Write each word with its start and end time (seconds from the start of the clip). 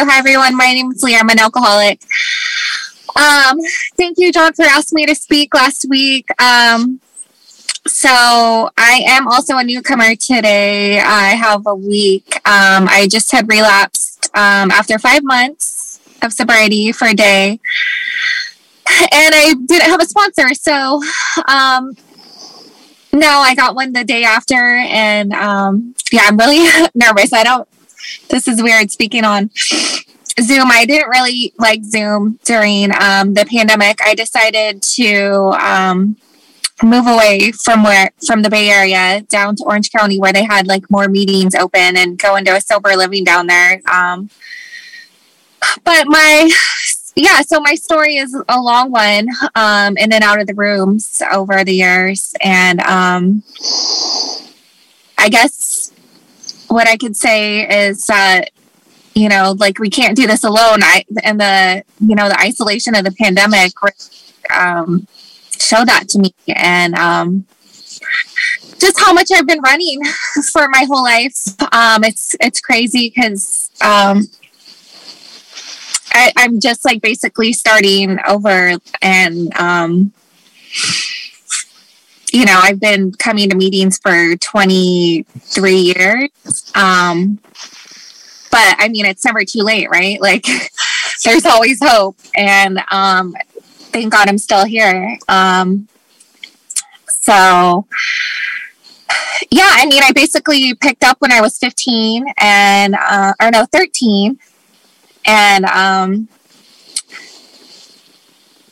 Hi, 0.00 0.16
everyone. 0.16 0.56
My 0.56 0.66
name 0.66 0.92
is 0.92 1.02
Lea. 1.02 1.16
I'm 1.16 1.28
an 1.28 1.40
alcoholic. 1.40 2.00
Um, 3.16 3.58
thank 3.96 4.16
you, 4.16 4.30
John, 4.30 4.52
for 4.52 4.62
asking 4.62 4.94
me 4.94 5.06
to 5.06 5.14
speak 5.16 5.52
last 5.54 5.86
week. 5.88 6.28
Um, 6.40 7.00
so 7.84 8.08
I 8.78 9.02
am 9.08 9.26
also 9.26 9.56
a 9.56 9.64
newcomer 9.64 10.14
today. 10.14 11.00
I 11.00 11.30
have 11.30 11.66
a 11.66 11.74
week. 11.74 12.36
Um, 12.46 12.86
I 12.88 13.08
just 13.10 13.32
had 13.32 13.48
relapsed 13.48 14.30
um, 14.36 14.70
after 14.70 15.00
five 15.00 15.24
months 15.24 15.98
of 16.22 16.32
sobriety 16.32 16.92
for 16.92 17.08
a 17.08 17.14
day, 17.14 17.58
and 19.12 19.34
I 19.34 19.52
didn't 19.66 19.90
have 19.90 20.00
a 20.00 20.06
sponsor. 20.06 20.54
So 20.54 21.02
um, 21.48 21.96
no, 23.12 23.28
I 23.40 23.56
got 23.56 23.74
one 23.74 23.92
the 23.92 24.04
day 24.04 24.22
after, 24.22 24.54
and 24.54 25.32
um, 25.32 25.96
yeah, 26.12 26.22
I'm 26.26 26.36
really 26.36 26.68
nervous. 26.94 27.32
I 27.32 27.42
don't. 27.42 27.68
This 28.30 28.48
is 28.48 28.62
weird 28.62 28.90
speaking 28.90 29.24
on 29.24 29.50
Zoom. 30.40 30.70
I 30.70 30.84
didn't 30.86 31.08
really 31.08 31.52
like 31.58 31.84
Zoom 31.84 32.38
during 32.44 32.92
um, 32.92 33.34
the 33.34 33.44
pandemic. 33.44 34.00
I 34.02 34.14
decided 34.14 34.82
to 34.82 35.54
um, 35.60 36.16
move 36.82 37.06
away 37.06 37.52
from 37.52 37.82
where 37.82 38.10
from 38.26 38.42
the 38.42 38.50
Bay 38.50 38.70
Area 38.70 39.22
down 39.22 39.56
to 39.56 39.64
Orange 39.64 39.90
County, 39.90 40.18
where 40.18 40.32
they 40.32 40.44
had 40.44 40.66
like 40.66 40.90
more 40.90 41.08
meetings 41.08 41.54
open, 41.54 41.96
and 41.96 42.18
go 42.18 42.36
into 42.36 42.54
a 42.54 42.60
sober 42.60 42.96
living 42.96 43.24
down 43.24 43.46
there. 43.46 43.80
Um, 43.90 44.30
but 45.84 46.06
my 46.06 46.50
yeah, 47.16 47.40
so 47.40 47.58
my 47.60 47.74
story 47.74 48.16
is 48.16 48.32
a 48.48 48.60
long 48.60 48.92
one, 48.92 49.28
um, 49.56 49.96
in 49.96 50.12
and 50.12 50.22
out 50.22 50.40
of 50.40 50.46
the 50.46 50.54
rooms 50.54 51.20
over 51.32 51.64
the 51.64 51.74
years, 51.74 52.32
and 52.40 52.80
um, 52.80 53.42
I 55.18 55.28
guess 55.28 55.67
what 56.68 56.88
I 56.88 56.96
could 56.96 57.16
say 57.16 57.88
is 57.88 58.06
that 58.06 58.50
you 59.18 59.28
know, 59.28 59.56
like 59.58 59.80
we 59.80 59.90
can't 59.90 60.16
do 60.16 60.28
this 60.28 60.44
alone. 60.44 60.80
I 60.82 61.04
and 61.24 61.40
the 61.40 61.82
you 62.00 62.14
know 62.14 62.28
the 62.28 62.40
isolation 62.40 62.94
of 62.94 63.04
the 63.04 63.10
pandemic 63.10 63.72
um, 64.54 65.08
showed 65.58 65.88
that 65.88 66.08
to 66.10 66.20
me, 66.20 66.32
and 66.46 66.94
um, 66.94 67.44
just 68.78 69.00
how 69.00 69.12
much 69.12 69.30
I've 69.34 69.46
been 69.46 69.60
running 69.60 70.00
for 70.52 70.68
my 70.68 70.84
whole 70.84 71.02
life. 71.02 71.60
Um, 71.72 72.04
it's 72.04 72.36
it's 72.40 72.60
crazy 72.60 73.12
because 73.12 73.70
um, 73.80 74.28
I'm 76.36 76.60
just 76.60 76.84
like 76.84 77.02
basically 77.02 77.52
starting 77.52 78.18
over, 78.26 78.74
and 79.02 79.52
um, 79.58 80.12
you 82.32 82.44
know, 82.44 82.58
I've 82.62 82.80
been 82.80 83.12
coming 83.12 83.50
to 83.50 83.56
meetings 83.56 83.98
for 83.98 84.36
23 84.36 85.74
years. 85.74 86.28
Um, 86.74 87.38
but 88.50 88.76
I 88.78 88.88
mean, 88.88 89.06
it's 89.06 89.24
never 89.24 89.44
too 89.44 89.62
late, 89.62 89.88
right? 89.90 90.18
Like, 90.28 90.46
there's 91.24 91.46
always 91.46 91.78
hope. 91.82 92.16
And 92.34 92.80
um, 92.90 93.34
thank 93.92 94.12
God 94.12 94.28
I'm 94.28 94.38
still 94.38 94.64
here. 94.64 95.18
Um, 95.28 95.88
so, 97.08 97.86
yeah, 99.50 99.70
I 99.70 99.86
mean, 99.86 100.02
I 100.02 100.12
basically 100.12 100.74
picked 100.74 101.04
up 101.04 101.16
when 101.20 101.32
I 101.32 101.40
was 101.40 101.58
15 101.58 102.26
and, 102.38 102.94
uh, 102.94 103.32
or 103.40 103.50
no, 103.50 103.64
13. 103.72 104.38
And, 105.24 105.64
um, 105.64 106.28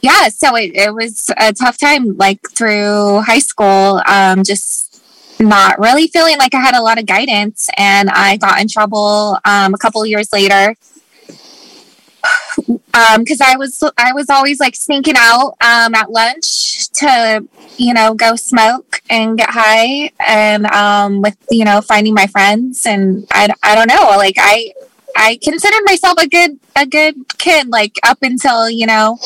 yeah, 0.07 0.29
so 0.29 0.55
it, 0.55 0.77
it 0.77 0.95
was 0.95 1.31
a 1.37 1.53
tough 1.53 1.79
time, 1.79 2.17
like 2.17 2.41
through 2.51 3.23
high 3.23 3.41
school, 3.41 4.01
um, 4.07 4.45
just 4.45 5.03
not 5.41 5.81
really 5.81 6.07
feeling 6.07 6.39
like 6.39 6.55
I 6.55 6.61
had 6.61 6.77
a 6.77 6.81
lot 6.81 6.99
of 6.99 7.07
guidance. 7.07 7.69
And 7.77 8.09
I 8.11 8.37
got 8.37 8.61
in 8.61 8.69
trouble 8.69 9.37
um, 9.45 9.75
a 9.75 9.79
couple 9.79 10.07
years 10.07 10.33
later 10.33 10.77
because 12.95 13.41
um, 13.41 13.47
I 13.47 13.57
was 13.57 13.83
I 13.99 14.13
was 14.13 14.31
always 14.31 14.61
like 14.61 14.77
sneaking 14.77 15.17
out 15.19 15.55
um, 15.61 15.95
at 15.95 16.11
lunch 16.11 16.89
to 17.01 17.45
you 17.77 17.93
know 17.93 18.15
go 18.15 18.37
smoke 18.37 19.01
and 19.11 19.37
get 19.37 19.51
high 19.51 20.11
and 20.27 20.67
um, 20.67 21.21
with 21.21 21.37
you 21.51 21.65
know 21.65 21.81
finding 21.81 22.15
my 22.15 22.27
friends 22.29 22.87
and 22.87 23.27
I, 23.33 23.49
I 23.63 23.75
don't 23.75 23.89
know 23.89 24.17
like 24.17 24.37
I 24.39 24.73
I 25.15 25.39
considered 25.43 25.83
myself 25.85 26.19
a 26.19 26.29
good 26.29 26.59
a 26.75 26.87
good 26.87 27.15
kid 27.39 27.69
like 27.69 27.97
up 28.03 28.19
until 28.23 28.71
you 28.71 28.87
know 28.87 29.19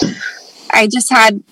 I 0.73 0.87
just 0.87 1.11
had 1.11 1.43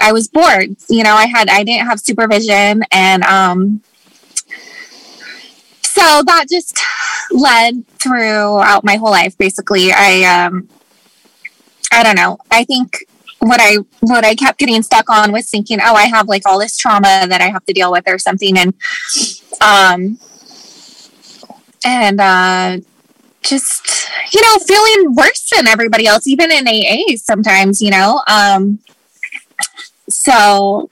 I 0.00 0.12
was 0.12 0.28
bored. 0.28 0.76
You 0.88 1.04
know, 1.04 1.14
I 1.14 1.26
had 1.26 1.48
I 1.48 1.64
didn't 1.64 1.86
have 1.86 2.00
supervision 2.00 2.82
and 2.90 3.22
um 3.24 3.82
so 5.82 6.22
that 6.24 6.46
just 6.50 6.78
led 7.30 7.86
throughout 7.98 8.84
my 8.84 8.96
whole 8.96 9.10
life 9.10 9.36
basically. 9.38 9.92
I 9.92 10.24
um 10.24 10.68
I 11.92 12.02
don't 12.02 12.16
know. 12.16 12.38
I 12.50 12.64
think 12.64 13.04
what 13.38 13.60
I 13.60 13.76
what 14.00 14.24
I 14.24 14.34
kept 14.34 14.58
getting 14.58 14.82
stuck 14.82 15.10
on 15.10 15.32
was 15.32 15.50
thinking, 15.50 15.78
oh, 15.82 15.94
I 15.94 16.04
have 16.04 16.28
like 16.28 16.42
all 16.46 16.58
this 16.58 16.76
trauma 16.76 17.26
that 17.28 17.40
I 17.40 17.50
have 17.50 17.64
to 17.66 17.72
deal 17.72 17.92
with 17.92 18.04
or 18.06 18.18
something 18.18 18.56
and 18.56 18.74
um 19.60 20.18
and 21.84 22.20
uh 22.20 22.78
just 23.42 24.08
you 24.32 24.40
know 24.40 24.56
feeling 24.58 25.14
worse 25.14 25.50
than 25.54 25.66
everybody 25.66 26.06
else 26.06 26.26
even 26.26 26.50
in 26.50 26.66
aa 26.68 27.16
sometimes 27.16 27.82
you 27.82 27.90
know 27.90 28.22
um 28.28 28.78
so 30.08 30.88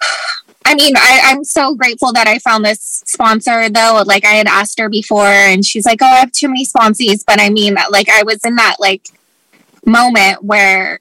I 0.64 0.76
mean, 0.76 0.94
I, 0.96 1.20
I'm 1.24 1.42
so 1.42 1.74
grateful 1.74 2.12
that 2.12 2.28
I 2.28 2.38
found 2.38 2.64
this 2.64 3.02
sponsor 3.04 3.68
though. 3.68 4.04
Like 4.06 4.24
I 4.24 4.34
had 4.34 4.46
asked 4.46 4.78
her 4.78 4.88
before 4.88 5.26
and 5.26 5.66
she's 5.66 5.84
like, 5.84 6.00
Oh, 6.00 6.06
I 6.06 6.20
have 6.20 6.30
too 6.30 6.46
many 6.46 6.64
sponsees. 6.64 7.24
But 7.26 7.40
I 7.40 7.50
mean, 7.50 7.76
like 7.90 8.08
I 8.08 8.22
was 8.22 8.44
in 8.44 8.54
that 8.54 8.76
like 8.78 9.08
moment 9.84 10.44
where 10.44 11.00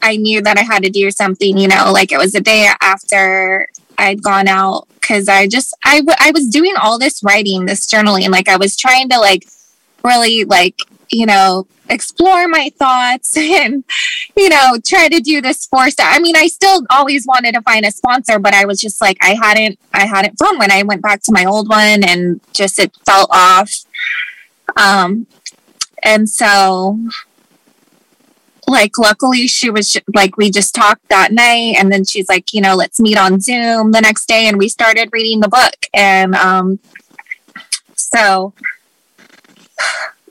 I 0.00 0.16
knew 0.16 0.40
that 0.42 0.58
I 0.58 0.62
had 0.62 0.84
to 0.84 0.90
do 0.90 1.10
something, 1.10 1.58
you 1.58 1.68
know, 1.68 1.90
like 1.92 2.12
it 2.12 2.18
was 2.18 2.34
a 2.34 2.40
day 2.40 2.68
after 2.80 3.68
I'd 3.98 4.22
gone 4.22 4.48
out 4.48 4.86
because 5.00 5.28
I 5.28 5.46
just, 5.46 5.74
I, 5.84 5.98
w- 5.98 6.16
I 6.18 6.30
was 6.32 6.48
doing 6.48 6.74
all 6.80 6.98
this 6.98 7.22
writing, 7.22 7.66
this 7.66 7.86
journaling. 7.86 8.30
Like 8.30 8.48
I 8.48 8.56
was 8.56 8.76
trying 8.76 9.08
to 9.10 9.18
like 9.18 9.46
really 10.04 10.44
like 10.44 10.80
you 11.10 11.26
know, 11.26 11.66
explore 11.88 12.46
my 12.48 12.70
thoughts 12.78 13.36
and, 13.36 13.84
you 14.36 14.48
know, 14.48 14.76
try 14.86 15.08
to 15.08 15.20
do 15.20 15.40
this 15.40 15.66
for 15.66 15.86
I 15.98 16.18
mean, 16.20 16.36
I 16.36 16.46
still 16.46 16.82
always 16.90 17.26
wanted 17.26 17.54
to 17.54 17.62
find 17.62 17.84
a 17.84 17.90
sponsor, 17.90 18.38
but 18.38 18.54
I 18.54 18.64
was 18.64 18.80
just 18.80 19.00
like, 19.00 19.18
I 19.20 19.34
hadn't, 19.34 19.78
I 19.92 20.06
hadn't 20.06 20.38
found 20.38 20.58
one. 20.58 20.70
I 20.70 20.82
went 20.82 21.02
back 21.02 21.22
to 21.22 21.32
my 21.32 21.44
old 21.44 21.68
one 21.68 22.04
and 22.04 22.40
just 22.52 22.78
it 22.78 22.92
fell 23.04 23.26
off. 23.30 23.84
Um, 24.76 25.26
and 26.02 26.28
so 26.28 26.98
like 28.70 28.96
luckily 28.98 29.46
she 29.46 29.70
was 29.70 29.96
like 30.14 30.36
we 30.36 30.50
just 30.50 30.74
talked 30.74 31.08
that 31.08 31.32
night 31.32 31.74
and 31.78 31.92
then 31.92 32.04
she's 32.04 32.28
like 32.28 32.52
you 32.52 32.60
know 32.60 32.74
let's 32.74 33.00
meet 33.00 33.18
on 33.18 33.40
zoom 33.40 33.92
the 33.92 34.00
next 34.00 34.26
day 34.26 34.46
and 34.46 34.58
we 34.58 34.68
started 34.68 35.08
reading 35.12 35.40
the 35.40 35.48
book 35.48 35.74
and 35.92 36.34
um 36.34 36.78
so 37.94 38.52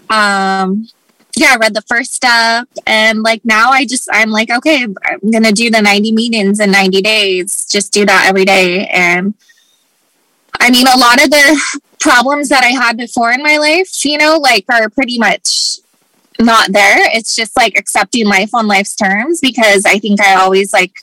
um 0.10 0.88
yeah, 1.36 1.54
I 1.54 1.58
read 1.58 1.74
the 1.74 1.82
first 1.84 2.14
stuff 2.14 2.68
and 2.86 3.24
like 3.24 3.46
now 3.46 3.72
I 3.72 3.86
just 3.86 4.10
I'm 4.12 4.30
like, 4.30 4.50
okay, 4.50 4.84
I'm 4.84 5.32
gonna 5.32 5.54
do 5.54 5.70
the 5.70 5.82
90 5.82 6.12
meetings 6.12 6.60
in 6.60 6.72
90 6.72 7.02
days. 7.02 7.66
Just 7.72 7.94
do 7.94 8.06
that 8.06 8.26
every 8.28 8.46
day. 8.46 8.88
And 8.88 9.36
I 10.60 10.70
mean 10.70 10.88
a 10.88 10.98
lot 10.98 11.24
of 11.24 11.30
the 11.30 11.80
problems 12.00 12.50
that 12.50 12.64
I 12.64 12.70
had 12.70 12.98
before 12.98 13.32
in 13.32 13.42
my 13.42 13.58
life, 13.58 14.04
you 14.04 14.18
know, 14.18 14.38
like 14.38 14.66
are 14.70 14.90
pretty 14.90 15.18
much 15.18 15.80
not 16.40 16.72
there. 16.72 16.98
It's 17.16 17.36
just 17.36 17.56
like 17.56 17.78
accepting 17.78 18.26
life 18.26 18.54
on 18.54 18.68
life's 18.68 18.96
terms 18.96 19.40
because 19.42 19.86
I 19.86 20.00
think 20.00 20.22
I 20.22 20.36
always 20.36 20.74
like 20.74 21.02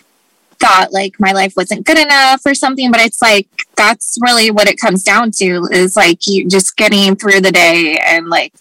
thought 0.58 0.92
like 0.92 1.18
my 1.20 1.32
life 1.32 1.54
wasn't 1.56 1.84
good 1.86 1.98
enough 1.98 2.40
or 2.46 2.54
something 2.54 2.90
but 2.90 3.00
it's 3.00 3.20
like 3.20 3.46
that's 3.76 4.16
really 4.22 4.50
what 4.50 4.68
it 4.68 4.78
comes 4.78 5.02
down 5.02 5.30
to 5.30 5.68
is 5.70 5.96
like 5.96 6.26
you 6.26 6.48
just 6.48 6.76
getting 6.76 7.14
through 7.14 7.40
the 7.40 7.52
day 7.52 7.98
and 7.98 8.28
like 8.28 8.54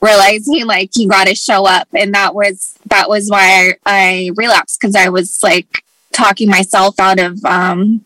realizing 0.00 0.66
like 0.66 0.90
you 0.96 1.08
got 1.08 1.26
to 1.26 1.34
show 1.34 1.66
up 1.66 1.88
and 1.94 2.14
that 2.14 2.34
was 2.34 2.76
that 2.86 3.08
was 3.08 3.30
why 3.30 3.38
I, 3.40 3.74
I 3.86 4.30
relapsed 4.34 4.80
because 4.80 4.96
I 4.96 5.08
was 5.08 5.42
like 5.42 5.84
talking 6.12 6.48
myself 6.48 6.98
out 6.98 7.18
of 7.18 7.44
um 7.44 8.04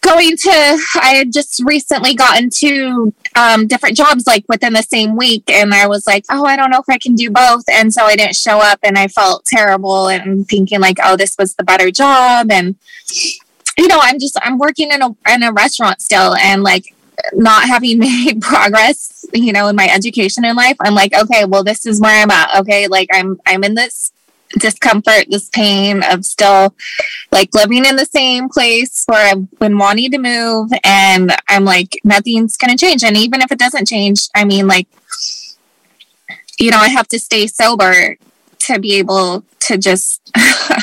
going 0.00 0.36
to 0.36 0.78
I 0.94 1.14
had 1.16 1.32
just 1.32 1.62
recently 1.64 2.14
gotten 2.14 2.50
two 2.50 3.12
um, 3.36 3.66
different 3.66 3.96
jobs 3.96 4.26
like 4.26 4.44
within 4.48 4.72
the 4.72 4.82
same 4.82 5.16
week 5.16 5.44
and 5.50 5.74
I 5.74 5.86
was 5.86 6.06
like 6.06 6.24
oh 6.30 6.44
I 6.44 6.56
don't 6.56 6.70
know 6.70 6.80
if 6.80 6.88
I 6.88 6.98
can 6.98 7.14
do 7.14 7.30
both 7.30 7.64
and 7.70 7.92
so 7.92 8.04
I 8.04 8.16
didn't 8.16 8.36
show 8.36 8.58
up 8.58 8.78
and 8.82 8.98
I 8.98 9.08
felt 9.08 9.44
terrible 9.44 10.08
and 10.08 10.46
thinking 10.46 10.80
like 10.80 10.98
oh 11.02 11.16
this 11.16 11.36
was 11.38 11.54
the 11.54 11.64
better 11.64 11.90
job 11.90 12.50
and 12.50 12.76
you 13.76 13.88
know 13.88 13.98
I'm 14.00 14.18
just 14.18 14.36
I'm 14.42 14.58
working 14.58 14.90
in 14.90 15.02
a 15.02 15.14
in 15.28 15.42
a 15.42 15.52
restaurant 15.52 16.00
still 16.00 16.34
and 16.34 16.62
like 16.62 16.94
not 17.32 17.68
having 17.68 17.98
made 17.98 18.40
progress, 18.40 19.26
you 19.34 19.52
know, 19.52 19.68
in 19.68 19.76
my 19.76 19.88
education 19.88 20.44
in 20.44 20.56
life, 20.56 20.76
I'm 20.80 20.94
like, 20.94 21.14
okay, 21.14 21.44
well, 21.44 21.64
this 21.64 21.86
is 21.86 22.00
where 22.00 22.22
I'm 22.22 22.30
at. 22.30 22.60
Okay, 22.60 22.86
like 22.88 23.08
I'm 23.12 23.40
I'm 23.46 23.64
in 23.64 23.74
this 23.74 24.12
discomfort, 24.58 25.26
this 25.28 25.48
pain 25.50 26.02
of 26.02 26.24
still 26.24 26.74
like 27.30 27.54
living 27.54 27.84
in 27.84 27.96
the 27.96 28.06
same 28.06 28.48
place 28.48 29.04
where 29.06 29.32
I've 29.32 29.58
been 29.58 29.78
wanting 29.78 30.10
to 30.12 30.18
move 30.18 30.70
and 30.84 31.32
I'm 31.48 31.64
like, 31.64 32.00
nothing's 32.04 32.56
gonna 32.56 32.76
change. 32.76 33.04
And 33.04 33.16
even 33.16 33.42
if 33.42 33.52
it 33.52 33.58
doesn't 33.58 33.88
change, 33.88 34.28
I 34.34 34.44
mean 34.44 34.66
like 34.66 34.88
you 36.58 36.72
know, 36.72 36.78
I 36.78 36.88
have 36.88 37.08
to 37.08 37.18
stay 37.18 37.46
sober 37.46 38.16
to 38.60 38.78
be 38.78 38.96
able 38.96 39.44
to 39.60 39.78
just, 39.78 40.30
I, 40.34 40.82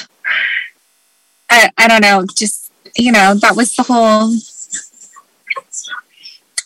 I 1.78 1.88
don't 1.88 2.02
know, 2.02 2.26
just, 2.36 2.72
you 2.96 3.12
know, 3.12 3.36
that 3.36 3.56
was 3.56 3.76
the 3.76 3.84
whole, 3.84 4.30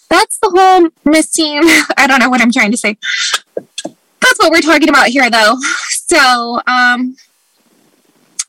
that's 0.09 0.37
the 0.37 0.51
whole 0.53 0.89
missing. 1.11 1.61
I 1.97 2.05
don't 2.07 2.19
know 2.19 2.29
what 2.29 2.41
I'm 2.41 2.51
trying 2.51 2.71
to 2.71 2.77
say. 2.77 2.97
That's 3.85 4.37
what 4.37 4.51
we're 4.51 4.61
talking 4.61 4.89
about 4.89 5.07
here, 5.07 5.29
though. 5.29 5.57
So, 6.09 6.59
um, 6.65 7.15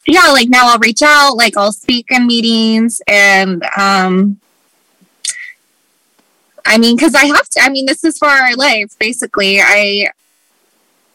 yeah, 0.07 0.29
like 0.29 0.49
now 0.49 0.73
I'll 0.73 0.79
reach 0.79 1.03
out, 1.03 1.35
like 1.37 1.59
I'll 1.59 1.73
speak 1.73 2.07
in 2.11 2.27
meetings 2.27 3.03
and, 3.07 3.63
um, 3.77 4.41
I 6.65 6.79
mean, 6.79 6.97
because 6.97 7.15
I 7.15 7.27
have 7.27 7.49
to. 7.51 7.61
I 7.63 7.69
mean, 7.69 7.85
this 7.85 8.05
is 8.05 8.17
for 8.17 8.29
our 8.29 8.55
life, 8.55 8.97
basically. 8.99 9.61
I, 9.61 10.09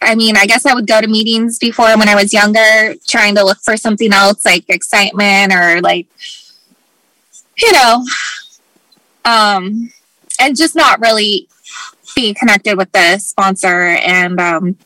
I 0.02 0.14
mean, 0.14 0.38
I 0.38 0.46
guess 0.46 0.66
I 0.66 0.74
would 0.74 0.86
go 0.86 1.02
to 1.02 1.08
meetings 1.08 1.58
before 1.58 1.98
when 1.98 2.10
I 2.10 2.16
was 2.16 2.34
younger, 2.34 2.94
trying 3.08 3.36
to 3.36 3.44
look 3.44 3.60
for 3.64 3.78
something 3.78 4.12
else, 4.12 4.46
like 4.46 4.66
excitement 4.70 5.54
or 5.54 5.82
like, 5.82 6.08
you 7.58 7.72
know, 7.72 8.06
um, 9.24 9.90
and 10.40 10.56
just 10.56 10.76
not 10.76 11.00
really 11.00 11.48
be 12.16 12.34
connected 12.34 12.78
with 12.78 12.92
the 12.92 13.18
sponsor 13.18 13.68
and 13.68 14.40
um, 14.40 14.78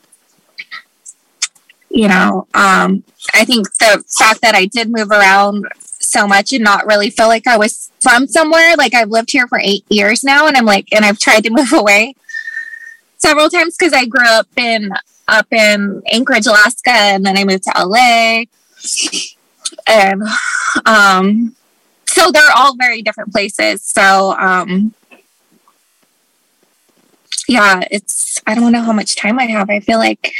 you 1.89 2.07
know, 2.07 2.47
um, 2.53 3.03
I 3.33 3.45
think 3.45 3.67
the 3.79 4.03
fact 4.17 4.41
that 4.41 4.55
I 4.55 4.65
did 4.65 4.91
move 4.91 5.11
around 5.11 5.67
so 5.99 6.27
much 6.27 6.53
and 6.53 6.63
not 6.63 6.85
really 6.85 7.09
feel 7.09 7.27
like 7.27 7.47
I 7.47 7.57
was 7.57 7.91
from 8.01 8.27
somewhere. 8.27 8.75
Like 8.75 8.93
I've 8.93 9.09
lived 9.09 9.31
here 9.31 9.47
for 9.47 9.59
eight 9.59 9.85
years 9.89 10.23
now, 10.23 10.47
and 10.47 10.55
I'm 10.55 10.65
like, 10.65 10.87
and 10.91 11.05
I've 11.05 11.19
tried 11.19 11.43
to 11.45 11.49
move 11.51 11.73
away 11.73 12.15
several 13.17 13.49
times 13.49 13.75
because 13.77 13.93
I 13.93 14.05
grew 14.05 14.25
up 14.25 14.47
in 14.55 14.91
up 15.27 15.47
in 15.51 16.01
Anchorage, 16.11 16.47
Alaska, 16.47 16.91
and 16.91 17.25
then 17.25 17.37
I 17.37 17.43
moved 17.43 17.63
to 17.63 17.73
LA, 17.77 18.43
and 19.87 20.23
um, 20.85 21.55
so 22.07 22.31
they're 22.31 22.51
all 22.55 22.75
very 22.75 23.01
different 23.01 23.31
places. 23.31 23.83
So 23.83 24.35
um, 24.39 24.93
yeah, 27.47 27.81
it's 27.91 28.41
I 28.47 28.55
don't 28.55 28.71
know 28.71 28.81
how 28.81 28.93
much 28.93 29.15
time 29.15 29.39
I 29.39 29.45
have. 29.45 29.69
I 29.69 29.79
feel 29.79 29.99
like 29.99 30.31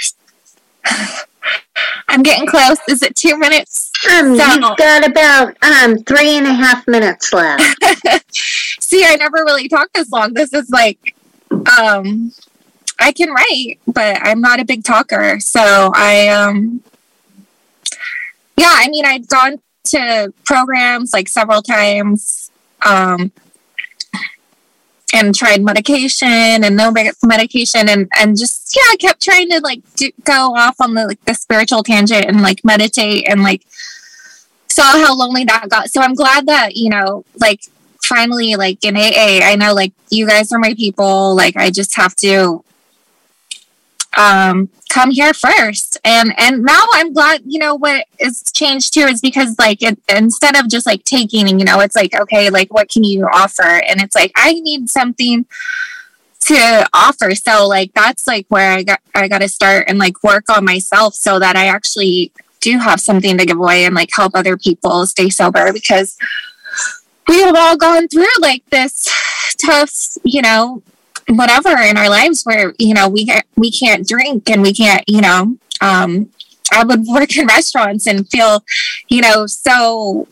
I'm 2.07 2.23
getting 2.23 2.47
close. 2.47 2.77
Is 2.87 3.03
it 3.03 3.15
two 3.15 3.37
minutes? 3.37 3.91
Um, 4.11 4.37
so, 4.37 4.45
you've 4.53 4.77
got 4.77 5.07
about 5.07 5.55
um 5.63 5.97
three 5.99 6.37
and 6.37 6.47
a 6.47 6.53
half 6.53 6.87
minutes 6.87 7.31
left. 7.33 8.33
See, 8.81 9.05
I 9.05 9.15
never 9.15 9.37
really 9.45 9.67
talked 9.67 9.93
this 9.93 10.09
long. 10.11 10.33
This 10.33 10.51
is 10.53 10.69
like, 10.69 11.15
um, 11.79 12.31
I 12.99 13.11
can 13.11 13.29
write, 13.29 13.79
but 13.87 14.17
I'm 14.21 14.41
not 14.41 14.59
a 14.59 14.65
big 14.65 14.83
talker. 14.83 15.39
So 15.39 15.91
I, 15.93 16.29
um, 16.29 16.83
yeah, 18.57 18.71
I 18.71 18.89
mean, 18.89 19.05
I've 19.05 19.27
gone 19.27 19.61
to 19.85 20.33
programs 20.43 21.13
like 21.13 21.27
several 21.27 21.61
times. 21.61 22.51
Um, 22.85 23.31
and 25.13 25.33
tried 25.33 25.63
medication 25.63 26.27
and 26.27 26.75
no 26.75 26.91
medication 27.23 27.89
and 27.89 28.09
and 28.15 28.37
just 28.37 28.75
yeah 28.75 28.83
I 28.91 28.97
kept 28.97 29.21
trying 29.21 29.49
to 29.49 29.59
like 29.61 29.81
do, 29.95 30.11
go 30.23 30.55
off 30.55 30.79
on 30.79 30.93
the 30.93 31.07
like 31.07 31.23
the 31.25 31.33
spiritual 31.33 31.83
tangent 31.83 32.25
and 32.25 32.41
like 32.41 32.63
meditate 32.63 33.27
and 33.27 33.43
like 33.43 33.65
saw 34.67 34.83
how 34.83 35.15
lonely 35.15 35.43
that 35.45 35.69
got. 35.69 35.89
So 35.91 36.01
i'm 36.01 36.15
glad 36.15 36.47
that 36.47 36.75
you 36.75 36.89
know 36.89 37.25
like 37.37 37.61
finally 38.03 38.55
like 38.55 38.83
in 38.83 38.95
aa 38.95 39.39
i 39.43 39.55
know 39.55 39.73
like 39.73 39.93
you 40.09 40.27
guys 40.27 40.51
are 40.51 40.59
my 40.59 40.73
people. 40.73 41.35
Like 41.35 41.55
i 41.55 41.69
just 41.69 41.95
have 41.95 42.15
to 42.17 42.63
um 44.17 44.69
come 44.89 45.11
here 45.11 45.33
first. 45.33 45.99
And 46.03 46.33
and 46.37 46.63
now 46.63 46.83
i'm 46.93 47.13
glad 47.13 47.41
you 47.45 47.59
know 47.59 47.75
what 47.75 48.05
is 48.19 48.43
changed 48.53 48.93
too 48.93 49.01
is 49.01 49.21
because 49.21 49.55
like 49.59 49.81
it, 49.81 49.99
instead 50.09 50.55
of 50.55 50.69
just 50.69 50.85
like 50.85 51.03
taking 51.03 51.47
you 51.59 51.65
know 51.65 51.79
it's 51.79 51.95
like 51.95 52.15
okay 52.15 52.49
like 52.49 52.73
what 52.73 52.89
can 52.89 53.03
you 53.03 53.25
offer? 53.25 53.63
And 53.63 54.01
it's 54.01 54.15
like 54.15 54.31
i 54.35 54.53
need 54.53 54.89
something 54.89 55.45
to 56.41 56.89
offer. 56.93 57.35
So 57.35 57.67
like 57.67 57.93
that's 57.93 58.25
like 58.25 58.45
where 58.49 58.71
i 58.71 58.83
got 58.83 59.01
i 59.13 59.27
got 59.27 59.41
to 59.41 59.49
start 59.49 59.85
and 59.87 59.99
like 59.99 60.23
work 60.23 60.45
on 60.49 60.65
myself 60.65 61.13
so 61.13 61.39
that 61.39 61.55
i 61.55 61.67
actually 61.67 62.31
do 62.59 62.77
have 62.77 62.99
something 62.99 63.37
to 63.37 63.45
give 63.45 63.57
away 63.57 63.85
and 63.85 63.95
like 63.95 64.09
help 64.13 64.33
other 64.35 64.57
people 64.57 65.05
stay 65.05 65.29
sober 65.29 65.71
because 65.71 66.17
we 67.27 67.39
have 67.41 67.55
all 67.55 67.77
gone 67.77 68.07
through 68.07 68.25
like 68.39 68.65
this 68.69 69.07
tough 69.57 70.17
you 70.23 70.41
know 70.41 70.81
whatever 71.29 71.69
in 71.81 71.97
our 71.97 72.09
lives 72.09 72.43
where 72.43 72.73
you 72.79 72.93
know 72.93 73.07
we 73.07 73.29
we 73.55 73.71
can't 73.71 74.07
drink 74.07 74.49
and 74.49 74.61
we 74.61 74.73
can't 74.73 75.03
you 75.07 75.21
know 75.21 75.57
um 75.81 76.29
i 76.71 76.83
would 76.83 77.05
work 77.07 77.35
in 77.37 77.45
restaurants 77.47 78.07
and 78.07 78.29
feel 78.29 78.63
you 79.07 79.21
know 79.21 79.45
so 79.45 80.27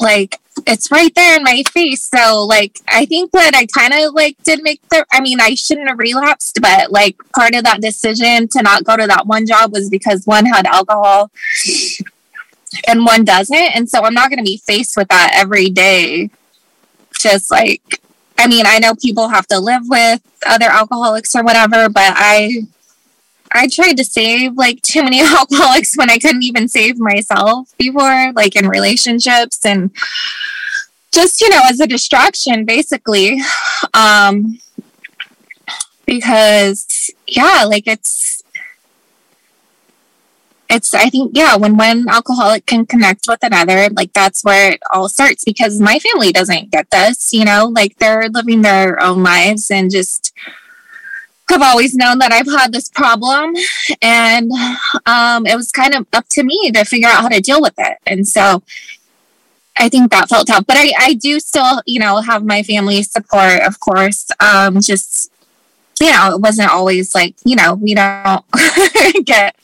like 0.00 0.40
it's 0.68 0.88
right 0.92 1.12
there 1.16 1.36
in 1.36 1.42
my 1.42 1.64
face. 1.72 2.08
So 2.08 2.44
like 2.44 2.78
i 2.88 3.04
think 3.04 3.32
that 3.32 3.54
i 3.54 3.66
kind 3.66 3.92
of 3.92 4.14
like 4.14 4.36
did 4.44 4.62
make 4.62 4.80
the 4.88 5.04
i 5.12 5.20
mean 5.20 5.40
i 5.40 5.54
shouldn't 5.54 5.88
have 5.88 5.98
relapsed 5.98 6.58
but 6.62 6.92
like 6.92 7.16
part 7.34 7.54
of 7.54 7.64
that 7.64 7.80
decision 7.80 8.46
to 8.48 8.62
not 8.62 8.84
go 8.84 8.96
to 8.96 9.06
that 9.06 9.26
one 9.26 9.46
job 9.46 9.72
was 9.72 9.90
because 9.90 10.24
one 10.26 10.46
had 10.46 10.66
alcohol 10.66 11.30
and 12.86 13.04
one 13.04 13.24
doesn't. 13.24 13.76
And 13.76 13.88
so 13.88 14.02
i'm 14.04 14.14
not 14.14 14.30
going 14.30 14.38
to 14.38 14.44
be 14.44 14.56
faced 14.58 14.96
with 14.96 15.08
that 15.08 15.32
every 15.34 15.70
day. 15.70 16.30
Just 17.18 17.50
like 17.50 18.00
I 18.44 18.46
mean, 18.46 18.66
I 18.66 18.78
know 18.78 18.94
people 18.94 19.28
have 19.28 19.46
to 19.46 19.58
live 19.58 19.88
with 19.88 20.20
other 20.46 20.66
alcoholics 20.66 21.34
or 21.34 21.42
whatever, 21.42 21.88
but 21.88 22.12
I 22.14 22.66
I 23.50 23.68
tried 23.68 23.96
to 23.96 24.04
save 24.04 24.58
like 24.58 24.82
too 24.82 25.02
many 25.02 25.22
alcoholics 25.22 25.96
when 25.96 26.10
I 26.10 26.18
couldn't 26.18 26.42
even 26.42 26.68
save 26.68 26.98
myself 26.98 27.72
before, 27.78 28.32
like 28.34 28.54
in 28.54 28.68
relationships 28.68 29.64
and 29.64 29.92
just, 31.10 31.40
you 31.40 31.48
know, 31.48 31.62
as 31.64 31.80
a 31.80 31.86
distraction 31.86 32.66
basically. 32.66 33.40
Um 33.94 34.58
because 36.04 37.10
yeah, 37.26 37.64
like 37.66 37.86
it's 37.86 38.43
it's 40.70 40.94
i 40.94 41.10
think 41.10 41.32
yeah 41.34 41.56
when 41.56 41.76
one 41.76 42.08
alcoholic 42.08 42.64
can 42.64 42.86
connect 42.86 43.26
with 43.28 43.38
another 43.42 43.88
like 43.90 44.12
that's 44.14 44.42
where 44.42 44.72
it 44.72 44.80
all 44.92 45.08
starts 45.08 45.44
because 45.44 45.78
my 45.78 45.98
family 45.98 46.32
doesn't 46.32 46.70
get 46.70 46.90
this 46.90 47.34
you 47.34 47.44
know? 47.44 47.70
Like 47.74 47.98
they're 47.98 48.28
living 48.28 48.62
their 48.62 49.02
own 49.02 49.22
lives 49.22 49.70
and 49.70 49.90
just 49.90 50.32
have 51.50 51.60
always 51.60 51.94
known 51.94 52.18
that 52.18 52.32
i've 52.32 52.46
had 52.46 52.72
this 52.72 52.88
problem. 52.88 53.54
And 54.00 54.50
um, 55.04 55.46
it 55.46 55.56
was 55.56 55.70
kind 55.70 55.94
of 55.94 56.06
up 56.12 56.26
to 56.30 56.42
me 56.42 56.70
to 56.72 56.84
figure 56.84 57.08
out 57.08 57.20
how 57.20 57.28
to 57.28 57.40
deal 57.40 57.60
with 57.60 57.74
it. 57.78 57.98
And 58.06 58.26
so 58.26 58.62
i 59.76 59.88
think 59.88 60.10
that 60.12 60.28
felt 60.28 60.46
tough. 60.46 60.64
But 60.66 60.76
i, 60.78 60.92
I 60.98 61.14
do 61.14 61.40
still 61.40 61.82
you 61.84 62.00
know 62.00 62.20
have 62.20 62.44
my 62.44 62.62
family 62.62 63.02
support 63.02 63.60
of 63.62 63.80
course. 63.80 64.28
Um, 64.40 64.80
just 64.80 65.30
you 66.00 66.10
know 66.10 66.34
it 66.34 66.40
wasn't 66.40 66.70
always 66.70 67.14
like 67.14 67.34
you 67.44 67.56
know 67.56 67.74
we 67.74 67.94
don't 67.94 68.44
get 69.24 69.56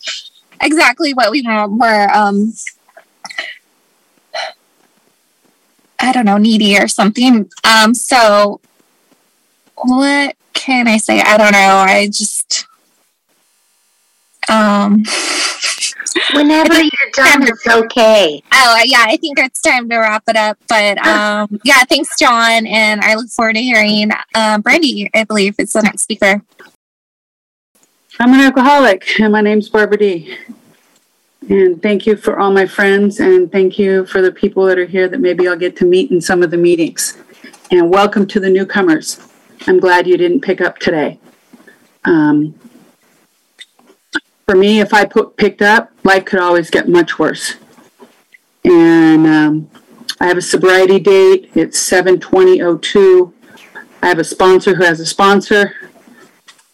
exactly 0.61 1.15
what 1.15 1.31
we 1.31 1.43
want. 1.43 1.73
We're 1.73 2.09
um 2.11 2.53
I 5.99 6.13
don't 6.13 6.25
know, 6.25 6.39
needy 6.39 6.79
or 6.79 6.89
something. 6.89 7.51
Um 7.65 7.95
so 7.95 8.61
what 9.77 10.37
can 10.53 10.89
I 10.89 10.99
say? 10.99 11.21
I 11.21 11.37
don't 11.37 11.53
know. 11.53 11.59
I 11.59 12.07
just 12.07 12.67
um 14.49 15.05
Whenever 16.33 16.75
you're 16.75 17.11
done, 17.13 17.43
it's 17.43 17.67
okay. 17.67 18.43
Oh, 18.53 18.83
yeah, 18.85 19.05
I 19.07 19.17
think 19.17 19.39
it's 19.39 19.61
time 19.61 19.89
to 19.89 19.99
wrap 19.99 20.25
it 20.29 20.37
up. 20.37 20.59
But 20.69 20.99
um, 21.07 21.61
yeah, 21.65 21.83
thanks, 21.89 22.11
John. 22.19 22.67
And 22.67 23.01
I 23.01 23.15
look 23.15 23.29
forward 23.29 23.55
to 23.55 23.63
hearing 23.63 24.11
uh, 24.35 24.59
Brandy, 24.59 25.11
I 25.15 25.25
believe, 25.25 25.57
is 25.59 25.73
the 25.73 25.83
next 25.83 26.03
speaker. 26.03 26.43
I'm 28.23 28.35
an 28.35 28.41
alcoholic, 28.41 29.19
and 29.19 29.33
my 29.33 29.41
name's 29.41 29.71
Barbara 29.71 29.97
D. 29.97 30.37
And 31.49 31.81
thank 31.81 32.05
you 32.05 32.17
for 32.17 32.39
all 32.39 32.53
my 32.53 32.67
friends, 32.67 33.19
and 33.19 33.51
thank 33.51 33.79
you 33.79 34.05
for 34.05 34.21
the 34.21 34.31
people 34.31 34.67
that 34.67 34.79
are 34.79 34.85
here 34.85 35.09
that 35.09 35.21
maybe 35.21 35.49
I'll 35.49 35.57
get 35.57 35.75
to 35.77 35.87
meet 35.87 36.11
in 36.11 36.21
some 36.21 36.43
of 36.43 36.51
the 36.51 36.59
meetings. 36.59 37.17
And 37.71 37.89
welcome 37.89 38.27
to 38.27 38.39
the 38.39 38.51
newcomers. 38.51 39.27
I'm 39.67 39.81
glad 39.81 40.07
you 40.07 40.19
didn't 40.19 40.43
pick 40.43 40.61
up 40.61 40.79
today. 40.79 41.19
Um, 42.05 42.61
for 44.45 44.55
me, 44.55 44.81
if 44.81 44.93
I 44.93 45.07
put, 45.07 45.39
picked 45.39 45.63
up, 45.63 45.91
life 46.05 46.27
could 46.27 46.41
always 46.41 46.69
get 46.69 46.91
much 46.91 47.19
worse. 47.19 47.55
And 48.65 49.27
um, 49.27 49.71
I 50.21 50.27
have 50.27 50.37
a 50.37 50.43
sobriety 50.43 50.99
date. 50.99 51.53
It's 51.55 51.79
72002. 51.79 53.33
I 54.03 54.09
have 54.09 54.19
a 54.19 54.25
sponsor 54.25 54.75
who 54.75 54.85
has 54.85 55.01
a 55.01 55.07
sponsor. 55.07 55.90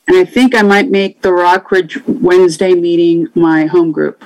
And 0.08 0.16
I 0.16 0.25
think 0.25 0.54
I 0.54 0.62
might 0.62 0.90
make 0.90 1.22
the 1.22 1.30
Rockridge 1.30 2.02
Wednesday 2.06 2.75
meeting 2.75 3.28
my 3.34 3.66
home 3.66 3.90
group. 3.90 4.25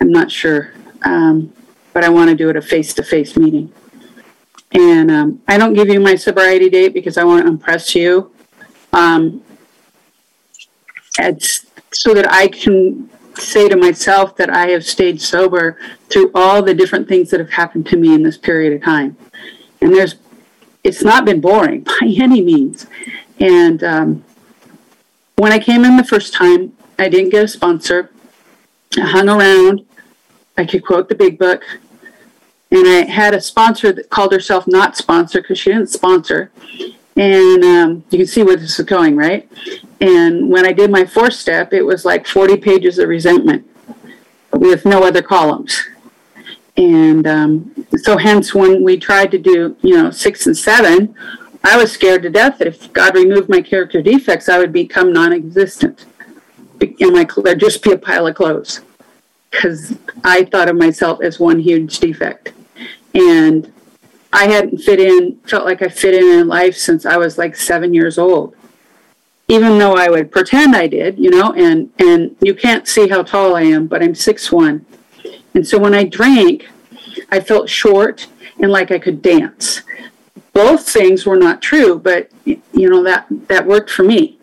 I'm 0.00 0.10
not 0.10 0.32
sure, 0.32 0.72
um, 1.02 1.52
but 1.92 2.02
I 2.02 2.08
want 2.08 2.30
to 2.30 2.36
do 2.36 2.48
it 2.48 2.56
a 2.56 2.62
face 2.62 2.92
to 2.94 3.04
face 3.04 3.36
meeting. 3.36 3.72
And 4.72 5.10
um, 5.10 5.42
I 5.46 5.58
don't 5.58 5.74
give 5.74 5.88
you 5.88 6.00
my 6.00 6.16
sobriety 6.16 6.68
date 6.68 6.94
because 6.94 7.16
I 7.18 7.24
want 7.24 7.44
to 7.44 7.48
impress 7.48 7.94
you. 7.94 8.32
Um, 8.92 9.42
it's 11.18 11.66
so 11.92 12.14
that 12.14 12.30
I 12.30 12.48
can 12.48 13.08
say 13.36 13.68
to 13.68 13.76
myself 13.76 14.36
that 14.36 14.50
I 14.50 14.68
have 14.68 14.84
stayed 14.84 15.20
sober 15.20 15.78
through 16.08 16.30
all 16.34 16.62
the 16.62 16.74
different 16.74 17.08
things 17.08 17.30
that 17.30 17.40
have 17.40 17.50
happened 17.50 17.86
to 17.86 17.96
me 17.96 18.14
in 18.14 18.22
this 18.22 18.36
period 18.36 18.72
of 18.72 18.82
time. 18.82 19.16
And 19.80 19.94
there's, 19.94 20.16
it's 20.82 21.02
not 21.02 21.24
been 21.24 21.40
boring 21.40 21.80
by 22.00 22.14
any 22.18 22.40
means. 22.42 22.86
And 23.38 23.84
um, 23.84 24.24
when 25.36 25.52
I 25.52 25.58
came 25.58 25.84
in 25.84 25.96
the 25.96 26.04
first 26.04 26.32
time, 26.32 26.72
I 26.98 27.08
didn't 27.08 27.30
get 27.30 27.44
a 27.44 27.48
sponsor. 27.48 28.10
I 28.96 29.00
hung 29.00 29.28
around. 29.28 29.86
I 30.56 30.64
could 30.64 30.84
quote 30.84 31.08
the 31.08 31.14
big 31.14 31.38
book. 31.38 31.62
And 32.70 32.86
I 32.86 33.04
had 33.04 33.34
a 33.34 33.40
sponsor 33.40 33.92
that 33.92 34.08
called 34.08 34.32
herself 34.32 34.66
not 34.66 34.96
sponsor 34.96 35.42
because 35.42 35.58
she 35.58 35.70
didn't 35.70 35.90
sponsor. 35.90 36.50
And 37.16 37.62
um, 37.64 38.04
you 38.10 38.18
can 38.18 38.26
see 38.26 38.42
where 38.42 38.56
this 38.56 38.78
is 38.78 38.86
going, 38.86 39.16
right? 39.16 39.50
And 40.00 40.48
when 40.48 40.64
I 40.66 40.72
did 40.72 40.90
my 40.90 41.04
fourth 41.04 41.34
step, 41.34 41.72
it 41.72 41.82
was 41.82 42.04
like 42.04 42.26
40 42.26 42.56
pages 42.56 42.98
of 42.98 43.08
resentment 43.08 43.66
with 44.52 44.86
no 44.86 45.04
other 45.04 45.22
columns. 45.22 45.78
And 46.76 47.26
um, 47.26 47.86
so, 47.98 48.16
hence, 48.16 48.54
when 48.54 48.82
we 48.82 48.96
tried 48.96 49.30
to 49.32 49.38
do, 49.38 49.76
you 49.82 49.94
know, 49.94 50.10
six 50.10 50.46
and 50.46 50.56
seven, 50.56 51.14
I 51.64 51.76
was 51.76 51.92
scared 51.92 52.22
to 52.22 52.30
death 52.30 52.58
that 52.58 52.68
if 52.68 52.92
God 52.92 53.14
removed 53.14 53.48
my 53.48 53.62
character 53.62 54.02
defects, 54.02 54.48
I 54.48 54.58
would 54.58 54.72
become 54.72 55.12
non 55.12 55.32
existent. 55.32 56.06
And 56.80 57.12
my, 57.12 57.26
there'd 57.44 57.60
just 57.60 57.82
be 57.82 57.92
a 57.92 57.98
pile 57.98 58.26
of 58.26 58.34
clothes 58.34 58.80
because 59.50 59.96
I 60.24 60.44
thought 60.44 60.68
of 60.68 60.76
myself 60.76 61.20
as 61.22 61.38
one 61.38 61.60
huge 61.60 62.00
defect. 62.00 62.52
And 63.14 63.72
I 64.32 64.46
hadn't 64.46 64.78
fit 64.78 64.98
in, 64.98 65.38
felt 65.46 65.64
like 65.64 65.82
I 65.82 65.88
fit 65.88 66.14
in 66.14 66.40
in 66.40 66.48
life 66.48 66.76
since 66.76 67.06
I 67.06 67.16
was 67.18 67.38
like 67.38 67.54
seven 67.54 67.94
years 67.94 68.18
old 68.18 68.56
even 69.52 69.76
though 69.76 69.94
I 69.94 70.08
would 70.08 70.30
pretend 70.30 70.74
I 70.74 70.86
did, 70.86 71.18
you 71.18 71.28
know, 71.28 71.52
and 71.52 71.90
and 71.98 72.34
you 72.40 72.54
can't 72.54 72.88
see 72.88 73.08
how 73.08 73.22
tall 73.22 73.54
I 73.54 73.62
am, 73.62 73.86
but 73.86 74.02
I'm 74.02 74.14
six 74.14 74.50
one, 74.50 74.86
and 75.54 75.66
so 75.66 75.78
when 75.78 75.94
I 75.94 76.04
drank, 76.04 76.68
I 77.30 77.40
felt 77.40 77.68
short 77.68 78.28
and 78.58 78.72
like 78.72 78.90
I 78.90 78.98
could 78.98 79.20
dance. 79.20 79.82
Both 80.52 80.88
things 80.88 81.24
were 81.24 81.36
not 81.36 81.62
true, 81.62 81.98
but 81.98 82.30
you 82.44 82.60
know 82.74 83.02
that 83.04 83.26
that 83.48 83.66
worked 83.66 83.90
for 83.90 84.02
me, 84.02 84.38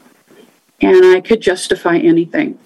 and 0.81 1.05
I 1.05 1.21
could 1.21 1.41
justify 1.41 1.97
anything. 1.97 2.57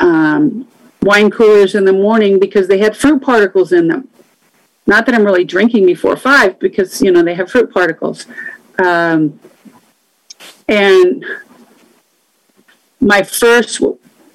Um, 0.00 0.66
wine 1.02 1.30
coolers 1.30 1.74
in 1.74 1.84
the 1.84 1.92
morning 1.92 2.38
because 2.38 2.68
they 2.68 2.78
had 2.78 2.96
fruit 2.96 3.20
particles 3.20 3.72
in 3.72 3.88
them. 3.88 4.08
Not 4.86 5.04
that 5.06 5.14
I'm 5.14 5.24
really 5.24 5.44
drinking 5.44 5.84
before 5.84 6.16
five 6.16 6.58
because 6.58 7.02
you 7.02 7.12
know 7.12 7.22
they 7.22 7.34
have 7.34 7.50
fruit 7.50 7.72
particles. 7.72 8.26
Um, 8.78 9.38
and 10.66 11.24
my 13.00 13.22
first 13.22 13.82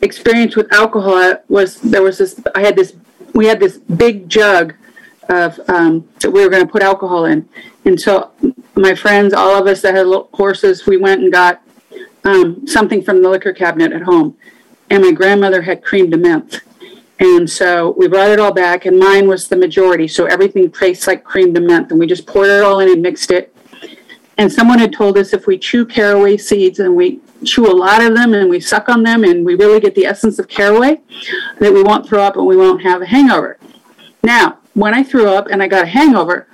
experience 0.01 0.55
with 0.55 0.71
alcohol 0.71 1.35
was 1.47 1.81
there 1.81 2.03
was 2.03 2.17
this 2.17 2.39
I 2.53 2.61
had 2.61 2.75
this 2.75 2.93
we 3.33 3.47
had 3.47 3.59
this 3.59 3.77
big 3.77 4.29
jug 4.29 4.75
of 5.29 5.59
um, 5.69 6.07
that 6.19 6.31
we 6.31 6.43
were 6.43 6.49
going 6.49 6.65
to 6.65 6.71
put 6.71 6.81
alcohol 6.81 7.25
in, 7.25 7.47
and 7.85 7.99
so 7.99 8.31
my 8.75 8.95
friends, 8.95 9.33
all 9.33 9.55
of 9.55 9.67
us 9.67 9.81
that 9.81 9.95
had 9.95 10.07
horses, 10.33 10.85
we 10.85 10.97
went 10.97 11.21
and 11.21 11.31
got 11.31 11.61
um, 12.23 12.65
something 12.67 13.01
from 13.01 13.21
the 13.21 13.29
liquor 13.29 13.53
cabinet 13.53 13.91
at 13.91 14.01
home, 14.01 14.35
and 14.89 15.03
my 15.03 15.11
grandmother 15.11 15.61
had 15.61 15.81
crème 15.81 16.09
de 16.09 16.17
menthe. 16.17 16.61
And 17.19 17.49
so 17.49 17.93
we 17.97 18.07
brought 18.07 18.31
it 18.31 18.39
all 18.39 18.51
back, 18.51 18.85
and 18.85 18.99
mine 18.99 19.27
was 19.27 19.47
the 19.47 19.55
majority. 19.55 20.07
So 20.07 20.25
everything 20.25 20.71
tastes 20.71 21.07
like 21.07 21.23
crème 21.23 21.53
de 21.53 21.61
menthe. 21.61 21.91
And 21.91 21.99
we 21.99 22.07
just 22.07 22.25
poured 22.25 22.49
it 22.49 22.63
all 22.63 22.79
in 22.79 22.89
and 22.89 23.01
mixed 23.01 23.31
it. 23.31 23.55
And 24.37 24.51
someone 24.51 24.79
had 24.79 24.91
told 24.91 25.17
us 25.17 25.31
if 25.31 25.45
we 25.45 25.57
chew 25.57 25.85
caraway 25.85 26.37
seeds 26.37 26.79
and 26.79 26.95
we 26.95 27.21
chew 27.45 27.71
a 27.71 27.71
lot 27.71 28.01
of 28.03 28.15
them 28.15 28.33
and 28.33 28.49
we 28.49 28.59
suck 28.59 28.89
on 28.89 29.03
them 29.03 29.23
and 29.23 29.45
we 29.45 29.55
really 29.55 29.79
get 29.79 29.93
the 29.93 30.05
essence 30.05 30.39
of 30.39 30.47
caraway, 30.47 30.99
that 31.59 31.71
we 31.71 31.83
won't 31.83 32.07
throw 32.07 32.21
up 32.21 32.35
and 32.35 32.47
we 32.47 32.57
won't 32.57 32.81
have 32.81 33.01
a 33.01 33.05
hangover. 33.05 33.57
Now, 34.23 34.57
when 34.73 34.93
I 34.93 35.03
threw 35.03 35.27
up 35.27 35.47
and 35.47 35.61
I 35.61 35.67
got 35.67 35.83
a 35.83 35.87
hangover, 35.87 36.47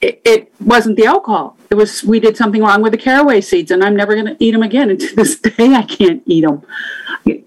it, 0.00 0.20
it 0.24 0.52
wasn't 0.60 0.96
the 0.96 1.06
alcohol. 1.06 1.56
It 1.70 1.76
was 1.76 2.02
we 2.02 2.20
did 2.20 2.36
something 2.36 2.60
wrong 2.60 2.82
with 2.82 2.92
the 2.92 2.98
caraway 2.98 3.40
seeds, 3.40 3.70
and 3.70 3.82
I'm 3.82 3.96
never 3.96 4.14
going 4.14 4.26
to 4.26 4.36
eat 4.44 4.50
them 4.50 4.62
again. 4.62 4.90
And 4.90 5.00
to 5.00 5.14
this 5.16 5.38
day, 5.38 5.74
I 5.74 5.82
can't 5.82 6.22
eat 6.26 6.42
them. 6.42 6.62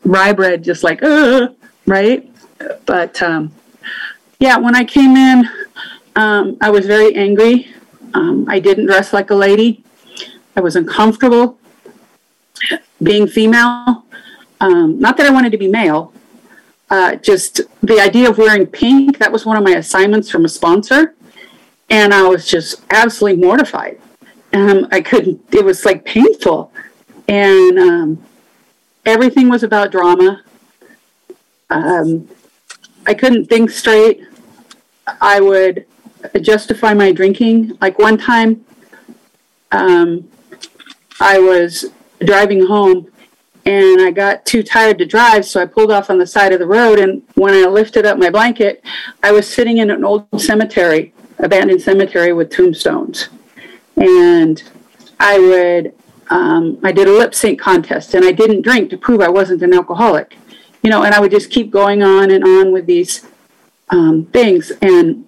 Rye 0.04 0.34
bread, 0.34 0.64
just 0.64 0.84
like, 0.84 1.04
uh, 1.04 1.50
right? 1.86 2.32
But 2.86 3.22
um, 3.22 3.52
yeah, 4.40 4.58
when 4.58 4.76
I 4.76 4.86
came 4.86 5.18
in, 5.18 5.50
um, 6.16 6.58
I 6.62 6.70
was 6.70 6.86
very 6.86 7.14
angry. 7.16 7.74
Um, 8.14 8.46
I 8.48 8.60
didn't 8.60 8.86
dress 8.86 9.12
like 9.12 9.30
a 9.30 9.36
lady. 9.36 9.84
I 10.56 10.62
was 10.62 10.78
uncomfortable 10.78 11.60
being 13.04 13.28
female. 13.28 14.06
Um, 14.62 15.00
not 15.00 15.18
that 15.18 15.26
I 15.26 15.30
wanted 15.32 15.52
to 15.52 15.58
be 15.58 15.68
male, 15.68 16.14
uh, 16.90 17.16
just 17.16 17.62
the 17.86 18.00
idea 18.00 18.30
of 18.30 18.38
wearing 18.38 18.66
pink, 18.68 19.18
that 19.20 19.32
was 19.32 19.46
one 19.46 19.58
of 19.58 19.64
my 19.64 19.76
assignments 19.76 20.30
from 20.30 20.46
a 20.46 20.50
sponsor. 20.50 21.16
And 21.90 22.14
I 22.14 22.28
was 22.28 22.48
just 22.48 22.82
absolutely 22.90 23.42
mortified. 23.42 24.00
Um, 24.54 24.88
I 24.92 25.02
couldn't, 25.02 25.42
it 25.54 25.64
was 25.64 25.86
like 25.86 26.06
painful. 26.06 26.72
And 27.28 27.80
um, 27.80 28.26
everything 29.06 29.50
was 29.50 29.64
about 29.64 29.92
drama. 29.92 30.42
Um, 31.70 32.28
I 33.06 33.14
couldn't 33.14 33.46
think 33.46 33.70
straight. 33.70 34.22
I 35.22 35.40
would 35.40 35.86
justify 36.42 36.94
my 36.94 37.12
drinking. 37.12 37.78
Like 37.82 38.00
one 38.00 38.18
time, 38.18 38.66
um, 39.72 40.30
I 41.20 41.40
was 41.40 41.86
driving 42.20 42.66
home 42.66 43.12
and 43.66 44.02
I 44.02 44.12
got 44.12 44.46
too 44.46 44.62
tired 44.62 45.00
to 45.00 45.06
drive, 45.06 45.44
so 45.46 45.60
I 45.60 45.66
pulled 45.66 45.92
off 45.92 46.12
on 46.12 46.20
the 46.20 46.28
side 46.28 46.54
of 46.54 46.60
the 46.60 46.68
road. 46.68 47.00
And 47.00 47.24
when 47.34 47.54
I 47.54 47.68
lifted 47.68 48.06
up 48.06 48.18
my 48.20 48.30
blanket, 48.30 48.84
I 49.24 49.32
was 49.32 49.52
sitting 49.52 49.80
in 49.80 49.90
an 49.90 50.04
old 50.04 50.28
cemetery, 50.38 51.14
abandoned 51.40 51.82
cemetery 51.82 52.32
with 52.32 52.52
tombstones. 52.52 53.30
And 53.98 54.62
I 55.20 55.40
would, 55.40 55.94
um, 56.30 56.80
I 56.84 56.92
did 56.92 57.08
a 57.08 57.12
lip 57.12 57.34
sync 57.34 57.60
contest, 57.60 58.14
and 58.14 58.24
I 58.24 58.32
didn't 58.32 58.62
drink 58.62 58.92
to 58.92 58.98
prove 58.98 59.22
I 59.22 59.30
wasn't 59.30 59.64
an 59.64 59.74
alcoholic, 59.74 60.38
you 60.84 60.92
know. 60.92 61.04
And 61.04 61.16
I 61.16 61.20
would 61.20 61.32
just 61.32 61.50
keep 61.50 61.72
going 61.72 62.04
on 62.04 62.30
and 62.30 62.44
on 62.44 62.72
with 62.72 62.86
these 62.86 63.26
um, 63.90 64.26
things. 64.26 64.72
And 64.84 65.28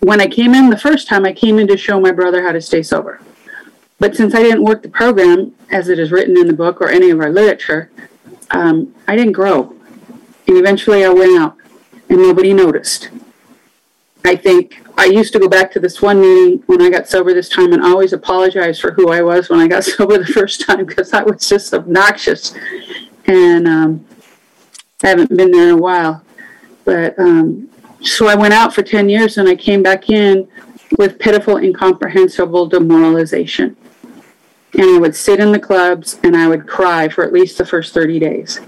when 0.00 0.20
I 0.20 0.28
came 0.28 0.54
in 0.54 0.70
the 0.70 0.78
first 0.78 1.08
time, 1.08 1.26
I 1.26 1.34
came 1.34 1.58
in 1.58 1.66
to 1.68 1.76
show 1.76 2.00
my 2.00 2.12
brother 2.12 2.42
how 2.42 2.52
to 2.52 2.60
stay 2.60 2.82
sober. 2.82 3.20
But 4.02 4.16
since 4.16 4.34
I 4.34 4.42
didn't 4.42 4.64
work 4.64 4.82
the 4.82 4.88
program 4.88 5.54
as 5.70 5.88
it 5.88 6.00
is 6.00 6.10
written 6.10 6.36
in 6.36 6.48
the 6.48 6.52
book 6.52 6.80
or 6.80 6.88
any 6.88 7.10
of 7.10 7.20
our 7.20 7.30
literature, 7.30 7.88
um, 8.50 8.92
I 9.06 9.14
didn't 9.14 9.30
grow. 9.30 9.76
And 10.48 10.56
eventually 10.56 11.04
I 11.04 11.08
went 11.08 11.38
out 11.38 11.56
and 12.08 12.18
nobody 12.18 12.52
noticed. 12.52 13.10
I 14.24 14.34
think 14.34 14.84
I 14.98 15.04
used 15.04 15.32
to 15.34 15.38
go 15.38 15.48
back 15.48 15.70
to 15.74 15.78
this 15.78 16.02
one 16.02 16.20
meeting 16.20 16.64
when 16.66 16.82
I 16.82 16.90
got 16.90 17.06
sober 17.06 17.32
this 17.32 17.48
time 17.48 17.72
and 17.72 17.80
always 17.80 18.12
apologize 18.12 18.80
for 18.80 18.90
who 18.90 19.12
I 19.12 19.22
was 19.22 19.48
when 19.48 19.60
I 19.60 19.68
got 19.68 19.84
sober 19.84 20.18
the 20.18 20.26
first 20.26 20.66
time 20.66 20.84
because 20.84 21.12
I 21.12 21.22
was 21.22 21.48
just 21.48 21.72
obnoxious. 21.72 22.56
And 23.26 23.68
um, 23.68 24.04
I 25.04 25.10
haven't 25.10 25.36
been 25.36 25.52
there 25.52 25.68
in 25.68 25.74
a 25.74 25.80
while. 25.80 26.24
But 26.84 27.16
um, 27.20 27.70
so 28.00 28.26
I 28.26 28.34
went 28.34 28.52
out 28.52 28.74
for 28.74 28.82
10 28.82 29.08
years 29.08 29.38
and 29.38 29.48
I 29.48 29.54
came 29.54 29.80
back 29.80 30.10
in 30.10 30.48
with 30.98 31.20
pitiful, 31.20 31.58
incomprehensible 31.58 32.66
demoralization 32.66 33.76
and 34.74 34.82
I 34.82 34.98
would 34.98 35.14
sit 35.14 35.40
in 35.40 35.52
the 35.52 35.58
clubs 35.58 36.18
and 36.22 36.36
I 36.36 36.48
would 36.48 36.66
cry 36.66 37.08
for 37.08 37.24
at 37.24 37.32
least 37.32 37.58
the 37.58 37.66
first 37.66 37.92
30 37.92 38.18
days. 38.18 38.60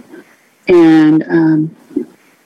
And 0.68 1.23
um, 1.25 1.76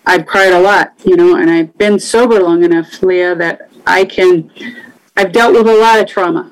I've 0.07 0.27
cried 0.27 0.53
a 0.53 0.61
lot, 0.61 0.95
you 1.05 1.17
know, 1.17 1.37
and 1.37 1.51
I've 1.51 1.77
been 1.79 1.99
sober 1.99 2.41
long 2.41 2.65
enough, 2.65 3.03
Lea, 3.03 3.35
that 3.35 3.71
I 3.87 4.05
can, 4.05 4.51
I've 5.17 5.33
dealt 5.33 5.55
with 5.55 5.69
a 5.69 5.77
lot 5.77 6.01
of 6.01 6.07
trauma, 6.07 6.51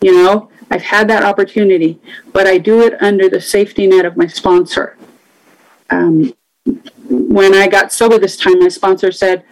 you 0.00 0.12
know, 0.12 0.50
I've 0.70 0.82
had 0.82 1.08
that 1.08 1.22
opportunity, 1.22 2.00
but 2.32 2.46
I 2.46 2.58
do 2.58 2.82
it 2.82 3.00
under 3.02 3.28
the 3.28 3.40
safety 3.40 3.86
net 3.86 4.04
of 4.04 4.16
my 4.16 4.26
sponsor. 4.26 4.96
Um, 5.90 6.32
when 7.08 7.54
I 7.54 7.68
got 7.68 7.92
sober 7.92 8.18
this 8.18 8.36
time, 8.36 8.58
my 8.58 8.68
sponsor 8.68 9.12
said, 9.12 9.44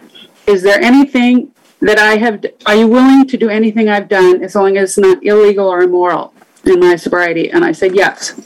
Is 0.47 0.63
there 0.63 0.81
anything 0.81 1.51
that 1.81 1.99
I 1.99 2.17
have, 2.17 2.43
are 2.65 2.75
you 2.75 2.87
willing 2.87 3.27
to 3.27 3.37
do 3.37 3.49
anything 3.49 3.89
I've 3.89 4.07
done 4.07 4.43
as 4.43 4.55
long 4.55 4.77
as 4.77 4.91
it's 4.91 4.97
not 4.97 5.23
illegal 5.23 5.67
or 5.67 5.81
immoral? 5.81 6.32
In 6.65 6.79
my 6.79 6.95
sobriety? 6.95 7.49
And 7.49 7.63
I 7.63 7.71
said, 7.71 7.95
yes. 7.95 8.39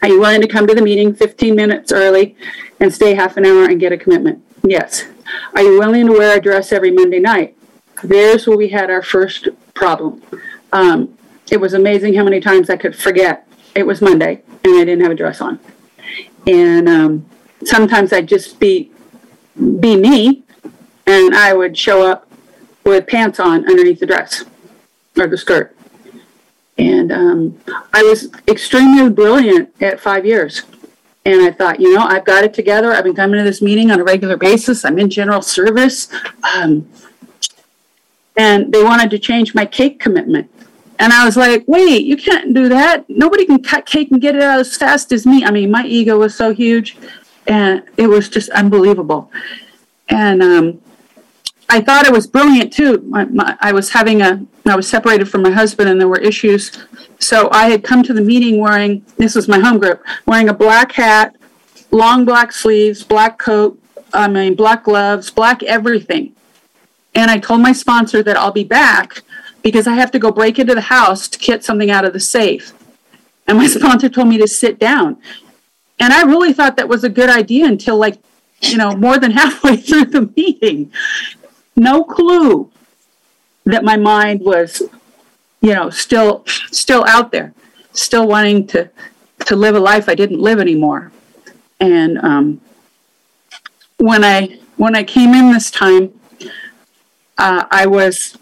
Are 0.00 0.08
you 0.08 0.20
willing 0.20 0.40
to 0.40 0.48
come 0.48 0.66
to 0.66 0.74
the 0.74 0.82
meeting 0.82 1.14
15 1.14 1.54
minutes 1.54 1.92
early 1.92 2.36
and 2.78 2.92
stay 2.92 3.14
half 3.14 3.36
an 3.36 3.44
hour 3.44 3.64
and 3.64 3.80
get 3.80 3.92
a 3.92 3.96
commitment? 3.96 4.42
Yes. 4.62 5.06
Are 5.54 5.62
you 5.62 5.78
willing 5.78 6.06
to 6.06 6.12
wear 6.12 6.38
a 6.38 6.40
dress 6.40 6.72
every 6.72 6.90
Monday 6.90 7.18
night? 7.18 7.56
There's 8.04 8.46
where 8.46 8.56
we 8.56 8.68
had 8.68 8.90
our 8.90 9.02
first 9.02 9.48
problem. 9.74 10.22
Um, 10.72 11.16
it 11.50 11.60
was 11.60 11.74
amazing 11.74 12.14
how 12.14 12.24
many 12.24 12.40
times 12.40 12.70
I 12.70 12.76
could 12.76 12.94
forget 12.94 13.48
it 13.74 13.86
was 13.86 14.00
Monday 14.00 14.42
and 14.64 14.74
I 14.74 14.84
didn't 14.84 15.00
have 15.00 15.10
a 15.10 15.16
dress 15.16 15.40
on. 15.40 15.58
And 16.46 16.88
um, 16.88 17.26
sometimes 17.64 18.12
I'd 18.12 18.28
just 18.28 18.58
be 18.58 18.90
be 19.80 19.96
me, 19.96 20.44
and 21.06 21.34
I 21.34 21.52
would 21.52 21.76
show 21.76 22.06
up 22.06 22.30
with 22.84 23.06
pants 23.06 23.40
on 23.40 23.68
underneath 23.68 23.98
the 23.98 24.06
dress 24.06 24.44
or 25.16 25.26
the 25.26 25.36
skirt 25.36 25.76
And 26.78 27.10
um, 27.10 27.60
I 27.92 28.02
was 28.02 28.28
extremely 28.46 29.10
brilliant 29.10 29.74
at 29.82 30.00
five 30.00 30.24
years. 30.24 30.62
And 31.24 31.42
I 31.42 31.50
thought, 31.50 31.80
you 31.80 31.92
know, 31.92 32.02
I've 32.02 32.24
got 32.24 32.44
it 32.44 32.54
together. 32.54 32.92
I've 32.92 33.04
been 33.04 33.14
coming 33.16 33.38
to 33.38 33.44
this 33.44 33.60
meeting 33.60 33.90
on 33.90 34.00
a 34.00 34.04
regular 34.04 34.36
basis. 34.36 34.84
I'm 34.84 34.98
in 34.98 35.10
general 35.10 35.42
service. 35.42 36.08
Um, 36.56 36.88
and 38.36 38.72
they 38.72 38.82
wanted 38.82 39.10
to 39.10 39.18
change 39.18 39.54
my 39.54 39.66
cake 39.66 39.98
commitment. 39.98 40.50
And 41.00 41.12
I 41.12 41.24
was 41.24 41.36
like, 41.36 41.64
wait, 41.66 42.04
you 42.04 42.16
can't 42.16 42.54
do 42.54 42.68
that. 42.68 43.04
Nobody 43.08 43.44
can 43.44 43.62
cut 43.62 43.84
cake 43.84 44.10
and 44.10 44.20
get 44.20 44.34
it 44.34 44.42
out 44.42 44.58
as 44.58 44.76
fast 44.76 45.12
as 45.12 45.26
me. 45.26 45.44
I 45.44 45.50
mean, 45.50 45.70
my 45.70 45.84
ego 45.84 46.18
was 46.18 46.34
so 46.34 46.52
huge 46.52 46.96
and 47.46 47.82
it 47.96 48.06
was 48.06 48.28
just 48.28 48.50
unbelievable. 48.50 49.30
And 50.08 50.42
um, 50.42 50.80
I 51.68 51.80
thought 51.80 52.06
it 52.06 52.12
was 52.12 52.26
brilliant 52.26 52.72
too. 52.72 52.98
My, 53.06 53.24
my, 53.26 53.56
I 53.60 53.72
was 53.72 53.90
having 53.90 54.22
a, 54.22 54.44
I 54.70 54.76
was 54.76 54.88
separated 54.88 55.28
from 55.28 55.42
my 55.42 55.50
husband 55.50 55.88
and 55.88 56.00
there 56.00 56.08
were 56.08 56.18
issues. 56.18 56.72
So 57.18 57.48
I 57.52 57.68
had 57.68 57.84
come 57.84 58.02
to 58.02 58.12
the 58.12 58.20
meeting 58.20 58.60
wearing, 58.60 59.04
this 59.16 59.34
was 59.34 59.48
my 59.48 59.58
home 59.58 59.78
group, 59.78 60.02
wearing 60.26 60.48
a 60.48 60.54
black 60.54 60.92
hat, 60.92 61.36
long 61.90 62.24
black 62.24 62.52
sleeves, 62.52 63.02
black 63.02 63.38
coat, 63.38 63.80
I 64.12 64.28
mean, 64.28 64.54
black 64.54 64.84
gloves, 64.84 65.30
black 65.30 65.62
everything. 65.62 66.34
And 67.14 67.30
I 67.30 67.38
told 67.38 67.60
my 67.60 67.72
sponsor 67.72 68.22
that 68.22 68.36
I'll 68.36 68.52
be 68.52 68.64
back 68.64 69.22
because 69.62 69.86
I 69.86 69.94
have 69.94 70.10
to 70.12 70.18
go 70.18 70.30
break 70.30 70.58
into 70.58 70.74
the 70.74 70.80
house 70.80 71.28
to 71.28 71.38
get 71.38 71.64
something 71.64 71.90
out 71.90 72.04
of 72.04 72.12
the 72.12 72.20
safe. 72.20 72.72
And 73.46 73.58
my 73.58 73.66
sponsor 73.78 74.08
told 74.08 74.28
me 74.28 74.38
to 74.38 74.48
sit 74.48 74.78
down. 74.78 75.18
And 75.98 76.12
I 76.12 76.22
really 76.22 76.52
thought 76.52 76.76
that 76.76 76.88
was 76.88 77.04
a 77.04 77.08
good 77.08 77.30
idea 77.30 77.66
until 77.66 77.96
like, 77.96 78.18
you 78.60 78.76
know, 78.76 78.92
more 78.92 79.18
than 79.18 79.32
halfway 79.32 79.76
through 79.78 80.06
the 80.06 80.32
meeting. 80.36 80.92
No 81.76 82.04
clue 82.04 82.70
that 83.68 83.84
my 83.84 83.96
mind 83.96 84.40
was, 84.40 84.82
you 85.60 85.74
know, 85.74 85.90
still 85.90 86.44
still 86.70 87.04
out 87.06 87.32
there, 87.32 87.52
still 87.92 88.26
wanting 88.26 88.66
to 88.68 88.90
to 89.46 89.56
live 89.56 89.74
a 89.76 89.80
life 89.80 90.08
I 90.08 90.14
didn't 90.14 90.40
live 90.40 90.58
anymore. 90.58 91.12
And 91.80 92.18
um, 92.18 92.60
when 93.98 94.24
I 94.24 94.58
when 94.76 94.96
I 94.96 95.02
came 95.02 95.34
in 95.34 95.52
this 95.52 95.70
time, 95.70 96.18
uh, 97.36 97.64
I 97.70 97.86
was 97.86 98.36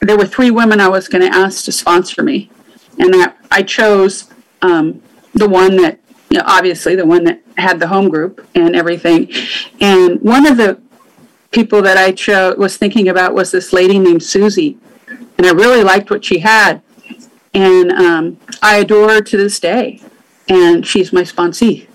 there 0.00 0.16
were 0.16 0.26
three 0.26 0.50
women 0.50 0.80
I 0.80 0.88
was 0.88 1.08
going 1.08 1.22
to 1.22 1.36
ask 1.36 1.64
to 1.66 1.72
sponsor 1.72 2.22
me, 2.22 2.50
and 2.98 3.14
I, 3.14 3.32
I 3.50 3.62
chose 3.62 4.30
um, 4.62 5.02
the 5.34 5.48
one 5.48 5.76
that, 5.76 6.00
you 6.30 6.38
know, 6.38 6.44
obviously 6.46 6.94
the 6.94 7.04
one 7.04 7.24
that 7.24 7.42
had 7.58 7.78
the 7.80 7.88
home 7.88 8.08
group 8.08 8.46
and 8.54 8.74
everything. 8.74 9.30
And 9.80 10.20
one 10.22 10.46
of 10.46 10.56
the 10.56 10.80
people 11.54 11.80
that 11.80 11.96
I 11.96 12.10
chose 12.10 12.56
was 12.56 12.76
thinking 12.76 13.08
about 13.08 13.32
was 13.32 13.52
this 13.52 13.72
lady 13.72 13.98
named 13.98 14.22
Susie, 14.22 14.76
and 15.38 15.46
I 15.46 15.52
really 15.52 15.84
liked 15.84 16.10
what 16.10 16.24
she 16.24 16.40
had, 16.40 16.82
and 17.54 17.92
um, 17.92 18.38
I 18.60 18.78
adore 18.78 19.08
her 19.08 19.20
to 19.22 19.36
this 19.36 19.60
day, 19.60 20.02
and 20.48 20.84
she's 20.84 21.12
my 21.12 21.22
sponsee. 21.22 21.86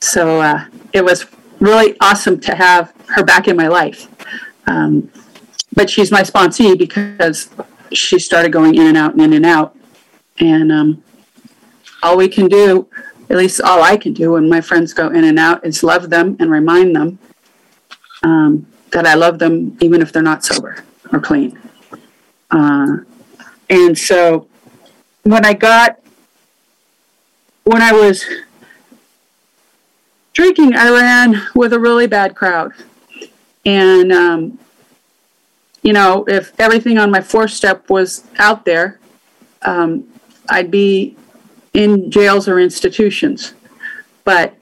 So 0.00 0.40
uh, 0.40 0.64
it 0.92 1.04
was 1.04 1.26
really 1.60 1.96
awesome 2.00 2.40
to 2.40 2.56
have 2.56 2.92
her 3.08 3.22
back 3.22 3.46
in 3.46 3.56
my 3.56 3.68
life. 3.68 4.08
Um, 4.66 5.12
but 5.74 5.90
she's 5.90 6.10
my 6.10 6.22
sponsee 6.22 6.76
because 6.76 7.50
she 7.92 8.18
started 8.18 8.52
going 8.52 8.74
in 8.74 8.86
and 8.86 8.96
out 8.96 9.12
and 9.12 9.22
in 9.22 9.32
and 9.34 9.46
out. 9.46 9.76
And 10.38 10.72
um, 10.72 11.04
all 12.02 12.16
we 12.16 12.28
can 12.28 12.48
do, 12.48 12.88
at 13.28 13.36
least 13.36 13.60
all 13.60 13.82
I 13.82 13.96
can 13.96 14.12
do 14.12 14.32
when 14.32 14.48
my 14.48 14.60
friends 14.60 14.92
go 14.94 15.08
in 15.08 15.24
and 15.24 15.38
out, 15.38 15.64
is 15.64 15.82
love 15.82 16.10
them 16.10 16.36
and 16.40 16.50
remind 16.50 16.96
them 16.96 17.18
um, 18.22 18.66
that 18.92 19.06
I 19.06 19.14
love 19.14 19.38
them 19.38 19.76
even 19.80 20.02
if 20.02 20.12
they're 20.12 20.22
not 20.22 20.44
sober 20.44 20.84
or 21.12 21.20
clean. 21.20 21.58
Uh, 22.50 22.98
and 23.70 23.96
so 23.96 24.46
when 25.22 25.44
I 25.44 25.54
got, 25.54 26.00
when 27.64 27.80
I 27.80 27.92
was 27.92 28.24
drinking, 30.32 30.74
I 30.74 30.90
ran 30.90 31.42
with 31.54 31.72
a 31.72 31.78
really 31.78 32.06
bad 32.06 32.34
crowd. 32.34 32.72
And 33.64 34.12
um, 34.12 34.58
you 35.82 35.92
know, 35.92 36.24
if 36.28 36.58
everything 36.60 36.98
on 36.98 37.10
my 37.10 37.20
four 37.20 37.48
step 37.48 37.90
was 37.90 38.24
out 38.38 38.64
there, 38.64 38.98
um, 39.62 40.08
I'd 40.48 40.70
be 40.70 41.16
in 41.74 42.10
jails 42.10 42.48
or 42.48 42.60
institutions. 42.60 43.54
But 44.24 44.54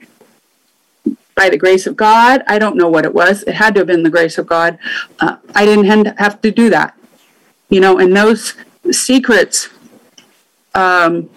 by 1.35 1.49
the 1.49 1.57
grace 1.57 1.87
of 1.87 1.95
God, 1.95 2.43
I 2.47 2.59
don't 2.59 2.75
know 2.75 2.87
what 2.87 3.05
it 3.05 3.13
was. 3.13 3.43
It 3.43 3.55
had 3.55 3.73
to 3.75 3.81
have 3.81 3.87
been 3.87 4.03
the 4.03 4.09
grace 4.09 4.37
of 4.37 4.47
God. 4.47 4.77
Uh, 5.19 5.37
I 5.55 5.65
didn't 5.65 6.05
have 6.17 6.41
to 6.41 6.51
do 6.51 6.69
that. 6.69 6.97
You 7.69 7.79
know, 7.79 7.99
and 7.99 8.15
those 8.15 8.55
secrets, 8.91 9.69
um, 10.75 11.29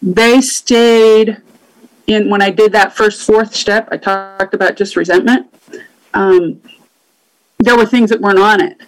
they 0.00 0.40
stayed 0.40 1.42
in 2.06 2.30
when 2.30 2.40
I 2.40 2.50
did 2.50 2.72
that 2.72 2.94
first 2.94 3.26
fourth 3.26 3.54
step. 3.54 3.88
I 3.90 3.96
talked 3.96 4.54
about 4.54 4.76
just 4.76 4.96
resentment. 4.96 5.52
Um, 6.14 6.60
there 7.58 7.76
were 7.76 7.86
things 7.86 8.10
that 8.10 8.20
weren't 8.20 8.38
on 8.38 8.62
it 8.62 8.80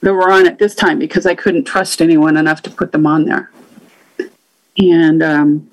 that 0.00 0.12
were 0.12 0.30
on 0.30 0.46
it 0.46 0.58
this 0.58 0.74
time 0.74 0.98
because 0.98 1.26
I 1.26 1.34
couldn't 1.34 1.64
trust 1.64 2.02
anyone 2.02 2.36
enough 2.36 2.62
to 2.62 2.70
put 2.70 2.92
them 2.92 3.06
on 3.06 3.24
there. 3.24 3.50
And 4.78 5.22
um, 5.22 5.70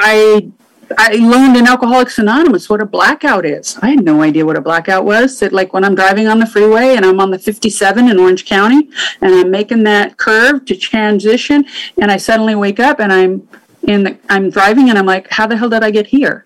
I 0.00 0.50
I 0.98 1.14
learned 1.16 1.56
in 1.56 1.68
Alcoholics 1.68 2.18
Anonymous 2.18 2.68
what 2.68 2.80
a 2.80 2.86
blackout 2.86 3.46
is. 3.46 3.78
I 3.80 3.90
had 3.90 4.04
no 4.04 4.22
idea 4.22 4.44
what 4.44 4.56
a 4.56 4.60
blackout 4.60 5.04
was. 5.04 5.38
That 5.38 5.52
like 5.52 5.72
when 5.72 5.84
I'm 5.84 5.94
driving 5.94 6.26
on 6.26 6.40
the 6.40 6.46
freeway 6.46 6.96
and 6.96 7.04
I'm 7.04 7.20
on 7.20 7.30
the 7.30 7.38
57 7.38 8.08
in 8.08 8.18
Orange 8.18 8.44
County 8.44 8.90
and 9.20 9.34
I'm 9.34 9.50
making 9.50 9.84
that 9.84 10.16
curve 10.16 10.64
to 10.64 10.76
transition 10.76 11.64
and 12.00 12.10
I 12.10 12.16
suddenly 12.16 12.54
wake 12.54 12.80
up 12.80 12.98
and 12.98 13.12
I'm 13.12 13.48
in 13.82 14.02
the 14.02 14.18
I'm 14.28 14.50
driving 14.50 14.88
and 14.88 14.98
I'm 14.98 15.06
like, 15.06 15.30
how 15.30 15.46
the 15.46 15.56
hell 15.56 15.68
did 15.68 15.84
I 15.84 15.90
get 15.90 16.08
here? 16.08 16.44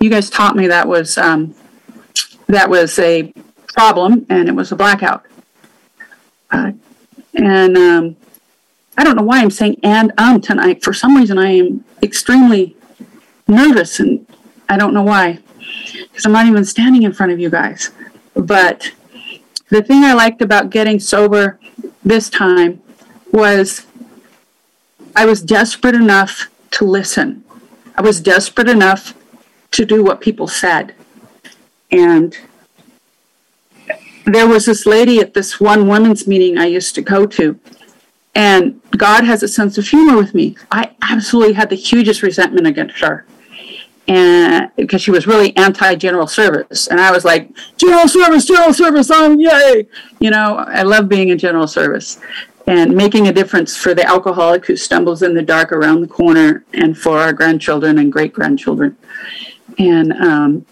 You 0.00 0.10
guys 0.10 0.28
taught 0.28 0.56
me 0.56 0.66
that 0.66 0.88
was 0.88 1.16
um, 1.16 1.54
that 2.48 2.68
was 2.68 2.98
a 2.98 3.32
problem 3.68 4.26
and 4.28 4.48
it 4.48 4.54
was 4.54 4.72
a 4.72 4.76
blackout. 4.76 5.24
Uh, 6.50 6.72
and 7.34 7.76
um, 7.76 8.16
I 8.96 9.04
don't 9.04 9.16
know 9.16 9.22
why 9.22 9.40
I'm 9.40 9.50
saying 9.50 9.78
and 9.82 10.12
um 10.18 10.40
tonight. 10.40 10.82
For 10.82 10.92
some 10.92 11.16
reason, 11.16 11.38
I 11.38 11.50
am 11.50 11.84
extremely 12.02 12.76
nervous 13.46 14.00
and 14.00 14.26
I 14.68 14.76
don't 14.76 14.94
know 14.94 15.02
why 15.02 15.40
because 16.14 16.26
I'm 16.26 16.32
not 16.32 16.46
even 16.46 16.64
standing 16.64 17.02
in 17.02 17.12
front 17.12 17.32
of 17.32 17.38
you 17.38 17.50
guys. 17.50 17.90
But 18.34 18.92
the 19.68 19.82
thing 19.82 20.04
I 20.04 20.12
liked 20.12 20.42
about 20.42 20.70
getting 20.70 20.98
sober 21.00 21.58
this 22.04 22.30
time 22.30 22.80
was 23.32 23.86
I 25.16 25.26
was 25.26 25.42
desperate 25.42 25.94
enough 25.94 26.50
to 26.72 26.84
listen. 26.84 27.44
I 27.96 28.02
was 28.02 28.20
desperate 28.20 28.68
enough 28.68 29.14
to 29.72 29.84
do 29.84 30.02
what 30.02 30.20
people 30.20 30.48
said. 30.48 30.94
And 31.90 32.36
there 34.24 34.48
was 34.48 34.66
this 34.66 34.86
lady 34.86 35.20
at 35.20 35.34
this 35.34 35.60
one 35.60 35.86
women's 35.86 36.26
meeting 36.26 36.58
I 36.58 36.66
used 36.66 36.94
to 36.96 37.02
go 37.02 37.26
to, 37.26 37.58
and 38.34 38.80
God 38.96 39.24
has 39.24 39.42
a 39.42 39.48
sense 39.48 39.78
of 39.78 39.86
humor 39.86 40.16
with 40.16 40.34
me. 40.34 40.56
I 40.72 40.96
absolutely 41.02 41.52
had 41.52 41.70
the 41.70 41.76
hugest 41.76 42.22
resentment 42.22 42.66
against 42.66 43.00
her. 43.00 43.26
And 44.06 44.70
because 44.76 45.00
she 45.00 45.10
was 45.10 45.26
really 45.26 45.56
anti 45.56 45.94
general 45.94 46.26
service. 46.26 46.88
And 46.88 47.00
I 47.00 47.10
was 47.10 47.24
like, 47.24 47.50
general 47.76 48.06
service, 48.06 48.44
general 48.44 48.74
service, 48.74 49.10
I'm 49.10 49.40
yay. 49.40 49.86
You 50.20 50.30
know, 50.30 50.56
I 50.68 50.82
love 50.82 51.08
being 51.08 51.30
in 51.30 51.38
general 51.38 51.66
service 51.66 52.20
and 52.66 52.94
making 52.94 53.28
a 53.28 53.32
difference 53.32 53.76
for 53.76 53.94
the 53.94 54.06
alcoholic 54.06 54.66
who 54.66 54.76
stumbles 54.76 55.22
in 55.22 55.34
the 55.34 55.42
dark 55.42 55.72
around 55.72 56.00
the 56.00 56.06
corner 56.06 56.64
and 56.72 56.96
for 56.96 57.18
our 57.18 57.32
grandchildren 57.32 57.98
and 57.98 58.12
great 58.12 58.32
grandchildren. 58.32 58.96
And 59.78 60.12
um, 60.12 60.66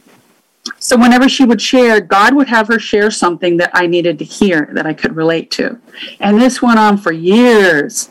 so 0.78 0.96
whenever 0.96 1.28
she 1.28 1.44
would 1.44 1.60
share, 1.60 2.00
God 2.00 2.34
would 2.34 2.48
have 2.48 2.68
her 2.68 2.78
share 2.78 3.10
something 3.10 3.56
that 3.58 3.70
I 3.74 3.86
needed 3.86 4.18
to 4.20 4.24
hear 4.24 4.70
that 4.72 4.86
I 4.86 4.94
could 4.94 5.16
relate 5.16 5.50
to. 5.52 5.78
And 6.20 6.40
this 6.40 6.62
went 6.62 6.78
on 6.78 6.96
for 6.96 7.12
years. 7.12 8.08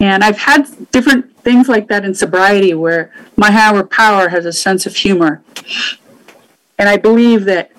And 0.00 0.22
I've 0.22 0.38
had 0.38 0.90
different 0.90 1.33
things 1.44 1.68
like 1.68 1.88
that 1.88 2.04
in 2.04 2.14
sobriety 2.14 2.74
where 2.74 3.12
my 3.36 3.50
higher 3.50 3.84
power 3.84 4.30
has 4.30 4.46
a 4.46 4.52
sense 4.52 4.86
of 4.86 4.96
humor. 4.96 5.42
And 6.78 6.88
I 6.88 6.96
believe 6.96 7.44
that 7.44 7.70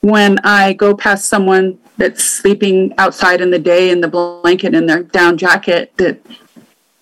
when 0.00 0.38
I 0.44 0.74
go 0.74 0.94
past 0.94 1.26
someone 1.26 1.78
that's 1.96 2.22
sleeping 2.22 2.92
outside 2.98 3.40
in 3.40 3.50
the 3.50 3.58
day 3.58 3.90
in 3.90 4.00
the 4.00 4.08
blanket 4.08 4.74
in 4.74 4.86
their 4.86 5.02
down 5.02 5.38
jacket, 5.38 5.92
that 5.96 6.20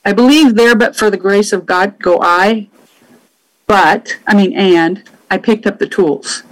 I 0.04 0.12
believe 0.12 0.54
there, 0.54 0.76
but 0.76 0.96
for 0.96 1.10
the 1.10 1.16
grace 1.16 1.52
of 1.52 1.66
God, 1.66 1.98
go 1.98 2.20
I. 2.22 2.68
But, 3.66 4.18
I 4.26 4.34
mean, 4.34 4.52
and 4.52 5.02
I 5.30 5.38
picked 5.38 5.66
up 5.66 5.78
the 5.78 5.86
tools. 5.86 6.44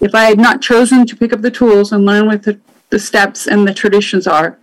If 0.00 0.14
I 0.14 0.24
had 0.24 0.38
not 0.38 0.62
chosen 0.62 1.06
to 1.06 1.16
pick 1.16 1.32
up 1.32 1.42
the 1.42 1.50
tools 1.50 1.92
and 1.92 2.04
learn 2.04 2.26
what 2.26 2.42
the, 2.42 2.58
the 2.90 2.98
steps 2.98 3.46
and 3.46 3.66
the 3.66 3.74
traditions 3.74 4.26
are, 4.26 4.58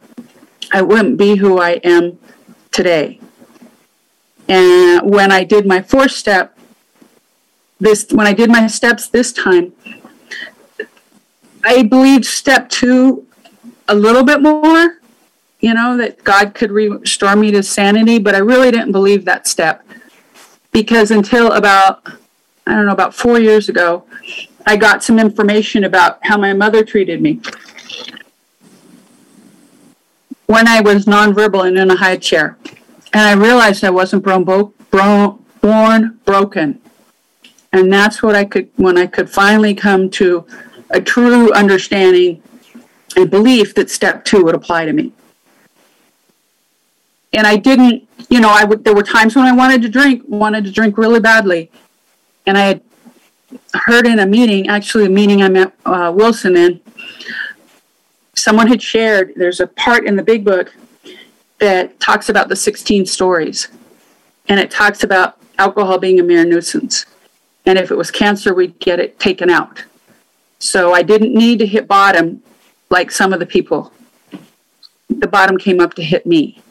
I 0.71 0.81
wouldn't 0.81 1.17
be 1.17 1.35
who 1.35 1.59
I 1.59 1.71
am 1.83 2.17
today. 2.71 3.19
And 4.47 5.09
when 5.09 5.31
I 5.31 5.43
did 5.43 5.65
my 5.65 5.81
fourth 5.81 6.11
step, 6.11 6.57
this 7.79 8.11
when 8.11 8.27
I 8.27 8.33
did 8.33 8.49
my 8.49 8.67
steps 8.67 9.07
this 9.07 9.31
time, 9.31 9.73
I 11.63 11.83
believed 11.83 12.25
step 12.25 12.69
two 12.69 13.25
a 13.87 13.95
little 13.95 14.23
bit 14.23 14.41
more, 14.41 14.99
you 15.59 15.73
know, 15.73 15.97
that 15.97 16.23
God 16.23 16.53
could 16.53 16.71
restore 16.71 17.35
me 17.35 17.51
to 17.51 17.63
sanity, 17.63 18.19
but 18.19 18.35
I 18.35 18.39
really 18.39 18.71
didn't 18.71 18.91
believe 18.91 19.25
that 19.25 19.47
step 19.47 19.85
because 20.71 21.11
until 21.11 21.51
about, 21.51 22.05
I 22.65 22.73
don't 22.73 22.85
know, 22.85 22.93
about 22.93 23.13
four 23.13 23.39
years 23.39 23.69
ago, 23.69 24.05
I 24.65 24.77
got 24.77 25.03
some 25.03 25.19
information 25.19 25.83
about 25.83 26.19
how 26.23 26.37
my 26.37 26.53
mother 26.53 26.83
treated 26.83 27.21
me 27.21 27.41
when 30.51 30.67
I 30.67 30.81
was 30.81 31.05
nonverbal 31.05 31.65
and 31.65 31.77
in 31.77 31.89
a 31.89 31.95
high 31.95 32.17
chair. 32.17 32.57
And 33.13 33.21
I 33.21 33.33
realized 33.41 33.85
I 33.85 33.89
wasn't 33.89 34.23
born, 34.25 34.73
born 35.61 36.19
broken. 36.25 36.81
And 37.71 37.91
that's 37.91 38.21
what 38.21 38.35
I 38.35 38.43
could, 38.43 38.69
when 38.75 38.97
I 38.97 39.07
could 39.07 39.29
finally 39.29 39.73
come 39.73 40.09
to 40.11 40.45
a 40.89 40.99
true 40.99 41.53
understanding 41.53 42.43
and 43.15 43.31
belief 43.31 43.73
that 43.75 43.89
step 43.89 44.25
two 44.25 44.43
would 44.43 44.53
apply 44.53 44.83
to 44.85 44.91
me. 44.91 45.13
And 47.31 47.47
I 47.47 47.55
didn't, 47.55 48.09
you 48.29 48.41
know, 48.41 48.49
I 48.51 48.65
would, 48.65 48.83
there 48.83 48.93
were 48.93 49.03
times 49.03 49.37
when 49.37 49.45
I 49.45 49.53
wanted 49.53 49.81
to 49.83 49.89
drink, 49.89 50.23
wanted 50.27 50.65
to 50.65 50.71
drink 50.71 50.97
really 50.97 51.21
badly. 51.21 51.71
And 52.45 52.57
I 52.57 52.65
had 52.65 52.81
heard 53.73 54.05
in 54.05 54.19
a 54.19 54.25
meeting, 54.25 54.67
actually 54.67 55.05
a 55.05 55.09
meeting 55.09 55.41
I 55.41 55.47
met 55.47 55.73
uh, 55.85 56.11
Wilson 56.13 56.57
in, 56.57 56.81
someone 58.35 58.67
had 58.67 58.81
shared, 58.81 59.33
there's 59.35 59.59
a 59.59 59.67
part 59.67 60.05
in 60.05 60.15
the 60.15 60.23
big 60.23 60.45
book 60.45 60.73
that 61.59 61.99
talks 61.99 62.29
about 62.29 62.49
the 62.49 62.55
16 62.55 63.05
stories. 63.05 63.67
And 64.47 64.59
it 64.59 64.71
talks 64.71 65.03
about 65.03 65.37
alcohol 65.57 65.97
being 65.97 66.19
a 66.19 66.23
mere 66.23 66.43
nuisance. 66.43 67.05
And 67.65 67.77
if 67.77 67.91
it 67.91 67.95
was 67.95 68.09
cancer, 68.09 68.53
we'd 68.53 68.79
get 68.79 68.99
it 68.99 69.19
taken 69.19 69.49
out. 69.49 69.83
So 70.59 70.93
I 70.93 71.03
didn't 71.03 71.33
need 71.33 71.59
to 71.59 71.65
hit 71.65 71.87
bottom 71.87 72.41
like 72.89 73.11
some 73.11 73.33
of 73.33 73.39
the 73.39 73.45
people. 73.45 73.91
The 75.09 75.27
bottom 75.27 75.57
came 75.57 75.79
up 75.79 75.93
to 75.95 76.03
hit 76.03 76.25
me. 76.25 76.61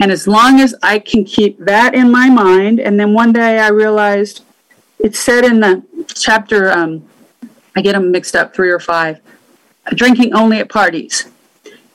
And 0.00 0.12
as 0.12 0.26
long 0.26 0.60
as 0.60 0.74
I 0.82 0.98
can 0.98 1.24
keep 1.24 1.58
that 1.60 1.94
in 1.94 2.10
my 2.10 2.30
mind, 2.30 2.80
and 2.80 2.98
then 2.98 3.12
one 3.12 3.32
day 3.32 3.58
I 3.58 3.68
realized 3.68 4.44
it 4.98 5.16
said 5.16 5.44
in 5.44 5.60
the 5.60 5.82
chapter, 6.14 6.70
um, 6.70 7.08
I 7.76 7.82
get 7.82 7.92
them 7.92 8.10
mixed 8.10 8.34
up, 8.34 8.54
three 8.54 8.70
or 8.70 8.78
five, 8.80 9.20
drinking 9.94 10.34
only 10.34 10.58
at 10.58 10.68
parties. 10.68 11.28